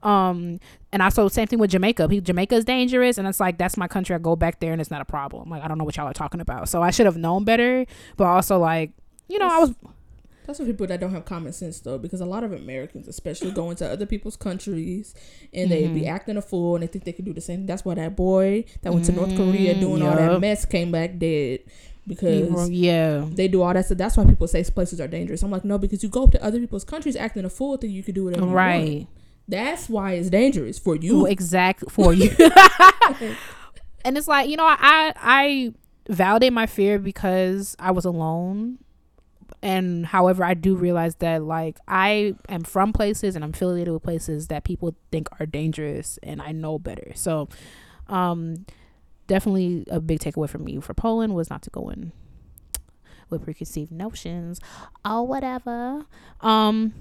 Um 0.04 0.60
and 0.92 1.02
also 1.02 1.28
same 1.28 1.46
thing 1.46 1.58
with 1.58 1.70
Jamaica. 1.70 2.08
Jamaica 2.20 2.54
is 2.56 2.64
dangerous 2.64 3.18
and 3.18 3.26
it's 3.26 3.40
like 3.40 3.58
that's 3.58 3.76
my 3.76 3.88
country. 3.88 4.14
I 4.14 4.18
go 4.18 4.36
back 4.36 4.60
there 4.60 4.72
and 4.72 4.80
it's 4.80 4.90
not 4.90 5.00
a 5.00 5.04
problem. 5.06 5.50
Like 5.50 5.62
I 5.62 5.68
don't 5.68 5.78
know 5.78 5.84
what 5.84 5.96
y'all 5.96 6.06
are 6.06 6.12
talking 6.12 6.40
about. 6.40 6.68
So 6.68 6.82
I 6.82 6.90
should 6.90 7.06
have 7.06 7.16
known 7.16 7.44
better, 7.44 7.86
but 8.16 8.24
also 8.26 8.58
like, 8.58 8.92
you 9.28 9.38
know, 9.38 9.48
I 9.48 9.58
was 9.60 9.74
That's 10.46 10.58
for 10.58 10.66
people 10.66 10.86
that 10.88 11.00
don't 11.00 11.10
have 11.12 11.24
common 11.24 11.52
sense 11.54 11.80
though, 11.80 11.96
because 11.96 12.20
a 12.20 12.26
lot 12.26 12.44
of 12.44 12.52
Americans, 12.52 13.08
especially, 13.08 13.50
go 13.50 13.70
into 13.70 13.88
other 13.90 14.04
people's 14.04 14.36
countries 14.36 15.14
and 15.54 15.70
they 15.70 15.84
Mm-hmm. 15.84 15.94
be 15.94 16.06
acting 16.06 16.36
a 16.36 16.42
fool 16.42 16.74
and 16.76 16.82
they 16.82 16.86
think 16.86 17.04
they 17.04 17.12
can 17.12 17.24
do 17.24 17.32
the 17.32 17.40
same. 17.40 17.64
That's 17.64 17.82
why 17.84 17.94
that 17.94 18.14
boy 18.14 18.66
that 18.82 18.92
went 18.92 19.06
to 19.06 19.12
North 19.12 19.34
Korea 19.36 19.74
Mm, 19.74 19.80
doing 19.80 20.02
all 20.02 20.14
that 20.14 20.38
mess 20.40 20.66
came 20.66 20.92
back 20.92 21.18
dead 21.18 21.60
because 22.06 22.68
yeah. 22.68 23.24
they 23.32 23.48
do 23.48 23.62
all 23.62 23.72
that 23.72 23.86
so 23.86 23.94
That's 23.94 24.16
why 24.18 24.26
people 24.26 24.46
say 24.46 24.62
places 24.64 25.00
are 25.00 25.08
dangerous. 25.08 25.42
I'm 25.42 25.50
like, 25.50 25.64
no, 25.64 25.78
because 25.78 26.02
you 26.02 26.10
go 26.10 26.24
up 26.24 26.30
to 26.32 26.44
other 26.44 26.60
people's 26.60 26.84
countries 26.84 27.16
acting 27.16 27.46
a 27.46 27.50
fool, 27.50 27.78
think 27.78 27.94
you 27.94 28.02
can 28.02 28.14
do 28.14 28.24
whatever. 28.26 28.44
Right. 28.46 29.06
That's 29.46 29.88
why 29.88 30.12
it's 30.12 30.30
dangerous 30.30 30.78
for 30.78 30.96
you. 30.96 31.18
Well, 31.18 31.26
exact 31.26 31.90
for 31.90 32.12
you. 32.12 32.30
and 34.04 34.16
it's 34.16 34.28
like 34.28 34.48
you 34.48 34.56
know, 34.56 34.66
I 34.66 35.12
I 35.16 35.74
validate 36.08 36.52
my 36.52 36.66
fear 36.66 36.98
because 36.98 37.76
I 37.78 37.90
was 37.90 38.04
alone. 38.04 38.78
And 39.62 40.06
however, 40.06 40.44
I 40.44 40.54
do 40.54 40.74
realize 40.74 41.16
that 41.16 41.42
like 41.42 41.78
I 41.88 42.34
am 42.48 42.64
from 42.64 42.92
places 42.92 43.34
and 43.34 43.44
I'm 43.44 43.50
affiliated 43.50 43.92
with 43.92 44.02
places 44.02 44.48
that 44.48 44.64
people 44.64 44.94
think 45.10 45.28
are 45.38 45.46
dangerous, 45.46 46.18
and 46.22 46.40
I 46.42 46.52
know 46.52 46.78
better. 46.78 47.12
So, 47.14 47.48
um, 48.08 48.66
definitely 49.26 49.84
a 49.90 50.00
big 50.00 50.20
takeaway 50.20 50.48
from 50.48 50.64
me 50.64 50.80
for 50.80 50.94
Poland 50.94 51.34
was 51.34 51.50
not 51.50 51.62
to 51.62 51.70
go 51.70 51.88
in 51.88 52.12
with 53.30 53.42
preconceived 53.44 53.90
notions 53.90 54.60
or 55.04 55.26
whatever. 55.26 56.04
Um, 56.40 56.92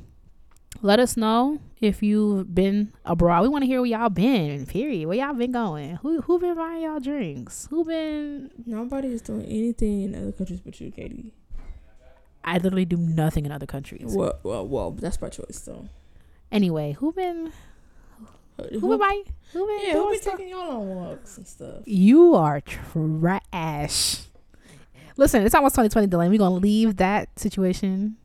let 0.84 1.00
us 1.00 1.18
know 1.18 1.60
if 1.82 2.04
you've 2.04 2.54
been 2.54 2.94
abroad. 3.06 3.42
We 3.42 3.48
want 3.48 3.64
to 3.64 3.66
hear 3.66 3.80
where 3.82 3.90
y'all 3.90 4.10
been. 4.10 4.66
Period. 4.66 5.08
Where 5.08 5.18
y'all 5.18 5.34
been 5.34 5.52
going? 5.54 5.96
Who 5.98 6.22
who 6.22 6.38
been 6.40 6.56
buying 6.56 6.84
y'all 6.84 7.00
drinks? 7.00 7.68
Who 7.72 7.84
been? 7.86 8.52
Nobody 8.66 9.08
is 9.08 9.22
doing 9.22 9.46
anything 9.46 10.04
in 10.04 10.16
other 10.16 10.32
countries 10.34 10.60
but 10.60 10.80
you, 10.80 10.92
Katie. 10.92 11.34
I 12.44 12.58
literally 12.58 12.86
do 12.86 12.98
nothing 12.98 13.46
in 13.46 13.52
other 13.54 13.66
countries. 13.66 14.14
Well, 14.14 14.38
well, 14.44 14.68
well, 14.68 14.92
that's 14.92 15.18
by 15.18 15.30
choice 15.30 15.60
though. 15.66 15.88
Anyway, 16.52 16.92
who 17.00 17.14
been 17.14 17.54
Who, 18.58 18.80
who 18.80 18.90
been 18.90 19.00
buying? 19.00 19.24
Who 19.54 19.66
been? 19.66 19.80
yeah, 19.84 19.94
who 19.94 20.00
doing 20.00 20.12
be 20.12 20.18
stuff? 20.20 20.38
taking 20.38 20.50
y'all 20.50 20.72
on 20.72 20.88
walks 20.88 21.38
and 21.38 21.48
stuff? 21.48 21.84
You 21.86 22.36
are 22.36 22.60
trash. 22.62 24.20
Listen, 25.16 25.46
it's 25.46 25.56
almost 25.56 25.76
2020, 25.76 26.08
Delaney. 26.08 26.32
We're 26.32 26.40
gonna 26.40 26.56
leave 26.56 26.98
that 26.98 27.40
situation. 27.40 28.18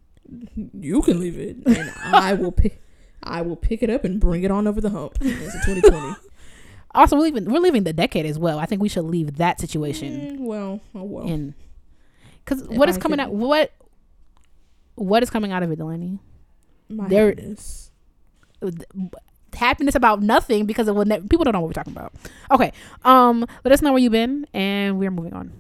You 0.75 1.03
can 1.03 1.21
leave 1.21 1.39
it, 1.39 1.57
and 1.67 1.93
I 2.05 2.35
will 2.35 2.53
pick. 2.53 2.83
I 3.23 3.43
will 3.43 3.57
pick 3.57 3.83
it 3.83 3.91
up 3.91 4.05
and 4.05 4.21
bring 4.21 4.43
it 4.45 4.51
on 4.51 4.67
over 4.67 4.81
the 4.81 4.91
hump. 4.91 5.17
It's 5.21 5.55
a 5.55 5.59
2020. 5.67 6.17
Also, 6.95 7.17
we're 7.17 7.23
leaving. 7.25 7.45
We're 7.45 7.61
leaving 7.61 7.85
the 7.85 7.93
decade 7.93 8.25
as 8.25 8.39
well. 8.39 8.59
I 8.59 8.65
think 8.65 8.81
we 8.81 8.89
should 8.89 9.05
leave 9.05 9.37
that 9.37 9.61
situation 9.61 10.39
Mm, 10.39 10.39
well, 10.41 10.81
oh 10.95 11.03
well. 11.03 11.27
in. 11.27 11.55
Because 12.43 12.63
what 12.65 12.89
is 12.89 12.97
I 12.97 13.01
coming 13.01 13.21
out? 13.21 13.31
What? 13.33 13.73
What 14.95 15.23
is 15.23 15.29
coming 15.29 15.53
out 15.53 15.63
of 15.63 15.71
it, 15.71 15.77
Delaney? 15.77 16.19
My 16.89 17.07
there- 17.07 17.29
happiness. 17.29 17.91
happiness 19.53 19.95
about 19.95 20.23
nothing 20.23 20.65
because 20.65 20.89
of 20.89 20.97
what 20.97 21.07
ne- 21.07 21.21
people 21.21 21.45
don't 21.45 21.53
know 21.53 21.61
what 21.61 21.67
we're 21.69 21.73
talking 21.75 21.93
about. 21.93 22.13
Okay, 22.51 22.73
um, 23.05 23.45
let 23.65 23.73
us 23.73 23.83
know 23.83 23.93
where 23.93 24.01
you've 24.01 24.11
been, 24.13 24.47
and 24.55 24.99
we're 24.99 25.11
moving 25.11 25.35
on. 25.35 25.53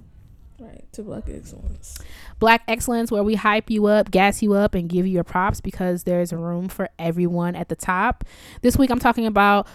Right 0.61 0.85
to 0.93 1.03
black 1.03 1.25
excellence. 1.29 1.99
Black 2.41 2.63
excellence, 2.67 3.13
where 3.13 3.23
we 3.23 3.37
hype 3.37 3.71
you 3.71 3.87
up, 3.87 4.11
gas 4.11 4.43
you 4.43 4.55
up, 4.55 4.75
and 4.75 4.89
give 4.89 5.07
you 5.07 5.13
your 5.13 5.25
props 5.25 5.61
because 5.61 6.03
there's 6.05 6.33
room 6.33 6.69
for 6.69 6.89
everyone 6.99 7.55
at 7.55 7.69
the 7.69 7.77
top. 7.77 8.25
This 8.63 8.77
week, 8.77 8.91
I'm 8.91 8.99
talking 8.99 9.27
about 9.27 9.69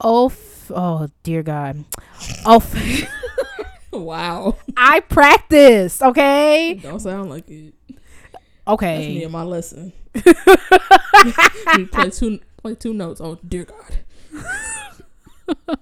oh, 0.00 0.26
f- 0.26 0.70
oh 0.74 1.08
dear 1.24 1.42
God, 1.42 1.84
oh, 2.46 2.56
f- 2.56 3.10
Wow, 3.92 4.56
I 4.76 5.00
practice. 5.00 6.00
Okay, 6.00 6.78
don't 6.80 7.00
sound 7.00 7.28
like 7.28 7.50
it. 7.50 7.74
Okay. 8.68 8.96
That's 8.96 9.08
me 9.08 9.24
and 9.24 9.32
my 9.32 9.42
lesson. 9.42 9.92
play 10.14 12.10
two 12.10 12.40
play 12.56 12.74
two 12.76 12.92
notes. 12.92 13.20
Oh 13.20 13.38
dear 13.46 13.66
God. 13.66 13.98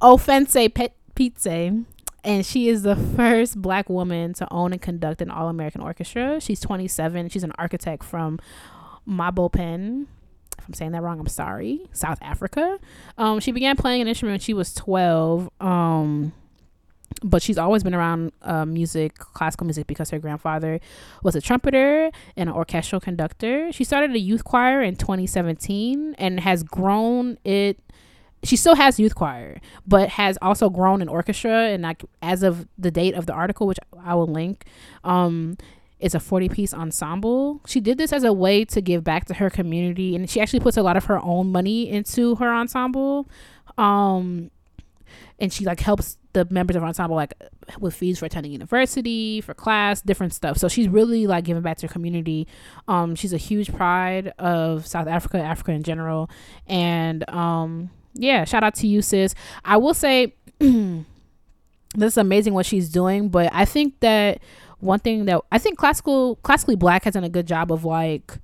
Offense 0.00 0.56
Pet 0.74 0.94
Pizza. 1.14 1.84
And 2.24 2.44
she 2.44 2.68
is 2.68 2.82
the 2.82 2.96
first 2.96 3.60
black 3.60 3.88
woman 3.88 4.34
to 4.34 4.52
own 4.52 4.72
and 4.72 4.80
conduct 4.80 5.22
an 5.22 5.30
all 5.30 5.48
American 5.48 5.80
orchestra. 5.80 6.40
She's 6.40 6.60
27. 6.60 7.28
She's 7.28 7.44
an 7.44 7.52
architect 7.58 8.04
from 8.04 8.38
Mabopane. 9.08 10.06
If 10.58 10.68
I'm 10.68 10.74
saying 10.74 10.92
that 10.92 11.02
wrong, 11.02 11.18
I'm 11.18 11.26
sorry. 11.26 11.88
South 11.92 12.18
Africa. 12.20 12.78
Um, 13.16 13.40
she 13.40 13.50
began 13.52 13.76
playing 13.76 14.02
an 14.02 14.08
instrument 14.08 14.34
when 14.34 14.40
she 14.40 14.54
was 14.54 14.74
12. 14.74 15.48
Um, 15.60 16.32
but 17.22 17.42
she's 17.42 17.58
always 17.58 17.82
been 17.82 17.94
around 17.94 18.32
uh, 18.42 18.64
music, 18.64 19.18
classical 19.18 19.66
music, 19.66 19.86
because 19.86 20.10
her 20.10 20.18
grandfather 20.18 20.80
was 21.22 21.34
a 21.34 21.40
trumpeter 21.40 22.10
and 22.36 22.48
an 22.48 22.54
orchestral 22.54 23.00
conductor. 23.00 23.72
She 23.72 23.84
started 23.84 24.12
a 24.12 24.18
youth 24.18 24.44
choir 24.44 24.80
in 24.82 24.96
2017 24.96 26.14
and 26.18 26.40
has 26.40 26.62
grown 26.62 27.38
it 27.44 27.80
she 28.42 28.56
still 28.56 28.74
has 28.74 28.98
youth 28.98 29.14
choir, 29.14 29.60
but 29.86 30.10
has 30.10 30.38
also 30.40 30.70
grown 30.70 31.02
an 31.02 31.08
orchestra. 31.08 31.68
And 31.68 31.82
like 31.82 32.04
as 32.22 32.42
of 32.42 32.66
the 32.78 32.90
date 32.90 33.14
of 33.14 33.26
the 33.26 33.32
article, 33.32 33.66
which 33.66 33.78
I 34.02 34.14
will 34.14 34.26
link, 34.26 34.64
um, 35.04 35.56
it's 35.98 36.14
a 36.14 36.20
40 36.20 36.48
piece 36.48 36.72
ensemble. 36.72 37.60
She 37.66 37.80
did 37.80 37.98
this 37.98 38.12
as 38.12 38.24
a 38.24 38.32
way 38.32 38.64
to 38.66 38.80
give 38.80 39.04
back 39.04 39.26
to 39.26 39.34
her 39.34 39.50
community, 39.50 40.16
and 40.16 40.28
she 40.28 40.40
actually 40.40 40.60
puts 40.60 40.76
a 40.76 40.82
lot 40.82 40.96
of 40.96 41.04
her 41.04 41.22
own 41.22 41.52
money 41.52 41.88
into 41.90 42.36
her 42.36 42.52
ensemble. 42.52 43.28
Um, 43.76 44.50
and 45.38 45.52
she 45.52 45.64
like 45.64 45.80
helps 45.80 46.16
the 46.32 46.46
members 46.50 46.76
of 46.76 46.82
her 46.82 46.88
ensemble 46.88 47.16
like 47.16 47.34
with 47.78 47.94
fees 47.94 48.18
for 48.18 48.26
attending 48.26 48.52
university, 48.52 49.40
for 49.40 49.52
class, 49.52 50.00
different 50.00 50.32
stuff. 50.32 50.56
So 50.56 50.68
she's 50.68 50.88
really 50.88 51.26
like 51.26 51.44
giving 51.44 51.62
back 51.62 51.76
to 51.78 51.86
her 51.86 51.92
community. 51.92 52.46
Um, 52.88 53.14
she's 53.14 53.32
a 53.32 53.38
huge 53.38 53.72
pride 53.72 54.32
of 54.38 54.86
South 54.86 55.06
Africa, 55.08 55.38
Africa 55.38 55.72
in 55.72 55.82
general, 55.82 56.30
and 56.66 57.28
um 57.28 57.90
yeah, 58.14 58.44
shout 58.44 58.64
out 58.64 58.74
to 58.76 58.86
you, 58.86 59.02
sis. 59.02 59.34
I 59.64 59.76
will 59.76 59.94
say 59.94 60.34
this 60.58 61.04
is 61.94 62.16
amazing 62.16 62.54
what 62.54 62.66
she's 62.66 62.88
doing. 62.88 63.28
But 63.28 63.50
I 63.52 63.64
think 63.64 64.00
that 64.00 64.40
one 64.78 64.98
thing 64.98 65.24
that 65.26 65.40
I 65.52 65.58
think 65.58 65.78
classical 65.78 66.36
classically 66.36 66.76
black 66.76 67.04
has 67.04 67.14
done 67.14 67.24
a 67.24 67.28
good 67.28 67.46
job 67.46 67.72
of 67.72 67.84
like 67.84 68.38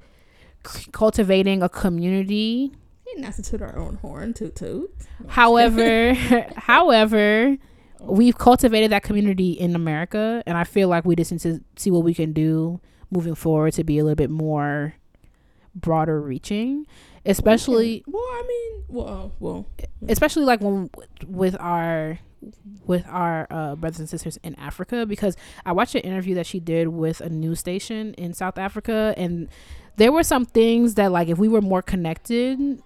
c- 0.67 0.91
cultivating 0.93 1.63
a 1.63 1.69
community. 1.69 2.73
Hey, 3.07 3.21
not 3.21 3.35
to 3.35 3.43
toot 3.43 3.63
our 3.63 3.77
own 3.79 3.97
horn, 3.97 4.35
toot 4.35 4.57
toot. 4.57 4.91
However, 5.29 6.15
however, 6.57 7.57
we've 8.01 8.37
cultivated 8.37 8.91
that 8.93 9.03
community 9.03 9.53
in 9.53 9.75
America, 9.75 10.43
and 10.47 10.57
I 10.59 10.65
feel 10.65 10.89
like 10.89 11.05
we 11.05 11.17
just 11.17 11.33
need 11.33 11.41
to 11.43 11.61
see 11.77 11.91
what 11.91 12.05
we 12.05 12.15
can 12.15 12.33
do 12.33 12.81
moving 13.11 13.35
forward 13.35 13.73
to 13.75 13.85
be 13.85 13.99
a 13.99 14.05
little 14.05 14.17
bit 14.17 14.31
more 14.31 14.95
broader 15.75 16.21
reaching, 16.21 16.87
especially 17.27 18.03
Well, 18.07 18.23
I 18.23 18.45
mean, 18.47 18.85
well, 18.89 19.33
well, 19.41 19.67
especially 20.09 20.45
like 20.45 20.61
when 20.61 20.91
with 21.27 21.57
our 21.61 22.19
with 22.87 23.05
our 23.09 23.47
uh, 23.51 23.75
brothers 23.75 23.99
and 23.99 24.09
sisters 24.09 24.39
in 24.45 24.55
Africa 24.57 25.05
because 25.07 25.37
I 25.65 25.73
watched 25.73 25.95
an 25.95 26.03
interview 26.03 26.35
that 26.37 26.47
she 26.47 26.61
did 26.61 26.89
with 26.89 27.21
a 27.21 27.29
news 27.29 27.59
station 27.59 28.15
in 28.15 28.35
South 28.35 28.57
Africa 28.59 29.15
and 29.17 29.49
there 29.97 30.13
were 30.13 30.23
some 30.23 30.45
things 30.45 30.95
that 30.95 31.11
like 31.11 31.29
if 31.29 31.39
we 31.39 31.49
were 31.49 31.63
more 31.63 31.83
connected 31.83 32.83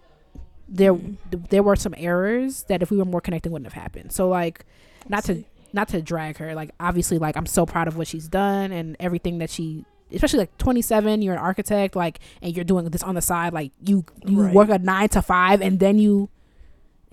there 0.68 0.94
Mm. 0.94 1.16
there 1.50 1.62
were 1.62 1.76
some 1.76 1.94
errors 1.98 2.62
that 2.68 2.80
if 2.80 2.90
we 2.90 2.96
were 2.96 3.04
more 3.04 3.20
connected 3.20 3.50
wouldn't 3.52 3.70
have 3.70 3.80
happened. 3.82 4.12
So 4.12 4.28
like 4.28 4.64
not 5.08 5.24
to 5.24 5.44
not 5.72 5.88
to 5.88 6.00
drag 6.00 6.38
her 6.38 6.54
like 6.54 6.70
obviously 6.80 7.18
like 7.18 7.36
I'm 7.36 7.46
so 7.46 7.66
proud 7.66 7.88
of 7.88 7.96
what 7.96 8.06
she's 8.06 8.28
done 8.28 8.72
and 8.72 8.96
everything 9.00 9.38
that 9.38 9.50
she 9.50 9.84
especially 10.12 10.40
like 10.40 10.58
27 10.58 11.22
you're 11.22 11.34
an 11.34 11.40
architect 11.40 11.96
like 11.96 12.18
and 12.42 12.54
you're 12.54 12.64
doing 12.64 12.84
this 12.86 13.02
on 13.02 13.14
the 13.14 13.22
side 13.22 13.52
like 13.52 13.72
you 13.84 14.04
you 14.24 14.42
Right. 14.42 14.54
work 14.54 14.68
a 14.68 14.78
9 14.78 15.08
to 15.10 15.22
5 15.22 15.60
and 15.60 15.78
then 15.78 15.98
you 15.98 16.28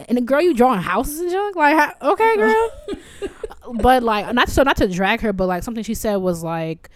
and 0.08 0.18
the 0.18 0.22
girl 0.22 0.42
you 0.42 0.54
drawing 0.54 0.82
houses 0.82 1.20
and 1.20 1.32
junk 1.32 1.56
like 1.56 1.76
how, 1.76 2.12
okay 2.12 2.36
girl. 2.36 2.70
But 3.74 4.02
like 4.02 4.34
not 4.34 4.48
so 4.50 4.64
not 4.64 4.78
to 4.78 4.88
drag 4.88 5.22
her 5.22 5.34
but 5.34 5.48
like 5.48 5.64
something 5.64 5.84
she 5.84 5.94
said 5.94 6.18
was 6.18 6.42
like 6.42 6.90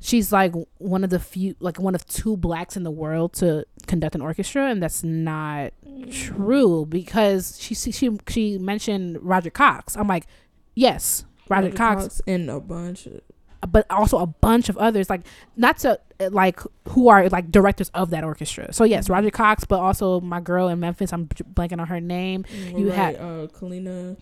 she's 0.00 0.32
like 0.32 0.52
one 0.78 1.02
of 1.04 1.10
the 1.10 1.18
few 1.18 1.56
like 1.60 1.78
one 1.78 1.94
of 1.94 2.06
two 2.06 2.36
blacks 2.36 2.76
in 2.76 2.82
the 2.82 2.90
world 2.90 3.32
to 3.34 3.64
conduct 3.86 4.14
an 4.14 4.20
orchestra 4.20 4.70
and 4.70 4.82
that's 4.82 5.02
not 5.02 5.72
mm. 5.86 6.12
true 6.12 6.86
because 6.86 7.58
she 7.60 7.74
she 7.74 7.90
she, 7.90 8.10
she 8.28 8.58
mentioned 8.58 9.18
Roger 9.20 9.50
Cox. 9.50 9.96
I'm 9.96 10.06
like 10.06 10.26
yes 10.74 11.24
Roger, 11.48 11.70
Cox 11.70 12.20
and 12.26 12.48
a 12.48 12.60
bunch 12.60 13.06
of 13.06 13.20
but 13.68 13.86
also 13.90 14.18
a 14.18 14.26
bunch 14.26 14.68
of 14.68 14.76
others 14.78 15.08
like 15.08 15.22
not 15.56 15.78
to 15.78 15.98
uh, 16.20 16.28
like 16.32 16.60
who 16.88 17.08
are 17.08 17.28
like 17.28 17.50
directors 17.50 17.90
of 17.94 18.10
that 18.10 18.24
orchestra 18.24 18.72
so 18.72 18.82
yes 18.84 19.08
roger 19.08 19.30
cox 19.30 19.64
but 19.64 19.78
also 19.78 20.20
my 20.20 20.40
girl 20.40 20.68
in 20.68 20.80
memphis 20.80 21.12
i'm 21.12 21.26
blanking 21.54 21.80
on 21.80 21.86
her 21.86 22.00
name 22.00 22.44
You 22.74 22.88
right, 22.88 22.94
had- 22.96 23.16
uh, 23.16 23.46
Kalena 23.48 24.16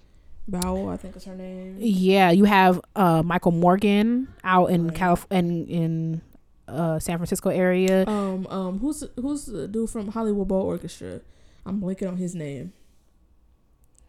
Bovell, 0.51 0.93
I 0.93 0.97
think 0.97 1.17
is 1.17 1.25
her 1.25 1.35
name. 1.37 1.77
yeah 1.79 2.31
you 2.31 2.45
have 2.45 2.81
uh 2.97 3.23
michael 3.23 3.53
morgan 3.53 4.29
out 4.45 4.67
in 4.71 4.89
Right. 4.89 4.97
calif 4.97 5.27
in 5.31 5.67
in 5.69 6.23
uh 6.69 6.99
san 6.99 7.17
francisco 7.19 7.51
area 7.51 8.05
Um, 8.09 8.47
um, 8.49 8.79
who's 8.79 9.03
who's 9.17 9.47
the 9.47 9.67
dude 9.69 9.89
from 9.91 10.09
Hollywood 10.09 10.49
Bowl 10.49 10.63
Orchestra? 10.63 11.21
I'm 11.67 11.81
blanking 11.81 12.09
on 12.09 12.17
his 12.17 12.35
name. 12.35 12.73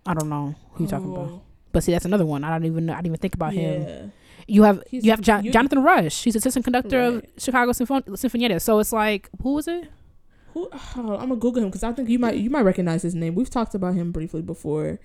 i 0.05 0.13
don't 0.13 0.29
know 0.29 0.55
who 0.73 0.83
you're 0.83 0.89
talking 0.89 1.11
about 1.11 1.27
Oh, 1.29 1.41
but 1.71 1.83
see 1.83 1.91
that's 1.91 2.05
another 2.05 2.25
one 2.25 2.43
i 2.43 2.49
don't 2.49 2.65
even 2.65 2.85
know 2.87 2.93
i 2.93 2.97
didn't 2.97 3.07
even 3.07 3.19
think 3.19 3.35
about 3.35 3.53
him 3.53 3.81
yeah. 3.83 4.01
You 4.47 4.63
have 4.63 4.83
He's- 4.89 5.03
you 5.03 5.11
have 5.11 5.21
John, 5.21 5.43
you- 5.43 5.51
jonathan 5.51 5.81
rush 5.83 6.23
he's 6.23 6.35
assistant 6.35 6.63
conductor 6.65 7.01
of 7.01 7.25
chicago 7.37 7.71
Symphon- 7.71 8.03
sinfonietta 8.03 8.61
so 8.61 8.79
it's 8.79 8.91
like 8.93 9.29
who 9.41 9.53
was 9.53 9.67
it 9.67 9.87
Who? 10.53 10.67
Oh, 10.73 11.15
I'm 11.15 11.29
gonna 11.29 11.35
Google 11.37 11.63
him 11.63 11.69
because 11.69 11.83
I 11.83 11.93
think 11.93 12.09
you 12.09 12.19
might 12.19 12.35
you 12.35 12.49
might 12.49 12.63
recognize 12.63 13.01
his 13.03 13.15
name. 13.15 13.35
We've 13.35 13.49
talked 13.49 13.73
about 13.73 13.93
him 13.95 14.11
briefly 14.11 14.41
before. 14.41 14.99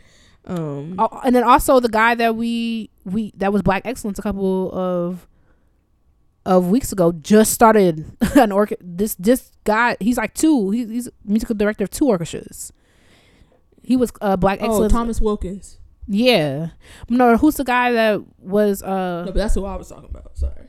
Um, 0.44 0.96
Oh, 0.98 1.20
and 1.24 1.34
then 1.36 1.44
also 1.44 1.78
the 1.78 1.88
guy 1.88 2.16
that 2.16 2.34
we 2.34 2.90
we 3.04 3.32
that 3.36 3.52
was 3.52 3.62
Black 3.62 3.82
Excellence 3.84 4.18
a 4.18 4.22
couple 4.22 4.72
of 4.72 5.28
of 6.44 6.68
weeks 6.68 6.90
ago 6.92 7.12
just 7.12 7.52
started 7.52 8.04
an 8.34 8.50
orchestra. 8.50 8.84
This 8.84 9.14
this 9.16 9.52
guy 9.62 9.96
he's 10.00 10.16
like 10.16 10.34
two. 10.34 10.70
He, 10.70 10.84
he's 10.86 11.08
musical 11.24 11.54
director 11.54 11.84
of 11.84 11.90
two 11.90 12.06
orchestras. 12.08 12.72
He 13.84 13.96
was 13.96 14.10
uh, 14.20 14.36
Black 14.36 14.58
oh, 14.62 14.66
Excellence. 14.66 14.92
Thomas 14.92 15.20
Wilkins. 15.20 15.78
Yeah, 16.08 16.68
no. 17.08 17.36
Who's 17.36 17.56
the 17.56 17.64
guy 17.64 17.92
that 17.92 18.22
was 18.38 18.82
uh? 18.82 19.24
No, 19.24 19.32
but 19.32 19.34
that's 19.34 19.54
who 19.54 19.64
I 19.64 19.74
was 19.76 19.88
talking 19.88 20.08
about. 20.08 20.36
Sorry, 20.38 20.68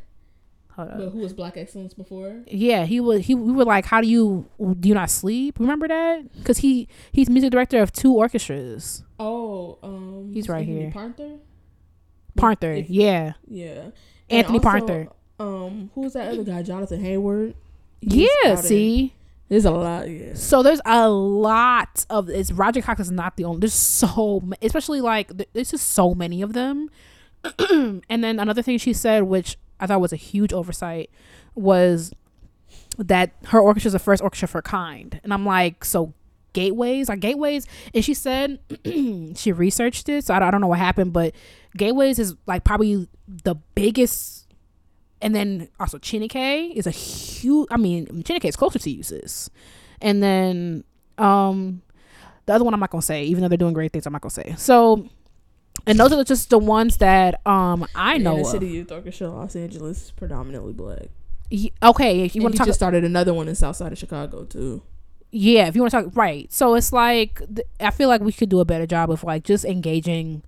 hold 0.71 0.89
up. 0.89 0.97
but 0.97 1.09
who 1.09 1.19
was 1.19 1.33
Black 1.33 1.57
Excellence 1.57 1.93
before? 1.93 2.43
Yeah, 2.47 2.85
he 2.85 2.99
was. 2.99 3.25
He 3.25 3.35
we 3.35 3.51
were 3.51 3.65
like, 3.65 3.85
how 3.85 4.01
do 4.01 4.07
you 4.07 4.47
do 4.79 4.89
you 4.89 4.95
not 4.95 5.09
sleep? 5.11 5.59
Remember 5.59 5.87
that? 5.87 6.33
Because 6.37 6.57
he 6.59 6.87
he's 7.11 7.29
music 7.29 7.51
director 7.51 7.79
of 7.81 7.91
two 7.91 8.13
orchestras. 8.13 9.03
Oh, 9.19 9.77
um, 9.83 10.31
He's 10.33 10.49
right 10.49 10.65
here. 10.65 10.91
Parnther. 10.91 11.39
Parnther. 12.37 12.79
If- 12.81 12.89
yeah, 12.89 13.33
Yeah, 13.47 13.89
Anthony 14.29 14.59
also, 14.59 14.69
Parnther. 14.69 15.07
Um, 15.39 15.91
who's 15.93 16.13
that 16.13 16.29
other 16.29 16.43
guy? 16.43 16.63
Jonathon 16.63 17.01
Heyward. 17.03 17.53
He's 18.01 18.29
Yeah. 18.43 18.55
See. 18.55 19.13
There's 19.49 19.65
a 19.65 19.71
lot. 19.71 20.09
Yeah. 20.09 20.33
So 20.33 20.61
there's 20.61 20.81
a 20.85 21.09
lot 21.09 22.05
of 22.09 22.29
it's 22.29 22.51
Roger 22.51 22.81
Cox 22.81 23.01
is 23.01 23.11
not 23.11 23.37
the 23.37 23.45
only. 23.45 23.61
There's 23.61 23.73
so 23.73 24.43
especially 24.61 25.01
like 25.01 25.35
th- 25.35 25.49
there's 25.53 25.71
just 25.71 25.89
so 25.89 26.13
many 26.13 26.41
of 26.41 26.53
them. 26.53 26.89
and 27.69 28.03
then 28.09 28.39
another 28.39 28.61
thing 28.61 28.77
she 28.77 28.93
said, 28.93 29.23
which 29.23 29.57
I 29.79 29.87
thought 29.87 30.01
was 30.01 30.11
a 30.11 30.17
huge 30.17 30.51
oversight, 30.51 31.09
was 31.55 32.11
that 32.97 33.31
her 33.47 33.59
orchestra 33.59 33.89
is 33.89 33.93
the 33.93 33.99
first 33.99 34.21
orchestra 34.21 34.47
for 34.47 34.61
kind. 34.61 35.19
And 35.23 35.33
I'm 35.33 35.45
like, 35.45 35.85
so 35.85 36.13
gateways 36.53 37.07
like 37.07 37.19
gateways 37.19 37.67
and 37.93 38.03
she 38.03 38.15
said 38.15 38.57
she 39.35 39.51
researched 39.51 40.09
it 40.09 40.23
so 40.25 40.33
I 40.33 40.39
don't, 40.39 40.47
I 40.47 40.51
don't 40.51 40.61
know 40.61 40.67
what 40.67 40.79
happened 40.79 41.13
but 41.13 41.35
gateways 41.75 42.17
is 42.17 42.35
like 42.47 42.63
probably 42.63 43.07
the 43.27 43.53
biggest 43.75 44.36
and 45.21 45.33
then 45.35 45.67
also 45.79 45.97
Chineke 45.97 46.73
is 46.73 46.85
a 46.87 46.91
huge 46.91 47.67
I 47.71 47.77
mean 47.77 48.05
Chineke 48.23 48.45
is 48.45 48.55
closer 48.55 48.79
to 48.79 48.89
uses 48.89 49.49
and 50.01 50.21
then 50.21 50.83
um 51.17 51.81
the 52.45 52.53
other 52.53 52.63
one 52.63 52.73
I'm 52.73 52.79
not 52.79 52.89
gonna 52.91 53.01
say 53.01 53.23
even 53.25 53.41
though 53.41 53.47
they're 53.47 53.57
doing 53.57 53.73
great 53.73 53.91
things 53.91 54.05
I'm 54.05 54.13
not 54.13 54.21
gonna 54.21 54.29
say 54.31 54.55
so 54.57 55.07
and 55.85 55.99
those 55.99 56.11
are 56.11 56.23
just 56.23 56.49
the 56.49 56.57
ones 56.59 56.97
that 56.97 57.45
um 57.47 57.85
I 57.95 58.15
And 58.15 58.23
know 58.23 58.37
the. 58.37 58.45
City 58.45 58.67
Youth 58.67 58.91
Orchestra, 58.91 59.29
Los 59.29 59.55
Angeles, 59.55 60.05
is 60.05 60.11
predominantly 60.11 60.73
black. 60.73 61.07
Okay 61.81 62.21
if 62.23 62.35
you 62.35 62.41
want 62.41 62.53
to 62.55 62.57
talk 62.59 62.67
just 62.67 62.77
started 62.79 63.03
another 63.03 63.33
one 63.33 63.47
in 63.47 63.55
South 63.55 63.75
Side 63.75 63.91
of 63.91 63.97
Chicago 63.97 64.43
too. 64.43 64.81
yeah 65.31 65.67
if 65.67 65.75
you 65.75 65.81
want 65.81 65.91
to 65.91 66.03
talk 66.03 66.15
right 66.15 66.51
so 66.51 66.75
it's 66.75 66.91
like 66.93 67.39
th- 67.53 67.67
i 67.81 67.89
feel 67.91 68.07
like 68.09 68.21
we 68.21 68.31
could 68.31 68.49
do 68.49 68.59
a 68.61 68.65
better 68.65 68.85
job 68.87 69.09
of 69.11 69.23
like 69.25 69.43
just 69.43 69.65
engaging 69.65 70.41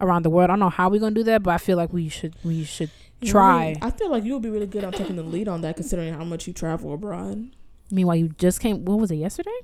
around 0.00 0.24
the 0.24 0.30
world. 0.30 0.50
I 0.50 0.52
don't 0.52 0.60
know 0.60 0.70
how 0.70 0.88
we're 0.88 1.00
gonna 1.00 1.14
do 1.14 1.22
that 1.24 1.42
but 1.42 1.50
i 1.52 1.58
feel 1.58 1.76
like 1.76 1.92
we 1.92 2.08
should 2.08 2.34
we 2.44 2.64
should 2.64 2.90
try. 3.24 3.76
I 3.80 3.90
feel 3.90 4.10
like 4.10 4.24
you 4.24 4.34
would 4.34 4.42
be 4.42 4.50
really 4.50 4.66
good 4.66 4.84
on 4.84 4.92
taking 4.92 5.16
the 5.16 5.22
lead 5.22 5.48
on 5.48 5.62
that, 5.62 5.76
considering 5.76 6.12
how 6.14 6.24
much 6.24 6.46
you 6.46 6.52
travel 6.52 6.92
abroad. 6.92 7.50
meanwhile 7.90 8.16
you 8.16 8.28
just 8.38 8.60
came 8.60 8.84
what 8.84 8.98
was 8.98 9.10
it 9.10 9.16
yesterday? 9.16 9.58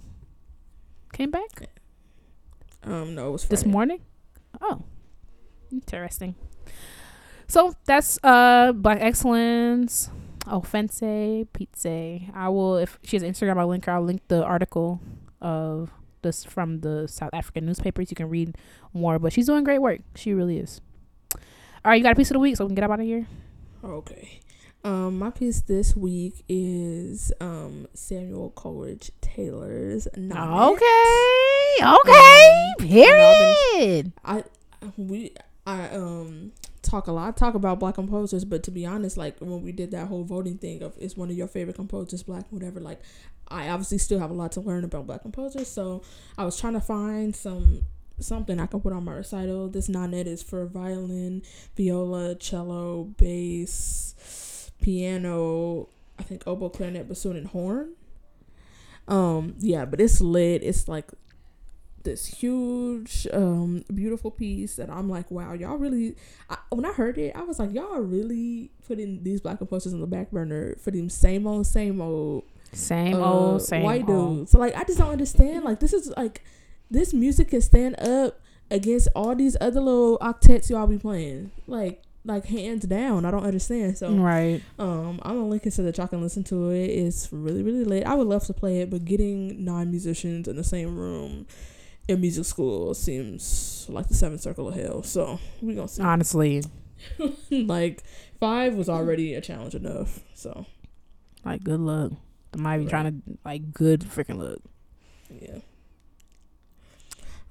Came 1.13 1.31
back? 1.31 1.69
Um, 2.85 3.15
no, 3.15 3.29
it 3.29 3.33
was 3.33 3.45
this 3.47 3.67
morning? 3.67 4.01
Oh. 4.61 4.83
Interesting. 5.73 6.35
So 7.47 7.75
that's 7.85 8.19
uh 8.23 8.73
black 8.73 8.99
excellence 9.01 10.11
Ofentse 10.47 11.47
Pitse 11.53 12.27
i 12.35 12.49
will 12.49 12.77
if 12.77 12.99
she 13.03 13.17
has 13.17 13.23
instagram 13.23 13.59
i'll 13.59 13.67
link 13.67 13.85
her. 13.85 13.93
I'll 13.93 14.03
link 14.03 14.23
the 14.29 14.43
article 14.43 15.01
of 15.41 15.91
this 16.23 16.45
from 16.45 16.81
the 16.81 17.07
south 17.09 17.31
african 17.33 17.67
newspapers. 17.67 18.11
You 18.11 18.15
can 18.17 18.29
read 18.29 18.57
more 18.93 19.19
but 19.19 19.33
she's 19.33 19.47
doing 19.47 19.65
great 19.65 19.81
work. 19.81 20.01
She 20.15 20.33
really 20.35 20.59
is. 20.59 20.81
All 21.35 21.41
right 21.91 21.97
you 21.97 22.03
got 22.03 22.13
a 22.13 22.17
piece 22.17 22.31
of 22.31 22.35
the 22.35 22.41
week 22.41 22.57
so 22.57 22.65
we 22.65 22.69
can 22.69 22.75
get 22.75 22.85
up 22.85 22.91
out 22.91 23.01
of 23.01 23.07
here? 23.07 23.27
Okay. 23.85 24.41
Um, 24.83 25.19
my 25.19 25.29
piece 25.31 25.61
this 25.61 25.95
week 25.95 26.43
is 26.49 27.33
um 27.41 27.87
Samuel 27.93 28.51
Coleridge 28.51 29.11
Taylor's 29.21 30.09
Nonet. 30.17 30.73
okay 30.73 31.97
okay 31.97 32.73
Um, 32.81 32.87
period. 32.89 34.13
I 34.25 34.45
we 34.97 35.35
I 35.67 35.89
um 35.91 36.53
talk 36.83 37.07
a 37.09 37.13
lot 37.13 37.37
talk 37.37 37.55
about 37.55 37.79
black 37.79 37.95
composers, 37.97 38.47
but 38.47 38.63
to 38.65 38.71
be 38.71 38.87
honest, 38.87 39.19
like 39.19 39.39
when 39.41 39.63
we 39.63 39.71
did 39.73 39.91
that 39.91 40.09
whole 40.09 40.25
voting 40.25 40.57
thing 40.57 40.83
of 40.83 40.97
is 40.99 41.15
one 41.17 41.31
of 41.31 41.37
your 41.37 41.47
favorite 41.47 41.77
composers 41.77 42.23
black, 42.23 42.47
whatever, 42.51 42.81
like 42.81 43.01
I 43.51 43.69
obviously 43.69 43.99
still 43.99 44.19
have 44.19 44.31
a 44.31 44.35
lot 44.35 44.53
to 44.53 44.61
learn 44.61 44.85
about 44.85 45.07
black 45.07 45.23
composers, 45.23 45.69
so 45.69 46.03
I 46.39 46.45
was 46.45 46.59
trying 46.59 46.75
to 46.75 46.81
find 46.81 47.35
some 47.35 47.85
something 48.19 48.61
I 48.61 48.67
can 48.67 48.81
put 48.81 48.93
on 48.93 49.05
my 49.05 49.15
recital. 49.15 49.69
This 49.69 49.89
nonet 49.89 50.27
is 50.27 50.43
for 50.43 50.67
violin, 50.67 51.43
viola, 51.77 52.35
cello, 52.35 53.05
bass, 53.17 54.71
piano, 54.81 55.89
I 56.19 56.23
think 56.23 56.47
oboe, 56.47 56.69
clarinet, 56.69 57.09
bassoon, 57.09 57.37
and 57.37 57.47
horn. 57.47 57.95
Um, 59.09 59.55
yeah, 59.59 59.85
but 59.85 60.01
it's 60.01 60.21
lit. 60.21 60.63
It's 60.63 60.87
like 60.87 61.11
this 62.03 62.27
huge, 62.27 63.27
um, 63.33 63.85
beautiful 63.93 64.31
piece 64.31 64.77
that 64.77 64.91
I'm 64.91 65.09
like, 65.09 65.31
wow, 65.31 65.53
y'all 65.55 65.77
really. 65.77 66.17
I, 66.49 66.59
when 66.71 66.85
I 66.85 66.93
heard 66.93 67.19
it, 67.19 67.35
I 67.35 67.43
was 67.43 67.59
like, 67.59 67.73
y'all 67.73 67.99
really 68.01 68.71
putting 68.87 69.23
these 69.23 69.41
black 69.41 69.59
composers 69.59 69.93
on 69.93 70.01
the 70.01 70.07
back 70.07 70.31
burner 70.31 70.77
for 70.77 70.91
them 70.91 71.09
same 71.09 71.47
old, 71.47 71.67
same 71.67 72.01
old 72.01 72.45
same 72.73 73.15
uh, 73.17 73.33
old 73.33 73.63
same 73.63 73.83
white 73.83 74.09
old. 74.09 74.39
dudes. 74.39 74.51
So 74.53 74.59
like, 74.59 74.75
I 74.77 74.85
just 74.85 74.99
don't 74.99 75.11
understand. 75.11 75.65
Like, 75.65 75.81
this 75.81 75.93
is 75.93 76.13
like, 76.17 76.43
this 76.91 77.13
music 77.15 77.49
can 77.51 77.61
stand 77.61 77.99
up 78.01 78.41
against 78.71 79.09
all 79.15 79.35
these 79.35 79.57
other 79.61 79.81
little 79.81 80.19
octets 80.19 80.71
y'all 80.71 80.87
be 80.87 80.99
playing. 80.99 81.51
Like 81.67 82.03
like 82.25 82.45
hands 82.47 82.85
down. 82.85 83.25
I 83.25 83.31
don't 83.31 83.45
understand. 83.45 83.97
So 83.97 84.13
Right. 84.13 84.61
um 84.79 85.21
I'm 85.23 85.37
gonna 85.37 85.49
link 85.49 85.67
it 85.67 85.73
so 85.73 85.83
that 85.85 85.97
y'all 85.99 86.07
can 86.07 86.21
listen 86.21 86.45
to 86.45 86.71
it. 86.71 86.87
It's 86.87 87.33
really, 87.33 87.63
really 87.63 87.85
lit. 87.85 88.05
I 88.05 88.15
would 88.15 88.27
love 88.27 88.45
to 88.47 88.53
play 88.53 88.81
it, 88.83 88.91
but 88.91 89.05
getting 89.05 89.65
non 89.65 89.91
musicians 89.91 90.47
in 90.47 90.57
the 90.57 90.65
same 90.65 90.97
room 90.97 91.47
in 92.09 92.21
music 92.21 92.45
school 92.45 92.93
seems 92.95 93.87
like 93.89 94.09
the 94.09 94.15
seventh 94.15 94.41
circle 94.43 94.69
of 94.69 94.75
hell. 94.75 95.03
So 95.03 95.39
we 95.63 95.75
gonna 95.75 95.89
see. 95.89 96.03
Honestly, 96.03 96.63
like 97.51 98.03
five 98.39 98.75
was 98.75 98.89
already 98.89 99.35
a 99.35 99.41
challenge 99.41 99.75
enough. 99.75 100.21
So 100.35 100.67
like 101.45 101.65
good 101.65 101.81
luck. 101.81 102.13
I 102.55 102.57
might 102.61 102.79
be 102.79 102.85
Right. 102.85 102.91
trying 102.91 103.05
to 103.23 103.39
like 103.45 103.73
good 103.73 104.01
freaking 104.01 104.39
look. 104.39 104.61
yeah. 105.31 105.59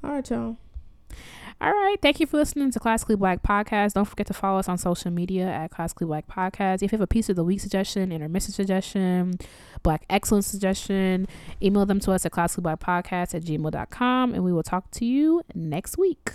All 0.04 0.12
right, 0.12 0.30
y'all. 0.30 0.58
All 1.62 1.72
right. 1.72 1.98
Thank 2.02 2.22
you 2.22 2.26
for 2.26 2.38
listening 2.38 2.72
to 2.72 2.80
Classically 2.80 3.16
Black 3.18 3.44
Podcast. 3.44 3.94
Don't 3.94 4.06
forget 4.06 4.26
to 4.28 4.34
follow 4.34 4.60
us 4.60 4.70
on 4.70 4.78
social 4.78 5.12
media 5.12 5.46
at 5.46 5.72
Classically 5.72 6.08
Black 6.08 6.26
Podcast. 6.26 6.76
If 6.76 6.84
you 6.84 6.98
have 6.98 7.02
a 7.02 7.08
piece 7.08 7.28
of 7.28 7.36
the 7.36 7.44
week 7.44 7.60
suggestion, 7.60 8.14
intermission 8.14 8.54
suggestion, 8.54 9.38
black 9.84 10.06
excellence 10.10 10.48
suggestion, 10.48 11.28
email 11.62 11.86
them 11.86 12.00
to 12.02 12.12
us 12.14 12.26
at 12.26 12.32
classicallyblackpodcast 12.32 13.36
at 13.36 13.44
gmail.com 13.44 14.34
and 14.34 14.44
we 14.46 14.54
will 14.54 14.64
talk 14.64 14.90
to 14.92 15.06
you 15.06 15.42
next 15.54 15.98
week. 15.98 16.32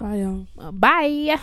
Bye, 0.00 0.16
y'all. 0.16 0.72
Bye. 0.72 1.38